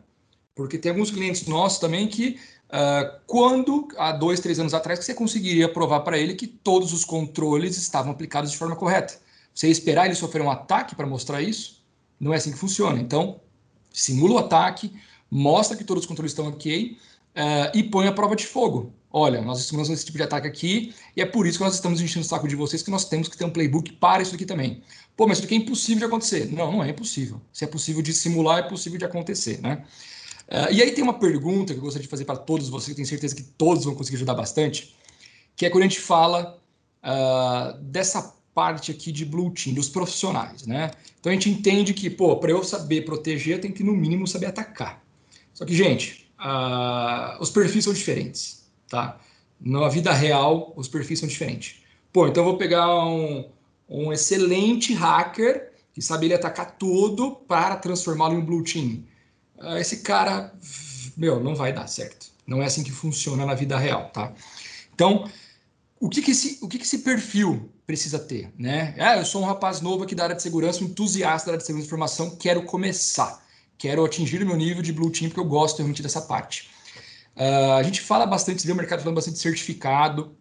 Porque 0.53 0.77
tem 0.77 0.91
alguns 0.91 1.11
clientes 1.11 1.47
nossos 1.47 1.79
também 1.79 2.07
que 2.07 2.39
Uh, 2.71 3.19
quando, 3.27 3.89
há 3.97 4.13
dois, 4.13 4.39
três 4.39 4.57
anos 4.57 4.73
atrás, 4.73 5.03
você 5.03 5.13
conseguiria 5.13 5.67
provar 5.67 5.99
para 5.99 6.17
ele 6.17 6.35
que 6.35 6.47
todos 6.47 6.93
os 6.93 7.03
controles 7.03 7.75
estavam 7.75 8.13
aplicados 8.13 8.49
de 8.49 8.57
forma 8.57 8.77
correta. 8.77 9.19
Você 9.53 9.67
esperar 9.67 10.05
ele 10.05 10.15
sofrer 10.15 10.41
um 10.41 10.49
ataque 10.49 10.95
para 10.95 11.05
mostrar 11.05 11.41
isso? 11.41 11.83
Não 12.17 12.33
é 12.33 12.37
assim 12.37 12.49
que 12.49 12.57
funciona. 12.57 12.97
Então, 12.97 13.41
simula 13.91 14.35
o 14.35 14.37
ataque, 14.37 14.93
mostra 15.29 15.75
que 15.75 15.83
todos 15.83 16.03
os 16.03 16.07
controles 16.07 16.31
estão 16.31 16.47
ok 16.47 16.97
uh, 17.35 17.77
e 17.77 17.83
põe 17.83 18.07
a 18.07 18.11
prova 18.11 18.35
de 18.35 18.45
fogo. 18.45 18.93
Olha, 19.13 19.41
nós 19.41 19.59
estamos 19.59 19.89
esse 19.89 20.05
tipo 20.05 20.17
de 20.17 20.23
ataque 20.23 20.47
aqui 20.47 20.93
e 21.17 21.21
é 21.21 21.25
por 21.25 21.45
isso 21.45 21.57
que 21.57 21.63
nós 21.63 21.73
estamos 21.75 21.99
enchendo 21.99 22.25
o 22.25 22.29
saco 22.29 22.47
de 22.47 22.55
vocês 22.55 22.81
que 22.81 22.89
nós 22.89 23.03
temos 23.05 23.27
que 23.27 23.37
ter 23.37 23.43
um 23.43 23.49
playbook 23.49 23.91
para 23.93 24.23
isso 24.23 24.33
aqui 24.33 24.45
também. 24.45 24.81
Pô, 25.17 25.27
mas 25.27 25.37
isso 25.37 25.45
aqui 25.45 25.55
é 25.55 25.57
impossível 25.57 25.99
de 25.99 26.05
acontecer. 26.05 26.51
Não, 26.51 26.71
não 26.71 26.83
é 26.83 26.89
impossível. 26.89 27.41
Se 27.51 27.65
é 27.65 27.67
possível 27.67 28.01
de 28.01 28.13
simular, 28.13 28.59
é 28.59 28.63
possível 28.63 28.97
de 28.97 29.03
acontecer, 29.03 29.59
né? 29.61 29.83
Uh, 30.47 30.71
e 30.71 30.81
aí 30.81 30.91
tem 30.91 31.03
uma 31.03 31.13
pergunta 31.13 31.73
que 31.73 31.79
eu 31.79 31.83
gostaria 31.83 32.03
de 32.03 32.09
fazer 32.09 32.25
para 32.25 32.37
todos 32.37 32.69
vocês, 32.69 32.89
que 32.89 32.95
tenho 32.95 33.07
certeza 33.07 33.35
que 33.35 33.43
todos 33.43 33.83
vão 33.83 33.95
conseguir 33.95 34.17
ajudar 34.17 34.33
bastante, 34.33 34.95
que 35.55 35.65
é 35.65 35.69
quando 35.69 35.83
a 35.83 35.87
gente 35.87 35.99
fala 35.99 36.59
uh, 37.03 37.81
dessa 37.83 38.33
parte 38.53 38.91
aqui 38.91 39.11
de 39.11 39.25
Blue 39.25 39.51
Team, 39.51 39.73
dos 39.73 39.89
profissionais, 39.89 40.65
né? 40.65 40.91
Então 41.19 41.31
a 41.31 41.33
gente 41.33 41.49
entende 41.49 41.93
que, 41.93 42.09
pô, 42.09 42.37
para 42.37 42.51
eu 42.51 42.63
saber 42.63 43.05
proteger, 43.05 43.57
eu 43.57 43.61
tenho 43.61 43.73
que 43.73 43.83
no 43.83 43.93
mínimo 43.93 44.27
saber 44.27 44.47
atacar. 44.47 45.01
Só 45.53 45.65
que, 45.65 45.73
gente, 45.75 46.30
uh, 46.41 47.41
os 47.41 47.49
perfis 47.49 47.85
são 47.85 47.93
diferentes, 47.93 48.65
tá? 48.89 49.19
Na 49.59 49.87
vida 49.87 50.11
real, 50.11 50.73
os 50.75 50.87
perfis 50.87 51.19
são 51.19 51.29
diferentes. 51.29 51.81
Pô, 52.11 52.27
então 52.27 52.43
eu 52.43 52.49
vou 52.49 52.57
pegar 52.57 53.05
um, 53.05 53.49
um 53.87 54.11
excelente 54.11 54.93
hacker 54.93 55.71
que 55.93 56.01
sabe 56.01 56.25
ele 56.25 56.33
atacar 56.33 56.77
tudo 56.77 57.35
para 57.47 57.75
transformá-lo 57.75 58.33
em 58.33 58.37
um 58.37 58.45
Blue 58.45 58.63
Team. 58.63 59.03
Ah, 59.59 59.79
esse 59.79 59.97
cara, 59.97 60.53
meu, 61.15 61.39
não 61.39 61.55
vai 61.55 61.71
dar 61.71 61.87
certo. 61.87 62.31
Não 62.47 62.61
é 62.61 62.65
assim 62.65 62.83
que 62.83 62.91
funciona 62.91 63.45
na 63.45 63.53
vida 63.53 63.77
real, 63.77 64.09
tá? 64.09 64.33
Então, 64.93 65.29
o 65.99 66.09
que 66.09 66.21
que 66.21 66.31
esse, 66.31 66.57
o 66.61 66.67
que 66.67 66.77
que 66.77 66.83
esse 66.83 66.99
perfil 66.99 67.69
precisa 67.85 68.17
ter, 68.17 68.51
né? 68.57 68.95
Ah, 68.97 69.17
eu 69.17 69.25
sou 69.25 69.41
um 69.41 69.45
rapaz 69.45 69.81
novo 69.81 70.03
aqui 70.03 70.15
da 70.15 70.23
área 70.23 70.35
de 70.35 70.41
segurança, 70.41 70.83
um 70.83 70.87
entusiasta 70.87 71.47
da 71.47 71.51
área 71.53 71.59
de 71.59 71.65
segurança 71.65 71.83
de 71.83 71.87
informação, 71.87 72.35
quero 72.37 72.63
começar, 72.63 73.43
quero 73.81 74.05
atingir 74.05 74.43
o 74.43 74.45
meu 74.45 74.55
nível 74.55 74.83
de 74.83 74.93
Blue 74.93 75.09
Team, 75.09 75.29
porque 75.29 75.39
eu 75.39 75.45
gosto 75.45 75.77
realmente 75.77 76.03
dessa 76.03 76.21
parte. 76.21 76.69
Uh, 77.35 77.73
a 77.73 77.83
gente 77.83 77.99
fala 77.99 78.27
bastante, 78.27 78.69
o 78.69 78.75
mercado 78.75 78.99
falando 78.99 79.15
bastante 79.15 79.35
de 79.35 79.41
certificado. 79.41 80.37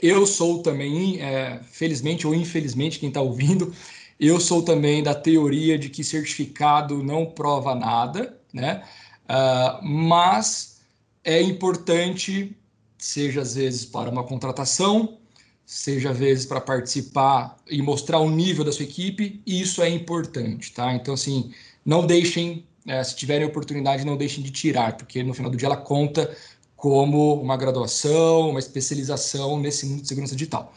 Eu 0.00 0.26
sou 0.26 0.62
também, 0.62 1.20
é, 1.20 1.60
felizmente 1.70 2.26
ou 2.26 2.34
infelizmente, 2.34 2.98
quem 2.98 3.08
está 3.10 3.20
ouvindo, 3.20 3.74
eu 4.18 4.40
sou 4.40 4.62
também 4.62 5.02
da 5.02 5.14
teoria 5.14 5.78
de 5.78 5.90
que 5.90 6.02
certificado 6.02 7.02
não 7.02 7.26
prova 7.26 7.74
nada, 7.74 8.40
né? 8.50 8.82
Uh, 9.24 9.84
mas 9.84 10.80
é 11.22 11.42
importante, 11.42 12.56
seja 12.96 13.42
às 13.42 13.56
vezes 13.56 13.84
para 13.84 14.08
uma 14.08 14.24
contratação, 14.24 15.18
seja 15.66 16.10
às 16.10 16.18
vezes 16.18 16.46
para 16.46 16.62
participar 16.62 17.56
e 17.68 17.82
mostrar 17.82 18.20
o 18.20 18.30
nível 18.30 18.64
da 18.64 18.72
sua 18.72 18.84
equipe, 18.84 19.42
isso 19.46 19.82
é 19.82 19.88
importante, 19.90 20.72
tá? 20.72 20.94
Então, 20.94 21.12
assim, 21.14 21.52
não 21.84 22.06
deixem, 22.06 22.66
é, 22.86 23.02
se 23.04 23.16
tiverem 23.16 23.46
oportunidade, 23.46 24.04
não 24.04 24.16
deixem 24.16 24.42
de 24.42 24.50
tirar, 24.50 24.96
porque 24.96 25.22
no 25.22 25.34
final 25.34 25.50
do 25.50 25.56
dia 25.56 25.66
ela 25.66 25.76
conta 25.76 26.34
como 26.76 27.34
uma 27.34 27.56
graduação, 27.56 28.50
uma 28.50 28.58
especialização 28.58 29.58
nesse 29.60 29.86
mundo 29.86 30.02
de 30.02 30.08
segurança 30.08 30.34
digital. 30.34 30.72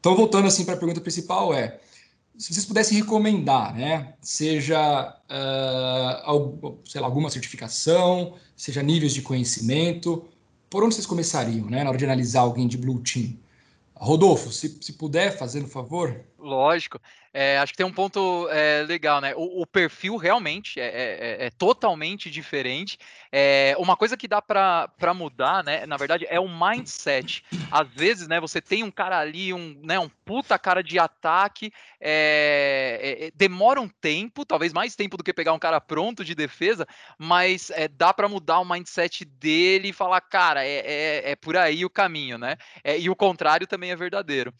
Então, 0.00 0.16
voltando 0.16 0.46
assim 0.46 0.64
para 0.64 0.74
a 0.74 0.76
pergunta 0.76 1.00
principal, 1.00 1.54
é 1.54 1.78
se 2.36 2.52
vocês 2.52 2.66
pudessem 2.66 2.98
recomendar, 2.98 3.74
né, 3.74 4.14
seja 4.20 5.16
uh, 5.30 6.78
sei 6.84 7.00
lá, 7.00 7.06
alguma 7.06 7.30
certificação, 7.30 8.34
seja 8.54 8.82
níveis 8.82 9.14
de 9.14 9.22
conhecimento, 9.22 10.24
por 10.68 10.84
onde 10.84 10.94
vocês 10.94 11.06
começariam, 11.06 11.66
né, 11.66 11.82
na 11.82 11.90
hora 11.90 11.98
de 11.98 12.04
analisar 12.04 12.40
alguém 12.40 12.68
de 12.68 12.76
Blue 12.76 13.00
Team? 13.00 13.38
Rodolfo, 13.94 14.52
se, 14.52 14.76
se 14.80 14.92
puder, 14.92 15.38
fazendo 15.38 15.66
favor. 15.66 16.20
Lógico. 16.46 17.00
É, 17.34 17.58
acho 17.58 17.72
que 17.72 17.76
tem 17.76 17.84
um 17.84 17.92
ponto 17.92 18.48
é, 18.50 18.82
legal, 18.88 19.20
né? 19.20 19.34
O, 19.34 19.60
o 19.60 19.66
perfil 19.66 20.16
realmente 20.16 20.80
é, 20.80 20.86
é, 20.86 21.42
é, 21.42 21.46
é 21.46 21.50
totalmente 21.50 22.30
diferente. 22.30 22.96
É, 23.30 23.74
uma 23.78 23.94
coisa 23.94 24.16
que 24.16 24.26
dá 24.26 24.40
para 24.40 25.12
mudar, 25.14 25.62
né? 25.62 25.84
Na 25.84 25.98
verdade, 25.98 26.24
é 26.30 26.40
o 26.40 26.48
mindset. 26.48 27.44
Às 27.70 27.88
vezes, 27.88 28.26
né? 28.28 28.40
Você 28.40 28.62
tem 28.62 28.84
um 28.84 28.90
cara 28.90 29.18
ali, 29.18 29.52
um, 29.52 29.78
né, 29.82 29.98
um 29.98 30.08
puta 30.24 30.58
cara 30.58 30.82
de 30.82 30.98
ataque, 30.98 31.72
demora 33.34 33.80
um 33.80 33.88
tempo, 33.88 34.44
talvez 34.46 34.72
mais 34.72 34.96
tempo 34.96 35.16
do 35.16 35.24
que 35.24 35.34
pegar 35.34 35.52
um 35.52 35.58
cara 35.58 35.80
pronto 35.80 36.24
de 36.24 36.34
defesa, 36.34 36.86
mas 37.18 37.70
dá 37.92 38.14
para 38.14 38.28
mudar 38.28 38.60
o 38.60 38.64
mindset 38.64 39.24
dele 39.24 39.88
e 39.88 39.92
falar, 39.92 40.20
cara, 40.20 40.64
é, 40.64 41.32
é, 41.32 41.36
por 41.36 41.56
aí 41.56 41.84
o 41.84 41.90
caminho, 41.90 42.38
né? 42.38 42.56
e 42.98 43.10
o 43.10 43.16
contrário 43.16 43.66
também 43.66 43.90
é 43.90 43.96
verdadeiro. 43.96 44.54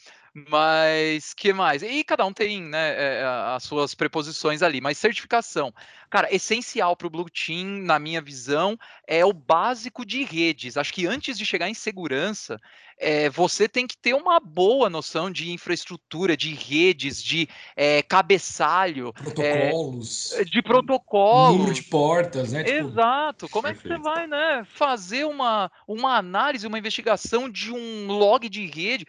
Mas 0.51 1.33
que 1.33 1.51
mais? 1.51 1.83
E 1.83 2.05
cada 2.05 2.27
um 2.27 2.33
tem 2.33 2.63
né, 2.63 3.21
é, 3.21 3.25
as 3.55 3.63
suas 3.63 3.95
preposições 3.95 4.63
ali, 4.63 4.83
mas 4.83 4.99
certificação. 4.99 5.73
Cara, 6.11 6.29
essencial 6.31 6.95
para 6.95 7.07
o 7.07 7.11
Blue 7.11 7.31
Team, 7.31 7.83
na 7.83 7.99
minha 7.99 8.21
visão, 8.21 8.79
é 9.07 9.25
o 9.25 9.33
básico 9.33 10.05
de 10.05 10.25
redes. 10.25 10.77
Acho 10.77 10.93
que 10.93 11.07
antes 11.07 11.39
de 11.39 11.47
chegar 11.47 11.71
em 11.71 11.75
segurança, 11.75 12.61
é, 12.99 13.29
você 13.29 13.69
tem 13.69 13.87
que 13.87 13.97
ter 13.97 14.15
uma 14.15 14.41
boa 14.41 14.89
noção 14.89 15.31
de 15.31 15.53
infraestrutura, 15.53 16.37
de 16.37 16.55
redes, 16.55 17.23
de 17.23 17.49
é, 17.77 18.03
cabeçalho. 18.03 19.13
Protocolos. 19.13 20.33
É, 20.33 20.45
de 20.45 20.63
protocolos. 20.63 21.57
Número 21.59 21.75
de 21.75 21.83
portas, 21.83 22.53
né? 22.53 22.65
Tipo... 22.65 22.89
Exato. 22.89 23.49
Como 23.49 23.65
Perfeito. 23.65 23.93
é 23.93 23.97
que 23.97 24.03
você 24.03 24.09
vai 24.11 24.27
né, 24.27 24.67
fazer 24.73 25.25
uma, 25.25 25.71
uma 25.87 26.17
análise, 26.17 26.67
uma 26.67 26.79
investigação 26.79 27.51
de 27.51 27.71
um 27.73 28.07
log 28.07 28.49
de 28.49 28.67
rede? 28.67 29.07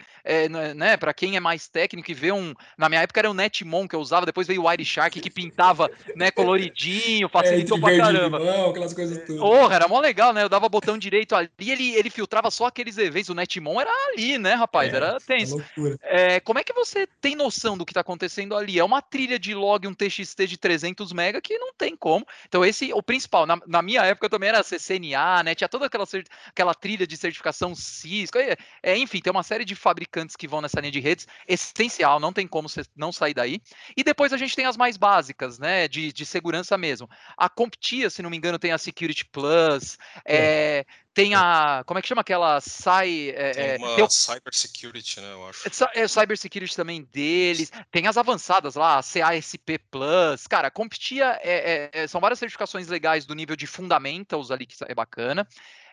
Né, 0.49 0.73
né 0.73 0.97
Para 0.97 1.13
quem 1.13 1.37
é 1.37 1.39
mais 1.39 1.67
técnico 1.67 2.11
e 2.11 2.13
vê 2.13 2.31
um. 2.31 2.53
Na 2.77 2.89
minha 2.89 3.01
época 3.01 3.19
era 3.21 3.31
o 3.31 3.33
Netmon 3.33 3.87
que 3.87 3.95
eu 3.95 3.99
usava, 3.99 4.25
depois 4.25 4.47
veio 4.47 4.61
o 4.61 4.67
Wireshark 4.67 5.19
que 5.21 5.29
pintava 5.29 5.89
né, 6.15 6.29
coloridinho, 6.31 7.29
facilitou 7.29 7.77
é, 7.77 7.81
pra 7.81 7.97
caramba. 7.97 8.39
Limão, 8.39 8.69
aquelas 8.69 8.93
coisas 8.93 9.25
tudo. 9.25 9.39
Porra, 9.39 9.75
era 9.75 9.87
mó 9.87 9.99
legal, 9.99 10.33
né? 10.33 10.43
Eu 10.43 10.49
dava 10.49 10.67
botão 10.67 10.97
direito 10.97 11.35
ali, 11.35 11.49
ele, 11.59 11.95
ele 11.95 12.09
filtrava 12.09 12.51
só 12.51 12.65
aqueles 12.65 12.97
eventos. 12.97 13.29
O 13.29 13.33
Netmon 13.33 13.76
era 13.79 13.91
ali, 14.09 14.37
né, 14.37 14.53
rapaz? 14.53 14.93
É, 14.93 14.97
era 14.97 15.19
tenso. 15.19 15.63
É, 16.01 16.39
como 16.39 16.59
é 16.59 16.63
que 16.63 16.73
você 16.73 17.07
tem 17.21 17.35
noção 17.35 17.77
do 17.77 17.85
que 17.85 17.91
está 17.91 18.01
acontecendo 18.01 18.55
ali? 18.55 18.79
É 18.79 18.83
uma 18.83 19.01
trilha 19.01 19.39
de 19.39 19.53
log, 19.53 19.87
um 19.87 19.93
TXT 19.93 20.47
de 20.47 20.57
300 20.57 21.11
MB 21.11 21.41
que 21.41 21.57
não 21.57 21.73
tem 21.73 21.95
como. 21.95 22.25
Então, 22.47 22.63
esse, 22.65 22.93
o 22.93 23.01
principal, 23.01 23.45
na, 23.45 23.59
na 23.65 23.81
minha 23.81 24.03
época 24.03 24.29
também 24.29 24.49
era 24.49 24.63
CCNA, 24.63 25.43
né? 25.43 25.55
Tinha 25.55 25.67
toda 25.67 25.85
aquela, 25.85 26.05
aquela 26.47 26.73
trilha 26.73 27.07
de 27.07 27.17
certificação 27.17 27.75
Cisco. 27.75 28.37
É, 28.37 28.55
é, 28.81 28.97
enfim, 28.97 29.19
tem 29.19 29.31
uma 29.31 29.43
série 29.43 29.65
de 29.65 29.75
fabricantes 29.75 30.35
que 30.35 30.47
vão 30.47 30.61
nessa 30.61 30.79
linha 30.79 30.91
de 30.91 30.99
redes, 30.99 31.27
essencial, 31.47 32.19
não 32.19 32.33
tem 32.33 32.47
como 32.47 32.69
você 32.69 32.83
não 32.95 33.11
sair 33.11 33.33
daí. 33.33 33.61
E 33.95 34.03
depois 34.03 34.33
a 34.33 34.37
gente 34.37 34.55
tem 34.55 34.65
as 34.65 34.77
mais 34.77 34.97
básicas, 34.97 35.59
né? 35.59 35.87
De, 35.87 36.11
de 36.11 36.25
segurança 36.25 36.77
mesmo. 36.77 37.09
A 37.35 37.49
CompTIA, 37.49 38.09
se 38.09 38.21
não 38.21 38.29
me 38.29 38.37
engano, 38.37 38.59
tem 38.59 38.71
a 38.71 38.77
Security 38.77 39.25
Plus. 39.25 39.97
É, 40.25 40.85
tem 41.17 41.33
a. 41.33 41.83
Como 41.87 41.97
é 41.97 42.01
que 42.01 42.07
chama 42.07 42.21
aquela 42.21 42.61
SAI? 42.61 43.33
É, 43.35 43.51
tem 43.51 43.63
é, 43.63 43.77
uma 43.77 43.95
tem 43.95 44.03
o, 44.03 44.09
Cyber 44.09 44.53
Security, 44.53 45.19
né? 45.19 45.33
Eu 45.33 45.47
acho. 45.47 45.67
É, 45.95 46.01
é 46.01 46.07
Cyber 46.07 46.37
Security 46.37 46.75
também 46.75 47.01
deles. 47.11 47.71
Tem 47.91 48.05
as 48.05 48.17
avançadas 48.17 48.75
lá, 48.75 48.99
a 48.99 49.01
CASP 49.01 49.79
Plus. 49.89 50.45
Cara, 50.45 50.69
CompTIA 50.69 51.39
é, 51.41 51.89
é, 51.91 52.07
são 52.07 52.21
várias 52.21 52.37
certificações 52.37 52.87
legais 52.87 53.25
do 53.25 53.33
nível 53.33 53.55
de 53.55 53.65
Fundamentals 53.65 54.51
ali, 54.51 54.67
que 54.67 54.75
é 54.85 54.93
bacana. 54.93 55.47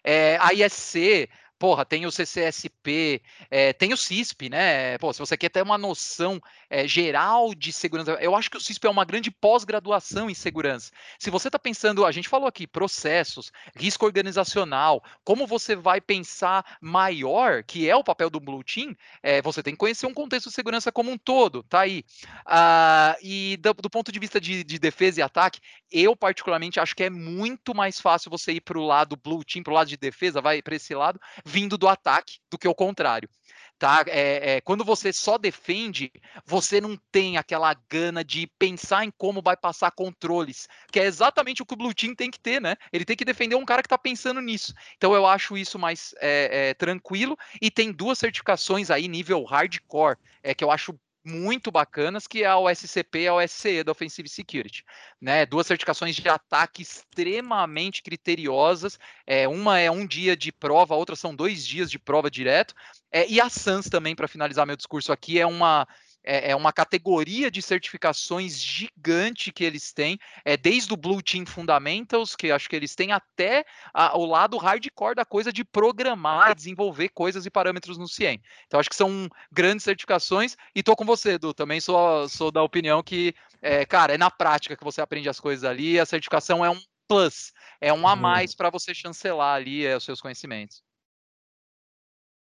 É, 0.05 0.37
a 0.39 0.53
ISC, 0.53 1.27
porra, 1.59 1.85
tem 1.85 2.07
o 2.07 2.11
CCSP, 2.11 3.23
é, 3.51 3.73
tem 3.73 3.93
o 3.93 3.97
CISP, 3.97 4.49
né? 4.49 4.99
Pô, 4.99 5.13
se 5.13 5.19
você 5.19 5.37
quer 5.37 5.49
ter 5.49 5.63
uma 5.63 5.79
noção 5.79 6.41
é, 6.69 6.87
geral 6.87 7.55
de 7.55 7.73
segurança, 7.73 8.13
eu 8.21 8.35
acho 8.35 8.51
que 8.51 8.57
o 8.57 8.61
CISP 8.61 8.87
é 8.87 8.91
uma 8.91 9.05
grande 9.05 9.31
pós-graduação 9.31 10.29
em 10.29 10.35
segurança. 10.35 10.91
Se 11.19 11.31
você 11.31 11.49
está 11.49 11.59
pensando, 11.59 12.05
a 12.05 12.13
gente 12.13 12.29
falou 12.29 12.49
aqui, 12.49 12.67
processos, 12.67 13.53
risco 13.77 14.05
organizacional, 14.05 15.03
como 15.25 15.47
você 15.47 15.75
vai 15.77 16.01
pensar 16.01 16.79
maior, 16.81 17.63
que 17.63 17.89
é 17.89 17.97
o 17.97 18.05
papel 18.05 18.29
do 18.29 18.41
Blue 18.41 18.63
Team, 18.65 18.95
é, 19.23 19.41
você 19.41 19.63
tem 19.63 19.75
que 19.75 19.79
conhecer 19.79 20.07
um 20.07 20.15
contexto 20.15 20.49
de 20.49 20.55
segurança 20.55 20.93
como 20.93 21.11
um 21.11 21.19
todo, 21.19 21.63
tá 21.63 21.81
aí. 21.81 22.05
Ah, 22.45 23.17
e 23.23 23.57
do, 23.59 23.73
do, 23.75 23.91
ponto 23.91 24.11
de 24.11 24.19
vista 24.19 24.41
de, 24.41 24.65
de 24.65 24.79
defesa 24.79 25.21
e 25.21 25.23
ataque, 25.23 25.61
eu 25.91 26.17
particularmente 26.17 26.81
acho 26.81 26.95
que 26.95 27.05
é 27.05 27.11
muito 27.11 27.75
mais 27.75 28.01
fácil 28.01 28.31
você 28.31 28.53
ir 28.53 28.61
para 28.61 28.79
o 28.79 28.85
lado 28.85 29.17
Blue 29.17 29.45
Team, 29.45 29.63
para 29.63 29.73
o 29.73 29.75
lado 29.75 29.89
de 29.89 29.97
defesa, 29.97 30.41
vai 30.41 30.61
para 30.61 30.77
esse 30.77 30.95
lado, 30.95 31.21
vindo 31.45 31.77
do 31.77 31.89
ataque 31.89 32.39
do 32.51 32.59
que 32.59 32.69
o 32.69 32.75
contrário. 32.75 33.29
Tá? 33.77 34.05
É, 34.07 34.55
é, 34.55 34.61
quando 34.61 34.85
você 34.85 35.13
só 35.13 35.37
defende, 35.37 36.11
você 36.47 36.81
não 36.81 36.97
tem 37.11 37.37
aquela 37.37 37.75
gana 37.91 38.25
de 38.25 38.47
pensar 38.59 39.05
em 39.05 39.11
como 39.19 39.43
vai 39.43 39.57
passar 39.57 39.91
controles, 39.91 40.69
que 40.93 41.01
é 41.01 41.05
exatamente 41.05 41.61
o 41.61 41.67
que 41.67 41.75
o 41.75 41.77
Blue 41.77 41.93
Team 41.93 42.15
tem 42.15 42.31
que 42.31 42.39
ter, 42.39 42.61
né? 42.61 42.77
Ele 42.93 43.05
tem 43.05 43.17
que 43.17 43.25
defender 43.25 43.57
um 43.57 43.65
cara 43.65 43.83
que 43.83 43.87
está 43.87 43.99
pensando 43.99 44.41
nisso. 44.41 44.73
Então 44.97 45.13
eu 45.13 45.27
acho 45.27 45.57
isso 45.57 45.79
mais 45.79 46.15
é, 46.21 46.71
é, 46.71 46.75
tranquilo 46.75 47.37
e 47.61 47.71
tem 47.71 47.93
duas 47.93 48.19
certificações 48.19 48.91
aí 48.91 49.09
nível 49.09 49.43
hardcore, 49.43 50.17
é 50.43 50.55
que 50.55 50.63
eu 50.63 50.71
acho 50.71 50.99
muito 51.25 51.71
bacanas, 51.71 52.27
que 52.27 52.43
é 52.43 52.47
a 52.47 52.59
OSCP 52.59 53.21
e 53.21 53.29
a 53.29 53.35
OSCE 53.35 53.83
da 53.83 53.93
Offensive 53.93 54.29
Security. 54.29 54.85
Né? 55.21 55.47
Duas 55.47 55.67
certificações 55.67 56.15
de 56.15 56.29
ataque 56.29 56.83
extremamente 56.83 58.03
criteriosas. 58.03 58.99
É, 59.27 59.49
uma 59.49 59.79
é 59.79 59.91
um 59.91 60.07
dia 60.07 60.37
de 60.37 60.53
prova, 60.53 60.95
a 60.95 60.99
outra 60.99 61.17
são 61.17 61.35
dois 61.35 61.67
dias 61.67 61.91
de 61.91 61.99
prova 61.99 62.31
direto. 62.31 62.75
É, 63.11 63.29
e 63.29 63.41
a 63.41 63.49
SANS 63.49 63.89
também, 63.89 64.15
para 64.15 64.29
finalizar 64.29 64.67
meu 64.67 64.77
discurso 64.77 65.13
aqui, 65.13 65.41
é 65.41 65.47
uma 65.47 65.87
é, 66.25 66.51
é, 66.51 66.57
uma 66.57 66.73
categoria 66.73 67.51
de 67.51 67.61
certificações 67.61 68.61
gigante 68.61 69.53
que 69.53 69.63
eles 69.63 69.93
têm, 69.93 70.19
é, 70.45 70.57
desde 70.57 70.93
o 70.93 70.97
Blue 70.97 71.23
Team 71.23 71.45
Fundamentals, 71.45 72.35
que 72.35 72.51
acho 72.51 72.69
que 72.69 72.75
eles 72.75 72.95
têm, 72.95 73.13
até 73.13 73.65
a, 73.93 74.17
o 74.17 74.25
lado 74.25 74.57
hardcore 74.57 75.15
da 75.15 75.25
coisa 75.25 75.53
de 75.53 75.65
programar, 75.65 76.55
desenvolver 76.55 77.11
coisas 77.11 77.45
e 77.45 77.51
parâmetros 77.51 77.99
no 77.99 78.09
CIEM. 78.09 78.41
Então, 78.67 78.81
acho 78.81 78.89
que 78.89 78.97
são 78.97 79.29
grandes 79.53 79.85
certificações, 79.85 80.57
e 80.75 80.83
tô 80.83 80.97
com 80.97 81.05
você, 81.05 81.33
Edu, 81.33 81.53
também 81.53 81.81
sou, 81.81 82.29
sou 82.29 82.51
da 82.51 82.63
opinião 82.63 83.03
que, 83.03 83.35
é, 83.61 83.85
cara, 83.85 84.15
é 84.15 84.19
na 84.19 84.31
prática 84.31 84.77
que 84.77 84.85
você 84.85 85.01
aprende 85.01 85.29
as 85.29 85.39
coisas 85.39 85.65
ali, 85.65 86.01
a 86.01 86.07
certificação 86.07 86.65
é 86.65 86.71
um 86.71 86.81
plus, 87.07 87.53
é 87.81 87.93
um 87.93 88.09
a 88.09 88.17
mais 88.17 88.55
para 88.55 88.71
você 88.71 88.95
chancelar 88.95 89.57
ali 89.57 89.85
é, 89.85 89.97
os 89.97 90.05
seus 90.05 90.21
conhecimentos. 90.21 90.83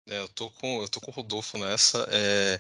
É, 0.09 0.19
eu 0.19 0.29
tô 0.29 0.51
com 0.51 0.81
eu 0.81 0.89
tô 0.89 1.01
com 1.01 1.11
o 1.11 1.15
Rodolfo 1.15 1.59
nessa. 1.59 2.09
É, 2.11 2.59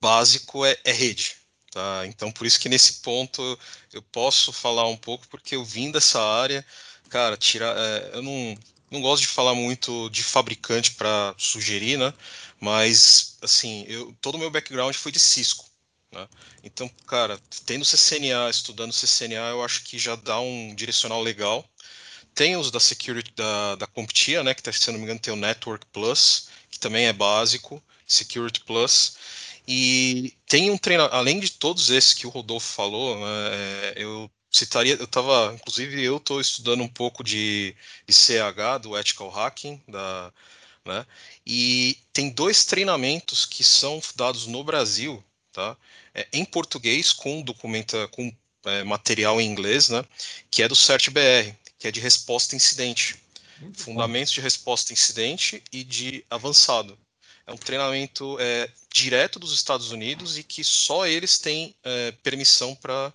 básico 0.00 0.64
é, 0.64 0.76
é 0.84 0.92
rede. 0.92 1.36
Tá? 1.70 2.02
Então, 2.06 2.32
por 2.32 2.46
isso 2.46 2.58
que 2.58 2.68
nesse 2.68 2.94
ponto 2.94 3.58
eu 3.92 4.02
posso 4.02 4.52
falar 4.52 4.88
um 4.88 4.96
pouco, 4.96 5.28
porque 5.28 5.54
eu 5.54 5.64
vim 5.64 5.90
dessa 5.90 6.20
área, 6.20 6.66
cara, 7.08 7.36
tirar, 7.36 7.76
é, 7.76 8.10
eu 8.14 8.22
não, 8.22 8.58
não 8.90 9.00
gosto 9.00 9.22
de 9.22 9.28
falar 9.28 9.54
muito 9.54 10.10
de 10.10 10.22
fabricante 10.22 10.92
para 10.92 11.34
sugerir, 11.38 11.96
né? 11.96 12.12
Mas, 12.60 13.38
assim, 13.40 13.84
eu, 13.88 14.14
todo 14.20 14.34
o 14.34 14.38
meu 14.38 14.50
background 14.50 14.94
foi 14.94 15.12
de 15.12 15.20
Cisco. 15.20 15.64
Né? 16.12 16.28
Então, 16.64 16.88
cara, 17.06 17.40
tendo 17.64 17.84
CCNA, 17.84 18.50
estudando 18.50 18.92
CCNA, 18.92 19.50
eu 19.50 19.64
acho 19.64 19.84
que 19.84 19.98
já 19.98 20.16
dá 20.16 20.40
um 20.40 20.74
direcional 20.74 21.22
legal. 21.22 21.64
Tem 22.34 22.56
os 22.56 22.70
da 22.70 22.80
Security, 22.80 23.32
da, 23.34 23.76
da 23.76 23.86
CompTIA, 23.86 24.42
né? 24.42 24.54
Que, 24.54 24.62
tá, 24.62 24.72
se 24.72 24.90
não 24.90 24.98
me 24.98 25.04
engano, 25.04 25.20
tem 25.20 25.32
o 25.32 25.36
Network 25.36 25.86
Plus, 25.92 26.48
que 26.70 26.78
também 26.78 27.06
é 27.06 27.12
básico, 27.12 27.82
Security 28.06 28.60
Plus. 28.60 29.14
E 29.72 30.34
tem 30.48 30.68
um 30.68 30.76
treinador, 30.76 31.14
além 31.14 31.38
de 31.38 31.52
todos 31.52 31.90
esses 31.90 32.12
que 32.12 32.26
o 32.26 32.30
Rodolfo 32.30 32.74
falou, 32.74 33.16
né, 33.20 33.24
é, 33.52 33.94
eu 33.98 34.28
citaria, 34.50 34.96
eu 34.96 35.04
estava, 35.04 35.54
inclusive 35.54 36.02
eu 36.02 36.16
estou 36.16 36.40
estudando 36.40 36.82
um 36.82 36.88
pouco 36.88 37.22
de, 37.22 37.76
de, 38.04 38.12
CH, 38.12 38.80
do 38.82 38.98
Ethical 38.98 39.30
Hacking, 39.30 39.80
da, 39.86 40.32
né, 40.84 41.06
e 41.46 41.96
tem 42.12 42.30
dois 42.30 42.64
treinamentos 42.64 43.46
que 43.46 43.62
são 43.62 44.02
dados 44.16 44.48
no 44.48 44.64
Brasil, 44.64 45.22
tá, 45.52 45.76
é, 46.12 46.26
em 46.32 46.44
português 46.44 47.12
com 47.12 47.40
documenta, 47.40 48.08
com 48.08 48.36
é, 48.64 48.82
material 48.82 49.40
em 49.40 49.46
inglês, 49.46 49.88
né, 49.88 50.04
que 50.50 50.64
é 50.64 50.68
do 50.68 50.74
CertBR, 50.74 51.54
que 51.78 51.86
é 51.86 51.92
de 51.92 52.00
resposta 52.00 52.56
incidente. 52.56 53.22
Muito 53.60 53.84
Fundamentos 53.84 54.32
bom. 54.32 54.34
de 54.34 54.40
resposta 54.40 54.92
incidente 54.92 55.62
e 55.70 55.84
de 55.84 56.24
avançado. 56.28 56.98
É 57.46 57.52
um 57.52 57.56
treinamento 57.56 58.36
é, 58.40 58.70
direto 58.92 59.38
dos 59.38 59.52
Estados 59.52 59.90
Unidos 59.90 60.38
e 60.38 60.42
que 60.42 60.62
só 60.62 61.06
eles 61.06 61.38
têm 61.38 61.74
é, 61.82 62.12
permissão 62.22 62.74
para 62.74 63.12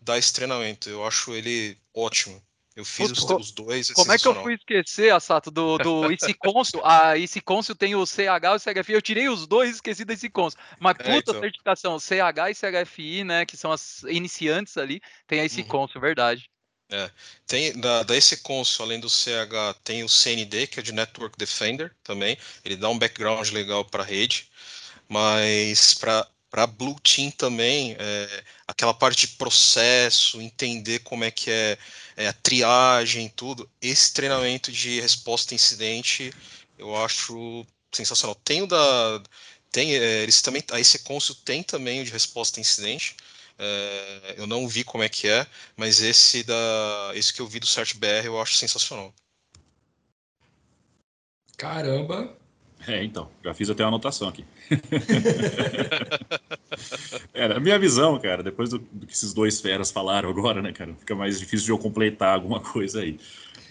dar 0.00 0.18
esse 0.18 0.32
treinamento. 0.32 0.88
Eu 0.88 1.04
acho 1.06 1.32
ele 1.34 1.76
ótimo. 1.94 2.42
Eu 2.76 2.84
fiz 2.84 3.10
os, 3.10 3.24
os, 3.24 3.52
dois. 3.52 3.88
É 3.88 3.94
como 3.94 4.12
é 4.12 4.18
que 4.18 4.28
eu 4.28 4.42
fui 4.42 4.52
esquecer, 4.52 5.10
Assato, 5.10 5.50
do, 5.50 5.78
do 5.78 6.12
ICConsul? 6.12 6.84
a 6.84 7.16
ICConsul 7.16 7.74
tem 7.74 7.94
o 7.94 8.04
CH 8.04 8.18
e 8.18 8.48
o 8.48 8.58
CHFI. 8.58 8.92
Eu 8.92 9.00
tirei 9.00 9.28
os 9.30 9.46
dois 9.46 9.70
e 9.70 9.72
esqueci 9.76 10.04
da 10.04 10.12
ICConsul. 10.12 10.60
Mas 10.78 10.94
é, 10.98 11.04
puta 11.04 11.14
é, 11.14 11.18
então. 11.18 11.40
certificação, 11.40 11.98
CH 11.98 12.50
e 12.50 12.54
CHFI, 12.54 13.24
né? 13.24 13.46
Que 13.46 13.56
são 13.56 13.72
as 13.72 14.02
iniciantes 14.02 14.76
ali, 14.76 15.00
tem 15.26 15.40
a 15.40 15.46
ICConsul, 15.46 15.96
uhum. 15.96 16.02
verdade. 16.02 16.50
É. 16.88 17.10
Tem, 17.46 17.72
da, 17.78 18.02
da 18.04 18.16
esse 18.16 18.38
console, 18.38 18.90
além 18.90 19.00
do 19.00 19.10
CH, 19.10 19.74
tem 19.82 20.04
o 20.04 20.08
CND, 20.08 20.66
que 20.68 20.80
é 20.80 20.82
de 20.82 20.92
Network 20.92 21.36
Defender 21.36 21.92
também. 22.04 22.38
Ele 22.64 22.76
dá 22.76 22.88
um 22.88 22.98
background 22.98 23.50
legal 23.50 23.84
para 23.84 24.02
a 24.02 24.06
rede. 24.06 24.48
Mas 25.08 25.94
para 25.94 26.66
Blue 26.66 26.98
Team 27.00 27.30
também, 27.30 27.96
é, 27.98 28.44
aquela 28.66 28.94
parte 28.94 29.26
de 29.26 29.34
processo, 29.36 30.40
entender 30.40 31.00
como 31.00 31.24
é 31.24 31.30
que 31.30 31.50
é, 31.50 31.78
é, 32.16 32.28
a 32.28 32.32
triagem, 32.32 33.28
tudo, 33.28 33.68
esse 33.80 34.12
treinamento 34.12 34.72
de 34.72 35.00
resposta 35.00 35.54
a 35.54 35.56
incidente 35.56 36.32
eu 36.78 36.94
acho 36.96 37.66
sensacional. 37.92 38.34
Tem 38.36 38.62
o 38.62 38.66
da. 38.66 39.22
Tem, 39.70 39.94
é, 39.94 40.22
eles 40.22 40.40
também. 40.42 40.62
A 40.70 40.80
esse 40.80 41.00
Consul 41.00 41.36
tem 41.44 41.62
também 41.62 42.00
o 42.00 42.04
de 42.04 42.10
resposta 42.10 42.60
a 42.60 42.62
incidente. 42.62 43.16
É, 43.58 44.34
eu 44.36 44.46
não 44.46 44.68
vi 44.68 44.84
como 44.84 45.02
é 45.02 45.08
que 45.08 45.28
é, 45.28 45.46
mas 45.76 46.02
esse 46.02 46.42
da 46.42 47.12
esse 47.14 47.32
que 47.32 47.40
eu 47.40 47.46
vi 47.46 47.58
do 47.58 47.66
CertBR 47.66 48.26
eu 48.26 48.40
acho 48.40 48.54
sensacional. 48.54 49.14
Caramba! 51.56 52.36
É, 52.86 53.02
então, 53.02 53.30
já 53.42 53.54
fiz 53.54 53.70
até 53.70 53.82
uma 53.82 53.88
anotação 53.88 54.28
aqui. 54.28 54.44
é, 57.34 57.46
a 57.46 57.58
minha 57.58 57.78
visão, 57.78 58.18
cara, 58.20 58.42
depois 58.42 58.70
do, 58.70 58.78
do, 58.78 59.06
que 59.06 59.12
esses 59.12 59.32
dois 59.32 59.60
feras 59.60 59.90
falaram 59.90 60.28
agora, 60.28 60.62
né, 60.62 60.72
cara, 60.72 60.94
fica 60.94 61.14
mais 61.14 61.40
difícil 61.40 61.66
de 61.66 61.72
eu 61.72 61.78
completar 61.78 62.34
alguma 62.34 62.60
coisa 62.60 63.00
aí. 63.00 63.18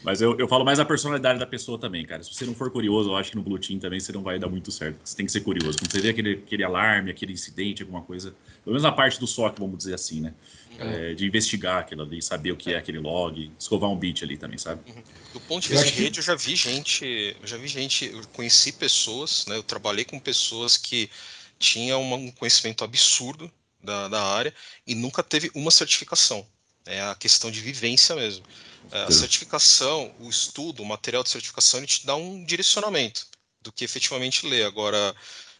Mas 0.06 0.22
eu, 0.22 0.38
eu 0.38 0.48
falo 0.48 0.64
mais 0.64 0.80
a 0.80 0.86
personalidade 0.86 1.40
da 1.40 1.48
pessoa 1.48 1.80
também, 1.80 2.06
cara. 2.06 2.22
Se 2.22 2.32
você 2.32 2.46
não 2.46 2.54
for 2.54 2.70
curioso, 2.70 3.10
eu 3.10 3.16
acho 3.16 3.32
que 3.32 3.36
no 3.36 3.42
Blue 3.42 3.58
Team 3.58 3.80
também 3.80 4.00
você 4.00 4.12
não 4.12 4.22
vai 4.22 4.38
dar 4.38 4.48
muito 4.48 4.72
certo. 4.72 5.00
Você 5.04 5.18
tem 5.18 5.26
que 5.26 5.32
ser 5.32 5.42
curioso. 5.42 5.80
Quando 5.80 5.92
você 5.92 6.00
vê 6.00 6.10
aquele, 6.10 6.34
aquele 6.34 6.64
alarme, 6.64 7.10
aquele 7.10 7.34
incidente, 7.34 7.82
alguma 7.82 8.04
coisa, 8.04 8.30
pelo 8.64 8.76
menos 8.76 8.84
na 8.84 8.92
parte 8.92 9.20
do 9.20 9.26
SOC, 9.26 9.60
vamos 9.60 9.80
dizer 9.80 9.96
assim, 9.96 10.22
né? 10.22 10.34
É. 10.78 11.12
É, 11.12 11.14
de 11.16 11.26
investigar 11.26 11.80
aquilo 11.80 12.04
ali, 12.04 12.22
saber 12.22 12.52
o 12.52 12.56
que 12.56 12.74
é 12.74 12.78
aquele 12.78 13.00
log, 13.00 13.52
escovar 13.58 13.90
um 13.90 13.98
bit 13.98 14.24
ali 14.24 14.38
também, 14.38 14.60
sabe? 14.60 14.82
Uhum. 14.92 15.02
Do 15.34 15.40
ponto 15.40 15.64
de 15.64 15.70
vista 15.70 15.86
de 15.86 15.92
rede, 15.94 16.20
eu 16.20 16.24
já 16.24 16.36
vi 16.36 16.56
gente, 16.56 17.36
eu 17.42 17.48
já 17.48 17.58
vi 17.58 17.68
gente, 17.68 18.06
eu 18.06 18.22
conheci 18.34 18.74
pessoas, 18.74 19.46
né? 19.48 19.56
Eu 19.56 19.64
trabalhei 19.64 20.06
com 20.06 20.20
pessoas 20.20 20.78
que 20.78 21.10
tinham 21.58 22.04
um 22.04 22.30
conhecimento 22.32 22.84
absurdo 22.84 23.50
da, 23.82 24.08
da 24.08 24.22
área 24.22 24.54
e 24.86 24.94
nunca 24.94 25.24
teve 25.24 25.50
uma 25.56 25.72
certificação. 25.72 26.46
É 26.86 27.02
a 27.02 27.16
questão 27.16 27.50
de 27.50 27.62
vivência 27.62 28.16
mesmo. 28.16 28.46
É, 28.92 29.04
a 29.04 29.12
certificação, 29.12 30.14
o 30.20 30.30
estudo, 30.30 30.84
o 30.84 30.86
material 30.86 31.24
de 31.24 31.30
certificação, 31.30 31.80
ele 31.80 31.88
te 31.88 32.06
dá 32.06 32.16
um 32.16 32.44
direcionamento 32.44 33.28
do 33.62 33.72
que 33.72 33.84
efetivamente 33.84 34.46
ler. 34.46 34.66
Agora, 34.66 35.16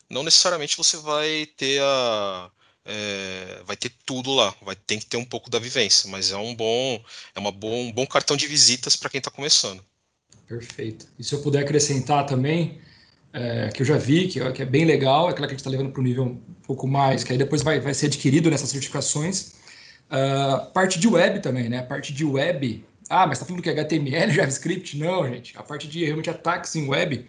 não 0.10 0.24
necessariamente 0.24 0.78
você 0.78 0.98
vai 0.98 1.48
ter 1.58 1.82
a 1.82 2.52
é, 2.88 3.64
vai 3.66 3.76
ter 3.76 3.92
tudo 4.06 4.32
lá, 4.32 4.54
vai 4.62 4.76
ter 4.76 5.00
que 5.00 5.08
ter 5.08 5.18
um 5.18 5.26
pouco 5.26 5.50
da 5.50 5.58
vivência, 5.58 6.08
mas 6.08 6.30
é 6.32 6.38
um 6.38 6.54
bom 6.54 7.04
é 7.34 7.40
uma 7.40 7.52
bom, 7.52 7.86
um 7.86 7.92
bom 7.92 8.06
cartão 8.06 8.38
de 8.38 8.46
visitas 8.46 8.96
para 8.96 9.10
quem 9.10 9.18
está 9.18 9.32
começando. 9.32 9.84
Perfeito. 10.48 11.08
E 11.18 11.24
se 11.24 11.34
eu 11.34 11.42
puder 11.42 11.64
acrescentar 11.64 12.28
também, 12.28 12.80
é, 13.34 13.70
que 13.70 13.82
eu 13.82 13.86
já 13.86 13.98
vi, 13.98 14.28
que, 14.28 14.52
que, 14.52 14.62
é 14.62 14.66
bem 14.66 14.86
legal, 14.86 15.28
é 15.28 15.32
aquela 15.32 15.48
que 15.48 15.54
a 15.54 15.56
gente 15.56 15.62
está 15.62 15.70
levando 15.70 15.92
para 15.92 16.00
o 16.00 16.04
nível 16.04 16.24
um 16.24 16.38
pouco 16.66 16.88
mais, 16.88 17.24
que 17.24 17.32
aí 17.32 17.38
depois 17.38 17.64
vai, 17.64 17.80
vai 17.80 17.94
ser 17.94 18.06
adquirido 18.06 18.52
nessas 18.52 18.70
certificações. 18.70 19.54
Uh, 20.10 20.72
parte 20.72 21.00
de 21.00 21.08
web 21.08 21.40
também, 21.42 21.70
né? 21.70 21.80
A 21.80 21.84
parte 21.84 22.14
de 22.14 22.24
web. 22.26 22.86
Ah, 23.10 23.28
mas 23.28 23.38
está 23.38 23.46
falando 23.46 23.62
que 23.62 23.70
é 23.70 23.74
HTML, 23.74 24.32
JavaScript? 24.34 24.98
Não, 24.98 25.28
gente. 25.28 25.58
A 25.58 25.64
parte 25.64 25.88
de 25.88 26.04
realmente 26.04 26.30
ataques 26.30 26.76
em 26.76 26.88
web, 26.88 27.26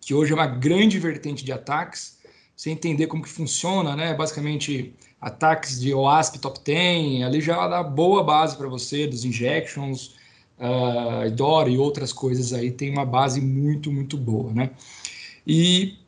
que 0.00 0.14
hoje 0.14 0.32
é 0.32 0.34
uma 0.34 0.46
grande 0.46 0.98
vertente 0.98 1.44
de 1.44 1.52
ataques, 1.52 2.18
você 2.56 2.70
entender 2.70 3.06
como 3.06 3.22
que 3.22 3.28
funciona, 3.28 3.96
né? 3.96 4.14
Basicamente, 4.14 4.94
ataques 5.20 5.80
de 5.80 5.94
OASP 5.94 6.38
Top 6.38 6.60
10, 6.64 7.22
ali 7.22 7.40
já 7.40 7.66
dá 7.68 7.82
boa 7.82 8.22
base 8.22 8.56
para 8.56 8.68
você, 8.68 9.06
dos 9.06 9.24
injections, 9.24 10.14
uh, 10.58 11.68
e 11.68 11.78
outras 11.78 12.12
coisas 12.12 12.52
aí, 12.52 12.70
tem 12.70 12.90
uma 12.90 13.04
base 13.04 13.40
muito, 13.40 13.90
muito 13.90 14.16
boa, 14.16 14.52
né? 14.52 14.70
E, 15.46 15.98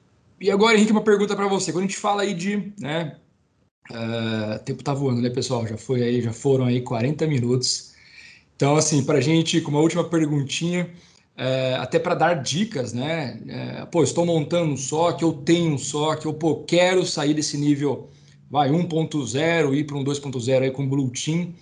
e 0.40 0.50
agora, 0.50 0.76
Henrique, 0.76 0.92
uma 0.92 1.02
pergunta 1.02 1.34
para 1.34 1.48
você. 1.48 1.72
Quando 1.72 1.84
a 1.84 1.86
gente 1.86 1.98
fala 1.98 2.22
aí 2.22 2.34
de, 2.34 2.72
né, 2.78 3.16
uh, 3.92 4.58
tempo 4.64 4.82
tá 4.82 4.94
voando, 4.94 5.20
né, 5.20 5.30
pessoal? 5.30 5.66
Já 5.66 5.76
foi 5.76 6.02
aí, 6.02 6.20
já 6.20 6.32
foram 6.32 6.64
aí 6.64 6.80
40 6.80 7.26
minutos. 7.26 7.92
Então, 8.56 8.76
assim, 8.76 9.04
para 9.04 9.20
gente, 9.20 9.60
com 9.60 9.70
uma 9.70 9.80
última 9.80 10.04
perguntinha, 10.04 10.90
é, 11.36 11.74
até 11.80 11.98
para 11.98 12.14
dar 12.14 12.34
dicas, 12.34 12.92
né? 12.92 13.40
É, 13.48 13.84
pô, 13.86 14.02
estou 14.02 14.24
montando 14.24 14.72
um 14.72 14.76
SOC, 14.76 15.22
eu 15.22 15.32
tenho 15.32 15.72
um 15.74 15.78
SOC, 15.78 16.24
eu 16.24 16.34
pô, 16.34 16.56
quero 16.56 17.04
sair 17.06 17.34
desse 17.34 17.56
nível, 17.56 18.08
vai, 18.50 18.70
1.0, 18.70 19.74
ir 19.74 19.84
para 19.84 19.96
um 19.96 20.04
2.0 20.04 20.62
aí 20.62 20.70
com 20.70 20.88
Blue 20.88 21.10
Team. 21.10 21.52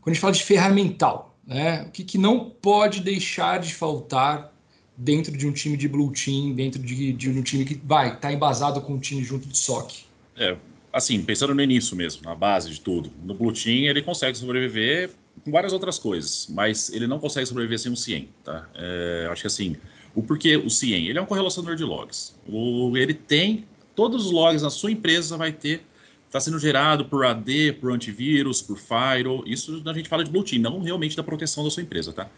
Quando 0.00 0.08
a 0.08 0.10
gente 0.12 0.20
fala 0.20 0.32
de 0.32 0.42
ferramental, 0.42 1.36
né? 1.46 1.84
O 1.86 1.90
que, 1.90 2.04
que 2.04 2.18
não 2.18 2.50
pode 2.50 3.00
deixar 3.00 3.58
de 3.58 3.74
faltar 3.74 4.52
dentro 4.96 5.36
de 5.36 5.46
um 5.46 5.52
time 5.52 5.76
de 5.76 5.88
Blue 5.88 6.12
Team, 6.12 6.54
dentro 6.54 6.82
de, 6.82 7.12
de 7.12 7.30
um 7.30 7.42
time 7.42 7.64
que 7.64 7.80
vai, 7.84 8.14
está 8.14 8.32
embasado 8.32 8.80
com 8.80 8.94
um 8.94 8.98
time 8.98 9.22
junto 9.22 9.46
de 9.46 9.56
SOC? 9.56 10.04
É, 10.36 10.56
assim, 10.92 11.22
pensando 11.22 11.54
no 11.54 11.62
início 11.62 11.96
mesmo, 11.96 12.22
na 12.22 12.34
base 12.34 12.70
de 12.70 12.80
tudo. 12.80 13.10
No 13.22 13.34
Blue 13.34 13.52
Team 13.52 13.88
ele 13.88 14.02
consegue 14.02 14.36
sobreviver 14.36 15.10
com 15.44 15.50
várias 15.50 15.72
outras 15.72 15.98
coisas, 15.98 16.46
mas 16.50 16.92
ele 16.92 17.06
não 17.06 17.18
consegue 17.18 17.46
sobreviver 17.46 17.78
sem 17.78 17.92
um 17.92 17.96
CIEM, 17.96 18.28
tá? 18.44 18.68
É, 18.74 19.28
acho 19.30 19.42
que 19.42 19.46
assim, 19.46 19.76
o 20.14 20.22
porquê 20.22 20.56
o 20.56 20.68
CIEM? 20.68 21.06
Ele 21.08 21.18
é 21.18 21.22
um 21.22 21.26
correlacionador 21.26 21.76
de 21.76 21.84
logs. 21.84 22.34
O, 22.48 22.96
ele 22.96 23.14
tem, 23.14 23.64
todos 23.94 24.26
os 24.26 24.32
logs 24.32 24.62
na 24.62 24.70
sua 24.70 24.90
empresa 24.90 25.36
vai 25.36 25.52
ter, 25.52 25.82
está 26.26 26.40
sendo 26.40 26.58
gerado 26.58 27.04
por 27.04 27.24
AD, 27.24 27.74
por 27.74 27.92
antivírus, 27.92 28.60
por 28.60 28.78
firewall, 28.78 29.44
isso 29.46 29.82
a 29.86 29.92
gente 29.92 30.08
fala 30.08 30.24
de 30.24 30.30
Blue 30.30 30.44
Team, 30.44 30.60
não 30.60 30.80
realmente 30.80 31.16
da 31.16 31.22
proteção 31.22 31.64
da 31.64 31.70
sua 31.70 31.82
empresa, 31.82 32.12
tá? 32.12 32.28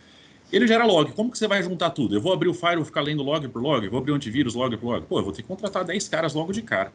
Ele 0.53 0.67
gera 0.67 0.85
log. 0.85 1.13
Como 1.13 1.31
que 1.31 1.39
você 1.39 1.47
vai 1.47 1.63
juntar 1.63 1.91
tudo? 1.91 2.15
Eu 2.15 2.21
vou 2.21 2.33
abrir 2.33 2.49
o 2.49 2.55
firewall, 2.55 2.85
ficar 2.85 3.03
lendo 3.03 3.23
log 3.23 3.47
por 3.49 3.63
log, 3.63 3.89
vou 3.89 3.99
abrir 3.99 4.13
o 4.13 4.15
antivírus 4.17 4.55
log 4.55 4.77
por 4.77 4.95
log. 4.95 5.07
Pô, 5.07 5.19
eu 5.19 5.23
vou 5.23 5.33
ter 5.33 5.43
que 5.43 5.49
contratar 5.49 5.85
10 5.85 6.09
caras 6.09 6.35
logo 6.35 6.53
de 6.53 6.63
cara. 6.63 6.93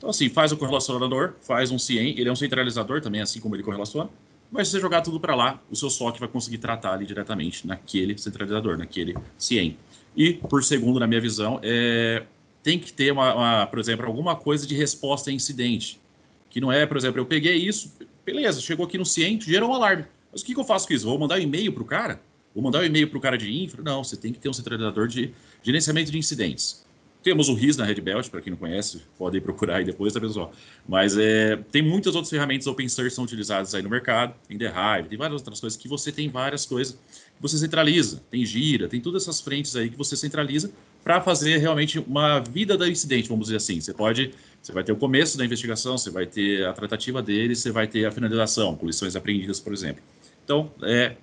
Então, 0.00 0.08
assim, 0.08 0.30
faz 0.30 0.50
o 0.50 0.56
correlacionador, 0.56 1.34
faz 1.42 1.70
um 1.70 1.78
CIEM, 1.78 2.14
ele 2.18 2.26
é 2.26 2.32
um 2.32 2.36
centralizador 2.36 3.02
também, 3.02 3.20
assim 3.20 3.38
como 3.38 3.54
ele 3.54 3.62
correlaciona. 3.62 4.08
Mas 4.50 4.68
se 4.68 4.72
você 4.72 4.80
jogar 4.80 5.02
tudo 5.02 5.20
para 5.20 5.34
lá, 5.34 5.62
o 5.70 5.76
seu 5.76 5.90
SOC 5.90 6.18
vai 6.18 6.26
conseguir 6.26 6.56
tratar 6.56 6.94
ali 6.94 7.04
diretamente 7.04 7.66
naquele 7.66 8.16
centralizador, 8.16 8.78
naquele 8.78 9.14
CIEM. 9.36 9.76
E, 10.16 10.32
por 10.32 10.64
segundo, 10.64 10.98
na 10.98 11.06
minha 11.06 11.20
visão, 11.20 11.60
é, 11.62 12.22
tem 12.62 12.78
que 12.78 12.90
ter, 12.90 13.12
uma, 13.12 13.34
uma, 13.34 13.66
por 13.66 13.78
exemplo, 13.78 14.06
alguma 14.06 14.34
coisa 14.34 14.66
de 14.66 14.74
resposta 14.74 15.28
a 15.28 15.34
incidente. 15.34 16.00
Que 16.48 16.62
não 16.62 16.72
é, 16.72 16.86
por 16.86 16.96
exemplo, 16.96 17.20
eu 17.20 17.26
peguei 17.26 17.56
isso, 17.56 17.92
beleza, 18.24 18.58
chegou 18.62 18.86
aqui 18.86 18.96
no 18.96 19.04
CIEM, 19.04 19.38
gerou 19.38 19.68
um 19.68 19.74
alarme. 19.74 20.06
Mas 20.32 20.40
o 20.40 20.46
que, 20.46 20.54
que 20.54 20.60
eu 20.60 20.64
faço 20.64 20.88
com 20.88 20.94
isso? 20.94 21.04
Vou 21.04 21.18
mandar 21.18 21.36
um 21.36 21.42
e-mail 21.42 21.74
para 21.74 21.82
o 21.82 21.86
cara? 21.86 22.18
Vou 22.54 22.64
mandar 22.64 22.80
um 22.80 22.84
e-mail 22.84 23.06
para 23.06 23.18
o 23.18 23.20
cara 23.20 23.36
de 23.36 23.52
infra? 23.52 23.82
Não, 23.82 24.02
você 24.02 24.16
tem 24.16 24.32
que 24.32 24.38
ter 24.38 24.48
um 24.48 24.52
centralizador 24.54 25.06
de 25.06 25.34
gerenciamento 25.62 26.10
de 26.10 26.16
incidentes. 26.16 26.86
Temos 27.22 27.50
o 27.50 27.54
RIS 27.54 27.76
na 27.76 27.84
Red 27.84 28.00
Belt, 28.00 28.30
para 28.30 28.40
quem 28.40 28.50
não 28.50 28.56
conhece, 28.56 29.02
podem 29.18 29.40
procurar 29.40 29.76
aí 29.76 29.84
depois, 29.84 30.12
tá 30.12 30.20
pessoal? 30.20 30.52
Mas 30.88 31.18
é, 31.18 31.56
tem 31.70 31.82
muitas 31.82 32.14
outras 32.14 32.30
ferramentas 32.30 32.66
open 32.66 32.88
source 32.88 33.14
são 33.14 33.24
utilizadas 33.24 33.74
aí 33.74 33.82
no 33.82 33.90
mercado, 33.90 34.34
tem 34.48 34.56
Hive, 34.56 35.08
tem 35.08 35.18
várias 35.18 35.40
outras 35.40 35.60
coisas 35.60 35.78
que 35.78 35.86
você 35.86 36.10
tem 36.10 36.30
várias 36.30 36.64
coisas 36.64 36.94
que 36.94 37.42
você 37.42 37.58
centraliza, 37.58 38.22
tem 38.30 38.44
Gira, 38.44 38.88
tem 38.88 39.00
todas 39.00 39.24
essas 39.24 39.40
frentes 39.40 39.76
aí 39.76 39.90
que 39.90 39.98
você 39.98 40.16
centraliza 40.16 40.70
para 41.04 41.20
fazer 41.20 41.58
realmente 41.58 41.98
uma 41.98 42.40
vida 42.40 42.76
do 42.76 42.86
incidente, 42.86 43.28
vamos 43.28 43.46
dizer 43.46 43.56
assim. 43.56 43.80
Você 43.80 43.92
pode, 43.92 44.32
você 44.62 44.72
vai 44.72 44.82
ter 44.82 44.92
o 44.92 44.96
começo 44.96 45.36
da 45.36 45.44
investigação, 45.44 45.98
você 45.98 46.10
vai 46.10 46.26
ter 46.26 46.66
a 46.66 46.72
tratativa 46.72 47.22
dele, 47.22 47.54
você 47.54 47.70
vai 47.70 47.86
ter 47.86 48.06
a 48.06 48.10
finalização, 48.10 48.74
com 48.76 48.86
lições 48.86 49.14
aprendidas, 49.14 49.60
por 49.60 49.72
exemplo. 49.72 50.02
Então, 50.44 50.70
é, 50.82 51.16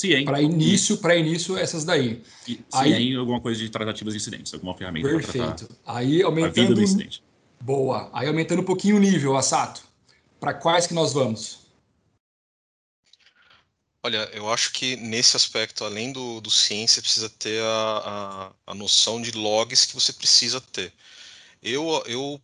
Cien. 0.00 0.24
Para 0.24 0.40
início, 0.40 0.96
para 0.96 1.14
início, 1.14 1.58
essas 1.58 1.84
daí. 1.84 2.22
E, 2.48 2.58
aí, 2.72 3.14
alguma 3.14 3.40
coisa 3.40 3.60
de 3.60 3.68
tratativas 3.68 4.14
de 4.14 4.18
incidentes, 4.18 4.54
alguma 4.54 4.74
ferramenta 4.74 5.08
Perfeito. 5.08 5.68
Aí 5.84 6.22
aumentando. 6.22 6.48
A 6.48 6.62
vida 6.62 6.74
do 6.74 6.82
incidente. 6.82 7.22
Boa. 7.60 8.08
Aí 8.12 8.26
aumentando 8.26 8.62
um 8.62 8.64
pouquinho 8.64 8.96
o 8.96 8.98
nível, 8.98 9.36
Assato. 9.36 9.82
Para 10.40 10.54
quais 10.54 10.86
que 10.86 10.94
nós 10.94 11.12
vamos? 11.12 11.60
Olha, 14.02 14.30
eu 14.32 14.50
acho 14.50 14.72
que 14.72 14.96
nesse 14.96 15.36
aspecto, 15.36 15.84
além 15.84 16.10
do, 16.10 16.40
do 16.40 16.50
ciência, 16.50 17.02
precisa 17.02 17.28
ter 17.28 17.62
a, 17.62 18.52
a, 18.66 18.72
a, 18.72 18.74
noção 18.74 19.20
de 19.20 19.32
logs 19.32 19.84
que 19.84 19.94
você 19.94 20.10
precisa 20.14 20.58
ter. 20.58 20.90
Eu, 21.62 22.02
eu, 22.06 22.40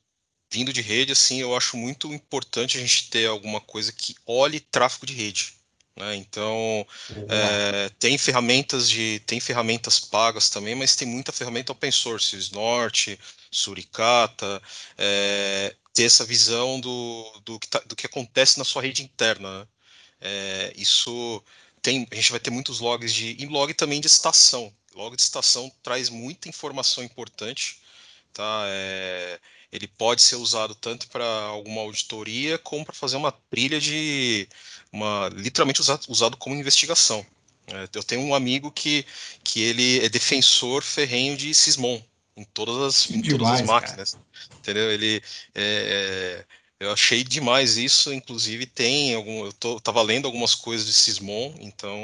vindo 0.53 0.71
de 0.71 0.83
rede, 0.83 1.13
assim, 1.13 1.41
eu 1.41 1.57
acho 1.57 1.79
muito 1.79 2.13
importante 2.13 2.77
a 2.77 2.81
gente 2.83 3.09
ter 3.09 3.27
alguma 3.27 3.63
coisa 3.63 3.91
que 3.91 4.15
olhe 4.27 4.61
tráfego 4.61 5.07
de 5.07 5.15
rede. 5.15 5.56
Né? 5.97 6.17
Então 6.17 6.87
é, 7.29 7.89
tem 7.99 8.19
ferramentas 8.19 8.89
de 8.89 9.21
tem 9.27 9.41
ferramentas 9.41 9.99
pagas 9.99 10.51
também, 10.51 10.75
mas 10.75 10.95
tem 10.95 11.09
muita 11.09 11.33
ferramenta 11.33 11.73
open 11.73 11.91
source, 11.91 12.37
Snort, 12.37 13.19
Suricata, 13.51 14.61
é, 14.99 15.75
ter 15.95 16.05
essa 16.05 16.25
visão 16.25 16.79
do, 16.79 17.41
do, 17.45 17.59
que 17.59 17.69
tá, 17.69 17.81
do 17.87 17.97
que 17.97 18.07
acontece 18.07 18.59
na 18.59 18.65
sua 18.65 18.83
rede 18.83 19.03
interna. 19.03 19.61
Né? 19.61 19.67
É, 20.21 20.73
isso 20.77 21.43
tem, 21.81 22.07
a 22.11 22.15
gente 22.15 22.31
vai 22.31 22.41
ter 22.41 22.51
muitos 22.51 22.81
logs 22.81 23.15
de 23.15 23.37
e 23.39 23.47
log 23.47 23.73
também 23.73 24.01
de 24.01 24.07
estação. 24.07 24.73
Log 24.95 25.17
de 25.17 25.23
estação 25.23 25.71
traz 25.83 26.09
muita 26.09 26.49
informação 26.49 27.05
importante, 27.05 27.81
tá? 28.33 28.65
É, 28.69 29.39
ele 29.71 29.87
pode 29.87 30.23
ser 30.23 30.37
usado 30.37 30.75
tanto 30.75 31.09
para 31.09 31.25
alguma 31.25 31.81
auditoria 31.83 32.59
como 32.59 32.85
para 32.85 32.95
fazer 32.95 33.17
uma 33.17 33.33
trilha 33.33 33.81
de 33.81 34.49
uma 34.97 35.29
literalmente 35.29 35.81
usado, 35.81 36.07
usado 36.09 36.37
como 36.37 36.57
investigação. 36.57 37.25
É, 37.67 37.89
eu 37.93 38.03
tenho 38.03 38.23
um 38.23 38.35
amigo 38.35 38.71
que, 38.71 39.05
que 39.45 39.61
ele 39.61 40.05
é 40.05 40.09
defensor 40.09 40.83
ferrenho 40.83 41.37
de 41.37 41.55
Sysmon 41.55 42.01
em 42.37 42.45
todas 42.45 42.77
as, 42.77 43.11
em 43.11 43.21
demais, 43.21 43.39
todas 43.39 43.61
as 43.61 43.67
máquinas. 43.67 44.13
Cara. 44.13 44.25
Entendeu? 44.59 44.91
Ele 44.93 45.23
é, 45.55 46.45
é, 46.45 46.45
eu 46.79 46.93
achei 46.93 47.25
demais 47.25 47.77
isso, 47.77 48.13
inclusive 48.13 48.67
tem 48.67 49.15
algum. 49.15 49.47
Eu 49.47 49.53
tô, 49.53 49.81
tava 49.81 50.03
lendo 50.03 50.27
algumas 50.27 50.55
coisas 50.55 50.87
de 50.87 50.93
Sysmon, 50.93 51.55
então 51.61 51.99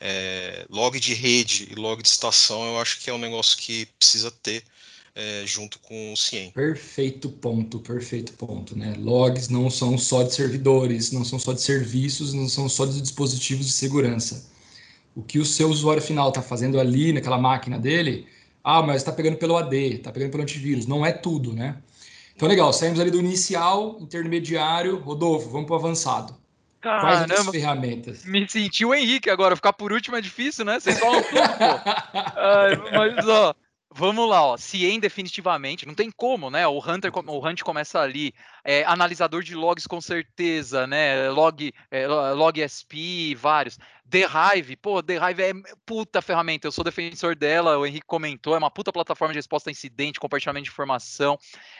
é, 0.00 0.66
log 0.68 0.98
de 1.00 1.14
rede 1.14 1.68
e 1.70 1.74
log 1.74 2.02
de 2.02 2.08
estação 2.08 2.64
eu 2.66 2.80
acho 2.80 3.00
que 3.00 3.08
é 3.08 3.12
um 3.12 3.18
negócio 3.18 3.56
que 3.56 3.86
precisa 3.98 4.30
ter 4.30 4.62
é, 5.16 5.44
junto 5.46 5.78
com 5.78 6.12
o 6.12 6.16
Cien. 6.16 6.50
Perfeito 6.50 7.30
ponto, 7.30 7.78
perfeito 7.78 8.34
ponto. 8.34 8.78
Né? 8.78 8.94
Logs 8.98 9.48
não 9.48 9.70
são 9.70 9.96
só 9.96 10.22
de 10.22 10.34
servidores, 10.34 11.10
não 11.10 11.24
são 11.24 11.38
só 11.38 11.54
de 11.54 11.62
serviços, 11.62 12.34
não 12.34 12.46
são 12.48 12.68
só 12.68 12.84
de 12.84 13.00
dispositivos 13.00 13.64
de 13.66 13.72
segurança. 13.72 14.46
O 15.14 15.22
que 15.22 15.38
o 15.38 15.46
seu 15.46 15.70
usuário 15.70 16.02
final 16.02 16.28
está 16.28 16.42
fazendo 16.42 16.78
ali 16.78 17.14
naquela 17.14 17.38
máquina 17.38 17.78
dele, 17.78 18.26
ah, 18.62 18.82
mas 18.82 18.96
está 18.96 19.10
pegando 19.10 19.38
pelo 19.38 19.56
AD, 19.56 19.94
está 19.94 20.12
pegando 20.12 20.32
pelo 20.32 20.42
antivírus, 20.42 20.86
não 20.86 21.06
é 21.06 21.12
tudo, 21.12 21.54
né? 21.54 21.78
Então, 22.34 22.46
legal, 22.46 22.70
saímos 22.70 23.00
ali 23.00 23.10
do 23.10 23.18
inicial, 23.18 23.96
intermediário, 23.98 24.98
Rodolfo, 24.98 25.48
vamos 25.48 25.66
para 25.66 25.76
o 25.76 25.78
avançado. 25.78 26.36
Caramba, 26.82 27.26
Quais 27.26 27.40
as 27.40 27.46
ferramentas? 27.48 28.24
Me 28.26 28.46
senti 28.46 28.84
o 28.84 28.94
Henrique 28.94 29.30
agora, 29.30 29.56
ficar 29.56 29.72
por 29.72 29.90
último 29.90 30.16
é 30.16 30.20
difícil, 30.20 30.66
né? 30.66 30.78
Vocês 30.78 30.98
falam 30.98 31.22
tudo, 31.22 31.32
pô. 31.32 31.64
Ai, 32.36 32.76
mas, 32.92 33.26
ó, 33.26 33.54
Vamos 33.98 34.28
lá, 34.28 34.44
ó. 34.44 34.58
Cien 34.58 35.00
definitivamente, 35.00 35.86
não 35.86 35.94
tem 35.94 36.10
como, 36.10 36.50
né? 36.50 36.66
O 36.68 36.78
Hunter, 36.78 37.10
o 37.14 37.48
Hunt 37.48 37.62
começa 37.62 37.98
ali, 37.98 38.34
é, 38.62 38.84
analisador 38.84 39.42
de 39.42 39.54
logs 39.54 39.86
com 39.86 40.02
certeza, 40.02 40.86
né? 40.86 41.30
Log, 41.30 41.72
é, 41.90 42.06
log 42.06 42.60
SP, 42.60 43.34
vários. 43.34 43.78
The 44.06 44.26
Hive, 44.26 44.76
pô, 44.76 45.02
The 45.02 45.14
Hive 45.14 45.42
é 45.42 45.52
puta 45.86 46.20
ferramenta. 46.20 46.66
Eu 46.66 46.72
sou 46.72 46.84
defensor 46.84 47.34
dela. 47.34 47.78
O 47.78 47.86
Henrique 47.86 48.06
comentou, 48.06 48.54
é 48.54 48.58
uma 48.58 48.70
puta 48.70 48.92
plataforma 48.92 49.32
de 49.32 49.38
resposta 49.38 49.70
a 49.70 49.72
incidente, 49.72 50.20
compartilhamento 50.20 50.64
de 50.64 50.70
informação. 50.70 51.38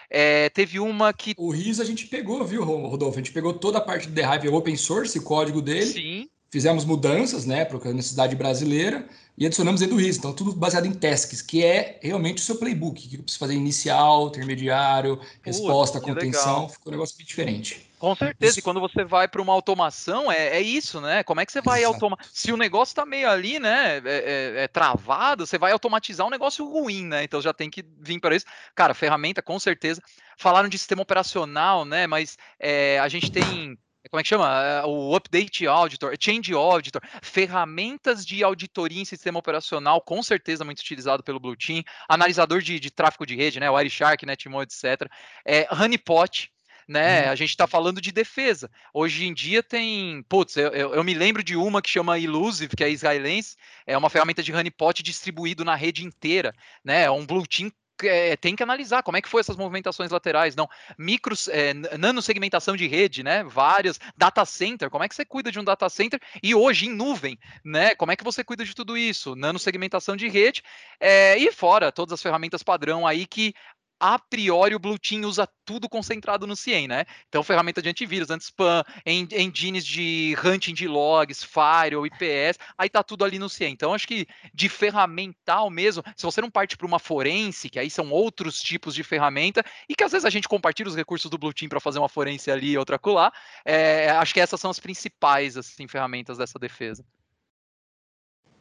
É, 0.09 0.49
teve 0.49 0.81
uma 0.81 1.13
que 1.13 1.35
o 1.37 1.51
RIS 1.51 1.81
a 1.81 1.85
gente 1.85 2.07
pegou, 2.07 2.43
viu, 2.47 2.65
Rodolfo? 2.65 3.19
A 3.19 3.23
gente 3.23 3.33
pegou 3.33 3.53
toda 3.53 3.77
a 3.77 3.83
parte 3.83 4.09
do 4.09 4.15
The 4.15 4.23
Hive 4.23 4.49
open 4.49 4.77
source, 4.77 5.19
o 5.19 5.23
código 5.23 5.61
dele. 5.61 5.85
Sim 5.85 6.29
fizemos 6.57 6.87
mudanças, 6.87 7.45
né, 7.45 7.67
para 7.67 7.91
a 7.91 7.93
necessidade 7.93 8.35
brasileira 8.35 9.07
e 9.37 9.45
adicionamos 9.45 9.83
RIS. 9.83 10.17
Então, 10.17 10.33
tudo 10.33 10.55
baseado 10.55 10.87
em 10.87 10.93
tasks, 10.95 11.43
que 11.43 11.63
é 11.63 12.01
realmente 12.03 12.39
o 12.39 12.41
seu 12.41 12.57
playbook, 12.57 13.07
que 13.07 13.17
eu 13.17 13.23
preciso 13.23 13.39
fazer 13.39 13.53
inicial, 13.53 14.29
intermediário, 14.29 15.21
resposta, 15.43 16.01
contenção, 16.01 16.55
legal. 16.55 16.69
ficou 16.71 16.91
um 16.91 16.97
negócio 16.97 17.15
bem 17.19 17.27
diferente. 17.27 17.87
Com 17.99 18.15
certeza, 18.15 18.53
isso. 18.53 18.61
e 18.61 18.63
quando 18.63 18.81
você 18.81 19.05
vai 19.05 19.29
para 19.29 19.43
uma 19.43 19.53
automação, 19.53 20.33
é, 20.33 20.57
é, 20.57 20.61
isso, 20.63 20.99
né? 20.99 21.23
Como 21.25 21.43
é 21.43 21.45
que 21.45 21.53
você 21.53 21.61
vai 21.61 21.85
automatizar? 21.85 22.33
Se 22.33 22.51
o 22.51 22.57
negócio 22.57 22.93
está 22.93 23.05
meio 23.05 23.29
ali, 23.29 23.59
né, 23.59 23.99
é, 23.99 24.01
é, 24.07 24.65
é, 24.65 24.69
travado, 24.69 25.47
você 25.47 25.59
vai 25.59 25.73
automatizar 25.73 26.27
um 26.27 26.31
negócio 26.31 26.67
ruim, 26.67 27.05
né? 27.05 27.23
Então 27.23 27.43
já 27.43 27.53
tem 27.53 27.69
que 27.69 27.85
vir 28.01 28.19
para 28.19 28.35
isso. 28.35 28.47
Cara, 28.75 28.95
ferramenta, 28.95 29.43
com 29.43 29.59
certeza. 29.59 30.01
Falaram 30.39 30.71
de 30.71 30.79
sistema 30.79 31.03
operacional, 31.03 31.85
né? 31.85 32.07
Mas 32.07 32.39
é, 32.59 32.99
a 32.99 33.09
gente 33.09 33.31
tem 33.31 33.79
como 34.11 34.21
é 34.21 34.23
que 34.23 34.29
chama? 34.29 34.63
É, 34.63 34.85
o 34.85 35.15
Update 35.15 35.67
Auditor, 35.67 36.15
Change 36.19 36.53
Auditor, 36.53 37.03
ferramentas 37.23 38.25
de 38.25 38.43
auditoria 38.43 39.01
em 39.01 39.05
sistema 39.05 39.39
operacional, 39.39 40.01
com 40.01 40.23
certeza 40.23 40.65
muito 40.65 40.81
utilizado 40.81 41.23
pelo 41.23 41.41
Blue 41.41 41.57
Team, 41.57 41.83
analisador 42.09 42.61
de, 42.63 42.79
de 42.79 42.91
tráfego 42.91 43.27
de 43.27 43.37
rede, 43.37 43.61
né? 43.61 43.71
O 43.71 43.75
Wireshark, 43.75 44.25
Netmo, 44.25 44.63
etc. 44.63 45.11
É, 45.45 45.67
Honeypot, 45.73 46.51
né? 46.89 47.25
Uhum. 47.25 47.31
A 47.31 47.35
gente 47.35 47.51
está 47.51 47.67
falando 47.67 48.01
de 48.01 48.13
defesa. 48.13 48.71
Hoje 48.95 49.27
em 49.27 49.35
dia 49.35 49.63
tem, 49.63 50.23
putz, 50.29 50.57
eu, 50.57 50.69
eu, 50.69 50.95
eu, 50.95 51.05
me 51.05 51.15
lembro 51.15 51.43
de 51.43 51.57
uma 51.57 51.83
que 51.83 51.91
chama 51.91 52.19
Illusive, 52.19 52.77
que 52.77 52.85
é 52.85 52.91
israelense, 52.91 53.57
é 53.87 53.97
uma 53.99 54.11
ferramenta 54.11 54.43
de 54.43 54.53
honeypot 54.53 55.03
distribuído 55.03 55.65
na 55.65 55.75
rede 55.75 56.05
inteira, 56.05 56.55
né? 56.85 57.05
É 57.05 57.11
um 57.11 57.27
blue 57.27 57.47
team 57.47 57.71
é, 58.03 58.37
tem 58.37 58.55
que 58.55 58.63
analisar 58.63 59.03
como 59.03 59.17
é 59.17 59.23
que 59.23 59.29
foi 59.29 59.41
essas 59.41 59.57
movimentações 59.57 60.11
laterais, 60.11 60.55
não 60.55 60.69
micros, 60.99 61.49
é, 61.49 61.75
nanosegmentação 61.97 62.77
de 62.77 62.87
rede, 62.87 63.23
né? 63.23 63.45
Várias 63.45 63.99
data 64.17 64.45
center, 64.45 64.91
como 64.91 65.05
é 65.05 65.09
que 65.09 65.15
você 65.15 65.25
cuida 65.25 65.51
de 65.51 65.59
um 65.59 65.65
data 65.65 65.89
center 65.89 66.21
e 66.43 66.55
hoje 66.55 66.87
em 66.87 66.95
nuvem, 66.95 67.39
né? 67.65 67.95
Como 67.95 68.13
é 68.13 68.17
que 68.17 68.25
você 68.25 68.43
cuida 68.45 68.65
de 68.65 68.75
tudo 68.75 68.97
isso? 68.97 69.35
Nanosegmentação 69.35 70.17
de 70.17 70.29
rede 70.29 70.63
é, 71.01 71.39
e 71.39 71.53
fora 71.53 71.93
todas 71.93 72.13
as 72.13 72.23
ferramentas 72.23 72.63
padrão 72.63 73.07
aí 73.07 73.27
que 73.27 73.55
a 73.99 74.19
priori 74.19 74.75
o 74.75 74.79
Blue 74.79 74.99
Team 74.99 75.23
usa 75.23 75.49
tudo 75.65 75.89
concentrado 75.89 76.47
no 76.47 76.55
CIEM, 76.55 76.89
né? 76.89 77.05
Então, 77.29 77.43
ferramenta 77.43 77.83
de 77.83 77.89
antivírus, 77.89 78.31
anti-spam, 78.31 78.85
engines 79.05 79.85
de 79.85 80.37
hunting 80.45 80.75
de 80.75 80.87
logs, 80.87 81.43
firewall, 81.43 82.07
IPS, 82.07 82.59
aí 82.79 82.89
tá 82.89 83.03
tudo 83.03 83.25
ali 83.25 83.39
no 83.39 83.49
CIEM. 83.49 83.73
Então, 83.73 83.95
acho 83.95 84.07
que 84.07 84.27
de 84.55 84.69
ferramental 84.69 85.71
mesmo, 85.71 86.03
se 86.17 86.25
você 86.25 86.41
não 86.41 86.51
parte 86.51 86.77
para 86.77 86.87
uma 86.87 86.99
forense, 86.99 87.69
que 87.69 87.79
aí 87.79 87.91
são 87.91 88.11
outros 88.11 88.61
tipos 88.61 88.95
de 88.95 89.03
ferramenta, 89.03 89.65
e 89.89 89.95
que 89.95 90.05
às 90.05 90.13
vezes 90.13 90.25
a 90.25 90.31
gente 90.31 90.49
compartilha 90.49 90.89
os 90.89 90.97
recursos 90.97 91.31
do 91.31 91.39
Blue 91.39 91.53
Team 91.53 91.69
para 91.69 91.81
fazer 91.81 91.99
uma 91.99 92.09
forense 92.09 92.51
ali 92.51 92.73
e 92.73 92.79
outra 92.79 92.99
colar, 92.99 93.33
é, 93.65 94.11
acho 94.11 94.35
que 94.35 94.41
essas 94.41 94.61
são 94.61 94.71
as 94.71 94.81
principais 94.81 95.57
assim, 95.57 95.89
ferramentas 95.89 96.39
dessa 96.39 96.59
defesa. 96.59 97.05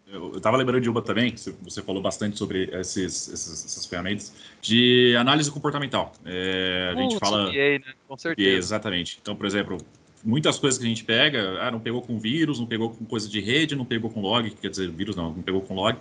Eu 0.08 0.38
estava 0.38 0.56
lembrando 0.56 0.82
de 0.82 0.90
uma 0.90 1.02
também, 1.02 1.34
você 1.64 1.82
falou 1.82 2.02
bastante 2.02 2.38
sobre 2.38 2.70
esses, 2.74 3.28
esses, 3.28 3.66
essas 3.66 3.86
ferramentas, 3.88 4.34
de 4.62 5.16
análise 5.18 5.50
comportamental. 5.50 6.14
É, 6.24 6.94
a 6.96 7.02
gente 7.02 7.18
fala. 7.18 7.48
PA, 7.48 7.54
né? 7.54 7.94
Com 8.08 8.16
certeza. 8.16 8.50
PA, 8.50 8.58
exatamente. 8.58 9.18
Então, 9.20 9.36
por 9.36 9.48
exemplo, 9.48 9.78
muitas 10.24 10.60
coisas 10.60 10.78
que 10.80 10.86
a 10.86 10.88
gente 10.88 11.04
pega, 11.04 11.60
ah, 11.60 11.72
não 11.72 11.80
pegou 11.80 12.02
com 12.02 12.20
vírus, 12.20 12.60
não 12.60 12.68
pegou 12.68 12.92
com 12.92 13.04
coisa 13.06 13.28
de 13.28 13.40
rede, 13.40 13.76
não 13.76 13.86
pegou 13.86 14.10
com 14.10 14.22
log, 14.22 14.50
quer 14.52 14.70
dizer, 14.70 14.90
vírus 14.90 15.16
não, 15.16 15.34
não 15.34 15.42
pegou 15.42 15.62
com 15.62 15.74
log. 15.74 15.98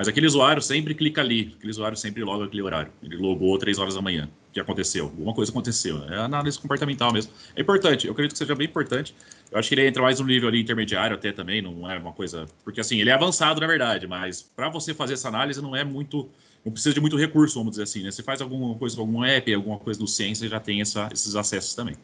Mas 0.00 0.08
aquele 0.08 0.26
usuário 0.26 0.62
sempre 0.62 0.94
clica 0.94 1.20
ali, 1.20 1.52
aquele 1.58 1.70
usuário 1.70 1.94
sempre 1.94 2.24
loga 2.24 2.46
aquele 2.46 2.62
horário. 2.62 2.90
Ele 3.02 3.18
logou 3.18 3.58
três 3.58 3.78
horas 3.78 3.96
da 3.96 4.00
manhã. 4.00 4.30
O 4.48 4.52
que 4.54 4.58
aconteceu? 4.58 5.04
Alguma 5.04 5.34
coisa 5.34 5.52
aconteceu. 5.52 6.02
É 6.04 6.16
análise 6.16 6.58
comportamental 6.58 7.12
mesmo. 7.12 7.30
É 7.54 7.60
importante, 7.60 8.06
eu 8.06 8.12
acredito 8.12 8.32
que 8.32 8.38
seja 8.38 8.54
bem 8.54 8.66
importante. 8.66 9.14
Eu 9.52 9.58
acho 9.58 9.68
que 9.68 9.74
ele 9.74 9.86
entra 9.86 10.02
mais 10.02 10.18
no 10.18 10.24
nível 10.24 10.48
ali 10.48 10.62
intermediário 10.62 11.14
até 11.14 11.32
também, 11.32 11.60
não 11.60 11.90
é 11.90 11.98
uma 11.98 12.14
coisa. 12.14 12.46
Porque 12.64 12.80
assim, 12.80 12.98
ele 12.98 13.10
é 13.10 13.12
avançado, 13.12 13.60
na 13.60 13.66
verdade, 13.66 14.06
mas 14.06 14.40
para 14.40 14.70
você 14.70 14.94
fazer 14.94 15.12
essa 15.12 15.28
análise 15.28 15.60
não 15.60 15.76
é 15.76 15.84
muito. 15.84 16.30
Não 16.64 16.72
precisa 16.72 16.94
de 16.94 17.00
muito 17.00 17.18
recurso, 17.18 17.56
vamos 17.58 17.72
dizer 17.72 17.82
assim, 17.82 18.02
né? 18.02 18.10
Você 18.10 18.22
faz 18.22 18.40
alguma 18.40 18.74
coisa 18.76 18.96
com 18.96 19.02
algum 19.02 19.22
app, 19.22 19.52
alguma 19.52 19.78
coisa 19.78 20.00
do 20.00 20.06
Ciência, 20.06 20.48
já 20.48 20.60
tem 20.60 20.80
essa, 20.80 21.10
esses 21.12 21.36
acessos 21.36 21.74
também. 21.74 21.96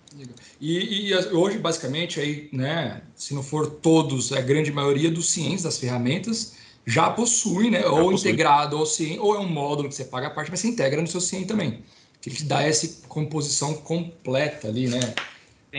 E, 0.61 1.11
e, 1.11 1.15
hoje, 1.35 1.59
basicamente, 1.59 2.21
aí, 2.21 2.51
né, 2.53 3.03
se 3.15 3.35
não 3.35 3.43
for 3.43 3.71
todos, 3.71 4.33
a 4.33 4.41
grande 4.41 4.71
maioria 4.71 5.11
dos 5.11 5.31
Ciências, 5.31 5.63
das 5.63 5.79
ferramentas, 5.79 6.57
já 6.87 7.11
possui, 7.11 7.71
né? 7.71 7.83
Já 7.83 7.91
ou 7.91 8.13
possui. 8.13 8.31
integrado 8.31 8.77
ao 8.77 8.87
CIEM, 8.87 9.19
ou 9.19 9.35
é 9.35 9.39
um 9.39 9.49
módulo 9.49 9.89
que 9.89 9.95
você 9.95 10.05
paga 10.05 10.29
a 10.29 10.31
parte, 10.31 10.51
mas 10.51 10.61
você 10.61 10.69
integra 10.69 11.01
no 11.01 11.09
seu 11.09 11.21
CIEM 11.21 11.45
também. 11.45 11.83
Que 12.21 12.29
ele 12.29 12.37
te 12.37 12.45
dá 12.45 12.63
essa 12.63 12.89
composição 13.09 13.75
completa 13.75 14.69
ali, 14.69 14.89
né? 14.89 15.01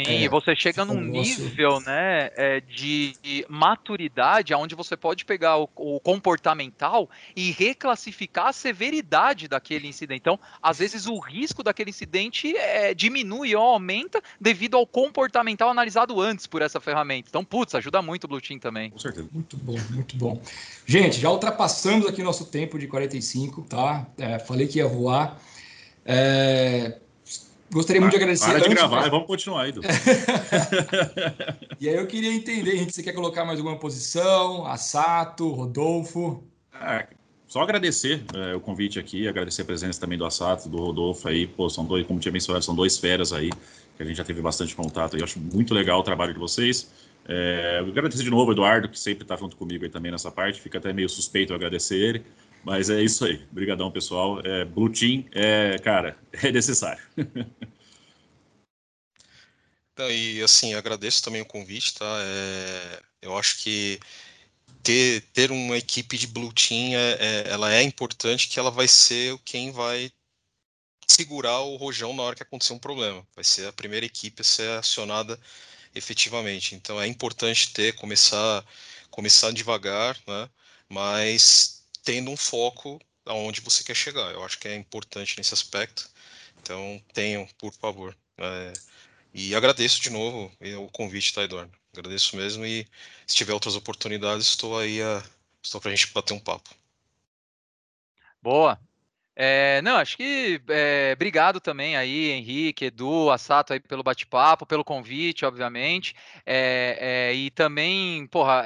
Sim, 0.06 0.26
é, 0.26 0.30
você 0.30 0.56
chega 0.56 0.86
num 0.86 1.02
nível 1.02 1.80
né, 1.82 2.30
é, 2.36 2.62
de, 2.62 3.16
maturidade 3.50 4.54
onde 4.54 4.76
você 4.76 4.96
pode 4.96 5.26
pegar 5.26 5.58
o, 5.58 5.70
o, 5.76 6.00
comportamental 6.00 7.10
e 7.36 7.52
reclassificar 7.52 8.48
a 8.48 8.54
severidade 8.54 9.48
daquele 9.48 9.88
incidente. 9.88 10.20
Então, 10.20 10.40
às 10.62 10.80
vezes, 10.80 11.08
o 11.08 11.20
risco 11.20 11.64
daquele 11.64 11.90
incidente 11.90 12.56
é, 12.56 12.94
diminui 12.94 13.56
ou 13.56 13.64
aumenta 13.64 14.22
devido 14.40 14.78
ao 14.78 14.86
comportamental 14.86 15.70
analisado 15.70 16.20
antes 16.22 16.46
por 16.46 16.62
essa 16.62 16.80
ferramenta. 16.80 17.30
Então, 17.30 17.44
putz, 17.44 17.74
ajuda 17.76 18.02
muito 18.02 18.26
o 18.26 18.28
Blue 18.28 18.42
Team 18.42 18.60
também. 18.60 18.92
Com 18.92 19.00
certeza. 19.00 19.28
Muito 19.32 19.58
bom, 19.58 19.78
muito 19.92 20.16
bom. 20.16 20.42
Gente, 20.86 21.20
já 21.20 21.32
ultrapassamos 21.32 22.08
aqui 22.08 22.22
nosso 22.22 22.46
tempo 22.46 22.78
de 22.78 22.88
45, 22.88 23.64
tá? 23.64 24.06
É, 24.18 24.40
falei 24.40 24.68
que 24.68 24.78
ia 24.78 24.88
voar. 24.88 25.40
É, 26.06 27.00
Gostaria 27.72 28.02
muito 28.02 28.12
de 28.12 28.18
agradecer. 28.18 28.46
Para 28.46 28.60
de 28.62 28.70
gravar 28.70 29.08
e 29.08 29.10
vamos 29.10 29.28
continuar, 29.28 29.68
Edu. 29.68 29.82
e 31.80 31.90
aí 31.90 31.96
eu 31.96 32.08
queria 32.08 32.34
entender, 32.34 32.78
gente, 32.78 32.94
você 32.94 33.04
quer 33.04 33.14
colocar 33.14 33.44
mais 33.44 33.60
alguma 33.60 33.78
posição? 33.78 34.66
Assato, 34.66 35.50
Rodolfo? 35.50 36.44
É, 36.82 37.08
só 37.48 37.62
agradecer 37.62 38.24
é, 38.34 38.56
o 38.56 38.60
convite 38.60 39.00
aqui, 39.00 39.28
agradecer 39.28 39.62
a 39.62 39.66
presença 39.66 40.00
também 40.00 40.18
do 40.18 40.26
Assato, 40.26 40.70
do 40.70 40.78
Rodolfo 40.78 41.28
aí. 41.28 41.48
Pô, 41.48 41.70
são 41.70 41.86
dois, 41.86 42.06
como 42.06 42.20
tinha 42.20 42.32
mencionado, 42.32 42.64
são 42.64 42.76
dois 42.76 42.98
feras 42.98 43.32
aí, 43.34 43.50
que 43.96 44.04
a 44.04 44.06
gente 44.06 44.18
já 44.18 44.24
teve 44.24 44.42
bastante 44.42 44.76
contato. 44.76 45.16
E 45.16 45.20
eu 45.20 45.24
acho 45.24 45.40
muito 45.40 45.74
legal 45.74 46.00
o 46.00 46.04
trabalho 46.04 46.34
de 46.34 46.40
vocês. 46.40 46.90
É, 47.28 47.84
agradecer 47.86 48.24
de 48.24 48.30
novo 48.30 48.52
o 48.52 48.54
Eduardo, 48.54 48.88
que 48.88 49.00
sempre 49.00 49.24
está 49.24 49.36
junto 49.36 49.58
comigo 49.58 49.84
aí 49.84 49.90
também 49.90 50.12
nessa 50.12 50.32
parte. 50.32 50.62
Fica 50.62 50.78
até 50.78 50.94
meio 50.94 51.10
suspeito 51.10 51.52
eu 51.52 51.56
agradecer 51.56 51.98
ele. 51.98 52.24
Mas 52.68 52.90
é 52.90 53.02
isso 53.02 53.24
aí. 53.24 53.42
Obrigadão, 53.50 53.90
pessoal. 53.90 54.42
É, 54.46 54.66
Blue 54.66 54.92
Team, 54.92 55.24
é, 55.32 55.80
cara, 55.80 56.20
é 56.44 56.52
necessário. 56.52 57.02
Então, 59.94 60.12
e 60.12 60.44
assim, 60.44 60.74
agradeço 60.74 61.24
também 61.24 61.42
o 61.42 61.46
convite, 61.46 61.94
tá? 61.94 62.20
É, 62.22 63.02
eu 63.22 63.38
acho 63.38 63.60
que 63.60 63.98
ter, 64.84 65.22
ter 65.32 65.50
uma 65.50 65.78
equipe 65.78 66.18
de 66.18 66.28
Blue 66.28 66.52
Team, 66.52 66.94
é, 66.94 67.14
é, 67.14 67.50
ela 67.52 67.74
é 67.74 67.82
importante 67.84 68.50
que 68.50 68.60
ela 68.60 68.70
vai 68.70 68.90
ser 68.90 69.40
quem 69.46 69.72
vai 69.72 70.12
segurar 71.08 71.62
o 71.62 71.78
rojão 71.78 72.14
na 72.14 72.24
hora 72.24 72.36
que 72.36 72.44
acontecer 72.44 72.74
um 72.74 72.80
problema. 72.80 73.26
Vai 73.34 73.46
ser 73.46 73.66
a 73.68 73.72
primeira 73.72 74.06
equipe 74.06 74.42
a 74.42 74.44
ser 74.44 74.70
acionada 74.72 75.40
efetivamente. 75.96 76.76
Então 76.76 77.02
é 77.02 77.08
importante 77.08 77.72
ter, 77.72 77.96
começar, 77.96 78.66
começar 79.10 79.54
devagar, 79.54 80.20
né? 80.28 80.50
Mas 80.90 81.77
tendo 82.08 82.32
um 82.32 82.38
foco 82.38 83.02
aonde 83.26 83.60
você 83.60 83.84
quer 83.84 83.94
chegar. 83.94 84.32
Eu 84.32 84.42
acho 84.46 84.58
que 84.58 84.70
é 84.70 84.76
importante 84.76 85.38
nesse 85.38 85.54
aspecto. 85.54 86.10
Então, 86.62 87.04
tenham, 87.14 87.46
por 87.58 87.74
favor. 87.74 88.16
É, 88.38 88.74
e 89.34 89.54
agradeço 89.54 90.00
de 90.00 90.10
novo 90.10 90.50
o 90.80 90.90
convite, 90.90 91.34
tá, 91.34 91.44
Eduardo? 91.44 91.78
Agradeço 91.92 92.38
mesmo 92.38 92.66
e 92.66 92.88
se 93.26 93.36
tiver 93.36 93.52
outras 93.52 93.76
oportunidades, 93.76 94.48
estou 94.48 94.80
aí 94.80 95.02
a, 95.02 95.22
estou 95.62 95.82
para 95.82 95.92
a 95.92 95.96
gente 95.96 96.14
bater 96.14 96.34
um 96.34 96.40
papo. 96.40 96.70
Boa. 98.42 98.80
É, 99.36 99.82
não, 99.82 99.98
acho 99.98 100.16
que 100.16 100.62
é, 100.70 101.12
obrigado 101.14 101.60
também 101.60 101.98
aí, 101.98 102.30
Henrique, 102.32 102.86
Edu, 102.86 103.30
Assato 103.30 103.74
aí 103.74 103.82
pelo 103.82 104.02
bate-papo, 104.02 104.66
pelo 104.66 104.84
convite, 104.84 105.46
obviamente, 105.46 106.16
é, 106.46 107.34
e 107.36 107.52
também, 107.52 108.26
porra, 108.28 108.64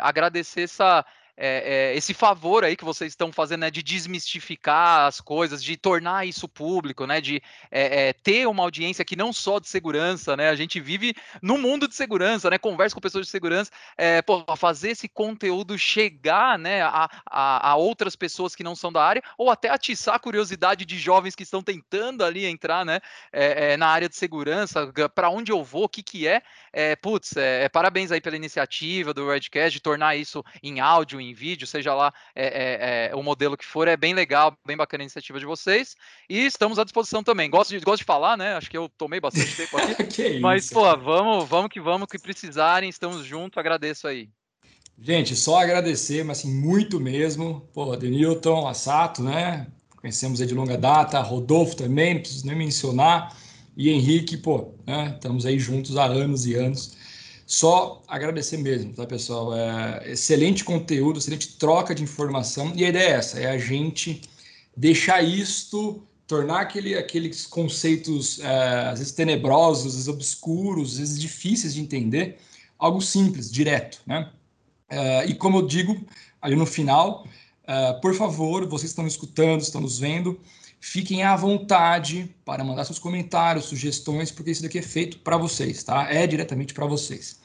agradecer 0.00 0.62
essa 0.62 1.04
é, 1.36 1.92
é, 1.92 1.96
esse 1.96 2.14
favor 2.14 2.64
aí 2.64 2.76
que 2.76 2.84
vocês 2.84 3.12
estão 3.12 3.32
fazendo, 3.32 3.62
né, 3.62 3.70
de 3.70 3.82
desmistificar 3.82 5.06
as 5.06 5.20
coisas, 5.20 5.62
de 5.62 5.76
tornar 5.76 6.26
isso 6.26 6.48
público, 6.48 7.06
né, 7.06 7.20
de 7.20 7.42
é, 7.70 8.12
ter 8.12 8.46
uma 8.46 8.62
audiência 8.62 9.04
que 9.04 9.16
não 9.16 9.32
só 9.32 9.58
de 9.58 9.68
segurança, 9.68 10.36
né, 10.36 10.48
a 10.48 10.54
gente 10.54 10.78
vive 10.80 11.14
no 11.42 11.58
mundo 11.58 11.88
de 11.88 11.94
segurança, 11.94 12.48
né, 12.48 12.58
conversa 12.58 12.94
com 12.94 13.00
pessoas 13.00 13.26
de 13.26 13.32
segurança, 13.32 13.70
é, 13.96 14.22
pô, 14.22 14.44
fazer 14.56 14.90
esse 14.90 15.08
conteúdo 15.08 15.76
chegar, 15.76 16.58
né, 16.58 16.82
a, 16.82 17.10
a, 17.26 17.70
a, 17.70 17.76
outras 17.76 18.14
pessoas 18.14 18.54
que 18.54 18.62
não 18.62 18.76
são 18.76 18.92
da 18.92 19.04
área, 19.04 19.22
ou 19.36 19.50
até 19.50 19.68
atiçar 19.70 20.14
a 20.14 20.20
curiosidade 20.20 20.84
de 20.84 20.98
jovens 20.98 21.34
que 21.34 21.42
estão 21.42 21.62
tentando 21.62 22.24
ali 22.24 22.46
entrar, 22.46 22.84
né, 22.84 23.00
na 23.78 23.88
área 23.88 24.08
de 24.08 24.16
segurança, 24.16 24.92
para 25.14 25.30
onde 25.30 25.50
eu 25.50 25.64
vou, 25.64 25.84
o 25.84 25.88
que 25.88 26.02
que 26.02 26.26
é, 26.26 26.42
putz, 26.96 27.34
parabéns 27.72 28.12
aí 28.12 28.20
pela 28.20 28.36
iniciativa 28.36 29.12
do 29.12 29.28
Redcast 29.28 29.72
de 29.72 29.80
tornar 29.80 30.16
isso 30.16 30.44
em 30.62 30.80
áudio, 30.80 31.20
em 31.30 31.34
vídeo, 31.34 31.66
seja 31.66 31.94
lá 31.94 32.12
é, 32.34 32.46
é, 32.46 33.10
é, 33.10 33.16
o 33.16 33.22
modelo 33.22 33.56
que 33.56 33.64
for, 33.64 33.88
é 33.88 33.96
bem 33.96 34.14
legal, 34.14 34.56
bem 34.66 34.76
bacana 34.76 35.02
a 35.02 35.06
iniciativa 35.06 35.38
de 35.38 35.46
vocês. 35.46 35.94
E 36.28 36.46
estamos 36.46 36.78
à 36.78 36.84
disposição 36.84 37.22
também. 37.22 37.50
Gosto 37.50 37.70
de, 37.70 37.80
gosto 37.80 37.98
de 37.98 38.04
falar, 38.04 38.36
né? 38.36 38.54
Acho 38.54 38.70
que 38.70 38.78
eu 38.78 38.88
tomei 38.96 39.20
bastante 39.20 39.56
tempo 39.56 39.76
aqui. 39.76 40.38
mas, 40.40 40.64
isso, 40.64 40.74
pô, 40.74 40.84
vamos, 40.96 41.48
vamos 41.48 41.70
que 41.70 41.80
vamos, 41.80 42.08
que 42.08 42.18
precisarem, 42.18 42.88
estamos 42.88 43.24
juntos, 43.24 43.58
agradeço 43.58 44.06
aí. 44.06 44.28
Gente, 44.98 45.34
só 45.34 45.58
agradecer, 45.58 46.24
mas 46.24 46.38
assim, 46.38 46.54
muito 46.54 47.00
mesmo. 47.00 47.68
Pô, 47.74 47.96
Denilton, 47.96 48.66
Assato, 48.66 49.22
né? 49.22 49.66
Conhecemos 49.96 50.40
aí 50.40 50.46
de 50.46 50.54
longa 50.54 50.76
data, 50.76 51.20
Rodolfo 51.20 51.74
também, 51.76 52.14
não 52.14 52.20
preciso 52.20 52.46
nem 52.46 52.56
mencionar. 52.56 53.36
E 53.76 53.90
Henrique, 53.90 54.36
pô, 54.36 54.74
né? 54.86 55.12
Estamos 55.14 55.44
aí 55.44 55.58
juntos 55.58 55.96
há 55.96 56.04
anos 56.04 56.46
e 56.46 56.54
anos. 56.54 56.96
Só 57.46 58.02
agradecer 58.08 58.56
mesmo, 58.56 58.94
tá, 58.94 59.06
pessoal? 59.06 59.54
É, 59.54 60.12
excelente 60.12 60.64
conteúdo, 60.64 61.18
excelente 61.18 61.56
troca 61.58 61.94
de 61.94 62.02
informação. 62.02 62.72
E 62.74 62.84
a 62.84 62.88
ideia 62.88 63.08
é 63.08 63.12
essa: 63.12 63.38
é 63.38 63.46
a 63.46 63.58
gente 63.58 64.22
deixar 64.76 65.22
isto, 65.22 66.02
tornar 66.26 66.60
aquele, 66.60 66.96
aqueles 66.96 67.46
conceitos, 67.46 68.40
é, 68.40 68.88
às 68.88 68.98
vezes 68.98 69.12
tenebrosos, 69.12 69.86
às 69.86 69.92
vezes 69.92 70.08
obscuros, 70.08 70.92
às 70.92 70.98
vezes 70.98 71.20
difíceis 71.20 71.74
de 71.74 71.80
entender, 71.80 72.38
algo 72.78 73.00
simples, 73.00 73.50
direto, 73.50 74.00
né? 74.06 74.30
É, 74.88 75.26
e 75.26 75.34
como 75.34 75.58
eu 75.58 75.66
digo 75.66 76.00
ali 76.40 76.56
no 76.56 76.66
final, 76.66 77.26
é, 77.66 77.92
por 77.94 78.14
favor, 78.14 78.66
vocês 78.66 78.90
estão 78.90 79.06
escutando, 79.06 79.60
estão 79.60 79.80
nos 79.80 79.98
vendo, 79.98 80.38
Fiquem 80.86 81.22
à 81.22 81.34
vontade 81.34 82.28
para 82.44 82.62
mandar 82.62 82.84
seus 82.84 82.98
comentários, 82.98 83.64
sugestões, 83.64 84.30
porque 84.30 84.50
isso 84.50 84.62
daqui 84.62 84.78
é 84.78 84.82
feito 84.82 85.18
para 85.20 85.38
vocês, 85.38 85.82
tá? 85.82 86.12
É 86.12 86.26
diretamente 86.26 86.74
para 86.74 86.84
vocês. 86.84 87.40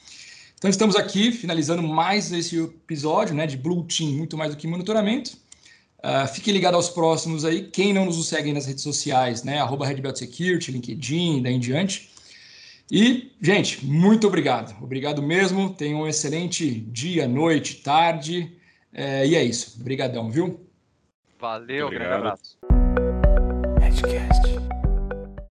Então 0.58 0.70
estamos 0.70 0.98
aqui 0.98 1.32
finalizando 1.32 1.82
mais 1.82 2.34
esse 2.34 2.62
episódio, 2.62 3.34
né, 3.34 3.48
de 3.48 3.56
Blue 3.56 3.86
Team, 3.86 4.12
muito 4.12 4.36
mais 4.38 4.52
do 4.52 4.58
que 4.58 4.68
monitoramento. 4.68 5.38
Uh, 6.00 6.28
fique 6.28 6.52
ligado 6.52 6.76
aos 6.76 6.90
próximos 6.90 7.46
aí. 7.46 7.64
Quem 7.64 7.94
não 7.94 8.04
nos 8.04 8.28
segue 8.28 8.52
nas 8.52 8.66
redes 8.66 8.84
sociais, 8.84 9.42
né, 9.42 9.60
arroba 9.62 9.88
Security, 10.14 10.74
LinkedIn, 10.74 11.42
daí 11.42 11.54
em 11.54 11.60
diante. 11.60 12.12
E, 12.92 13.32
gente, 13.42 13.86
muito 13.86 14.28
obrigado. 14.28 14.76
Obrigado 14.84 15.24
mesmo. 15.24 15.70
Tenham 15.70 16.02
um 16.02 16.08
excelente 16.08 16.70
dia, 16.70 17.26
noite, 17.26 17.76
tarde. 17.76 18.52
É, 18.94 19.26
e 19.26 19.34
é 19.34 19.44
isso. 19.46 19.80
Obrigadão, 19.80 20.30
viu? 20.30 20.60
Valeu, 21.40 21.90
grande 21.90 22.14
abraço. 22.14 22.59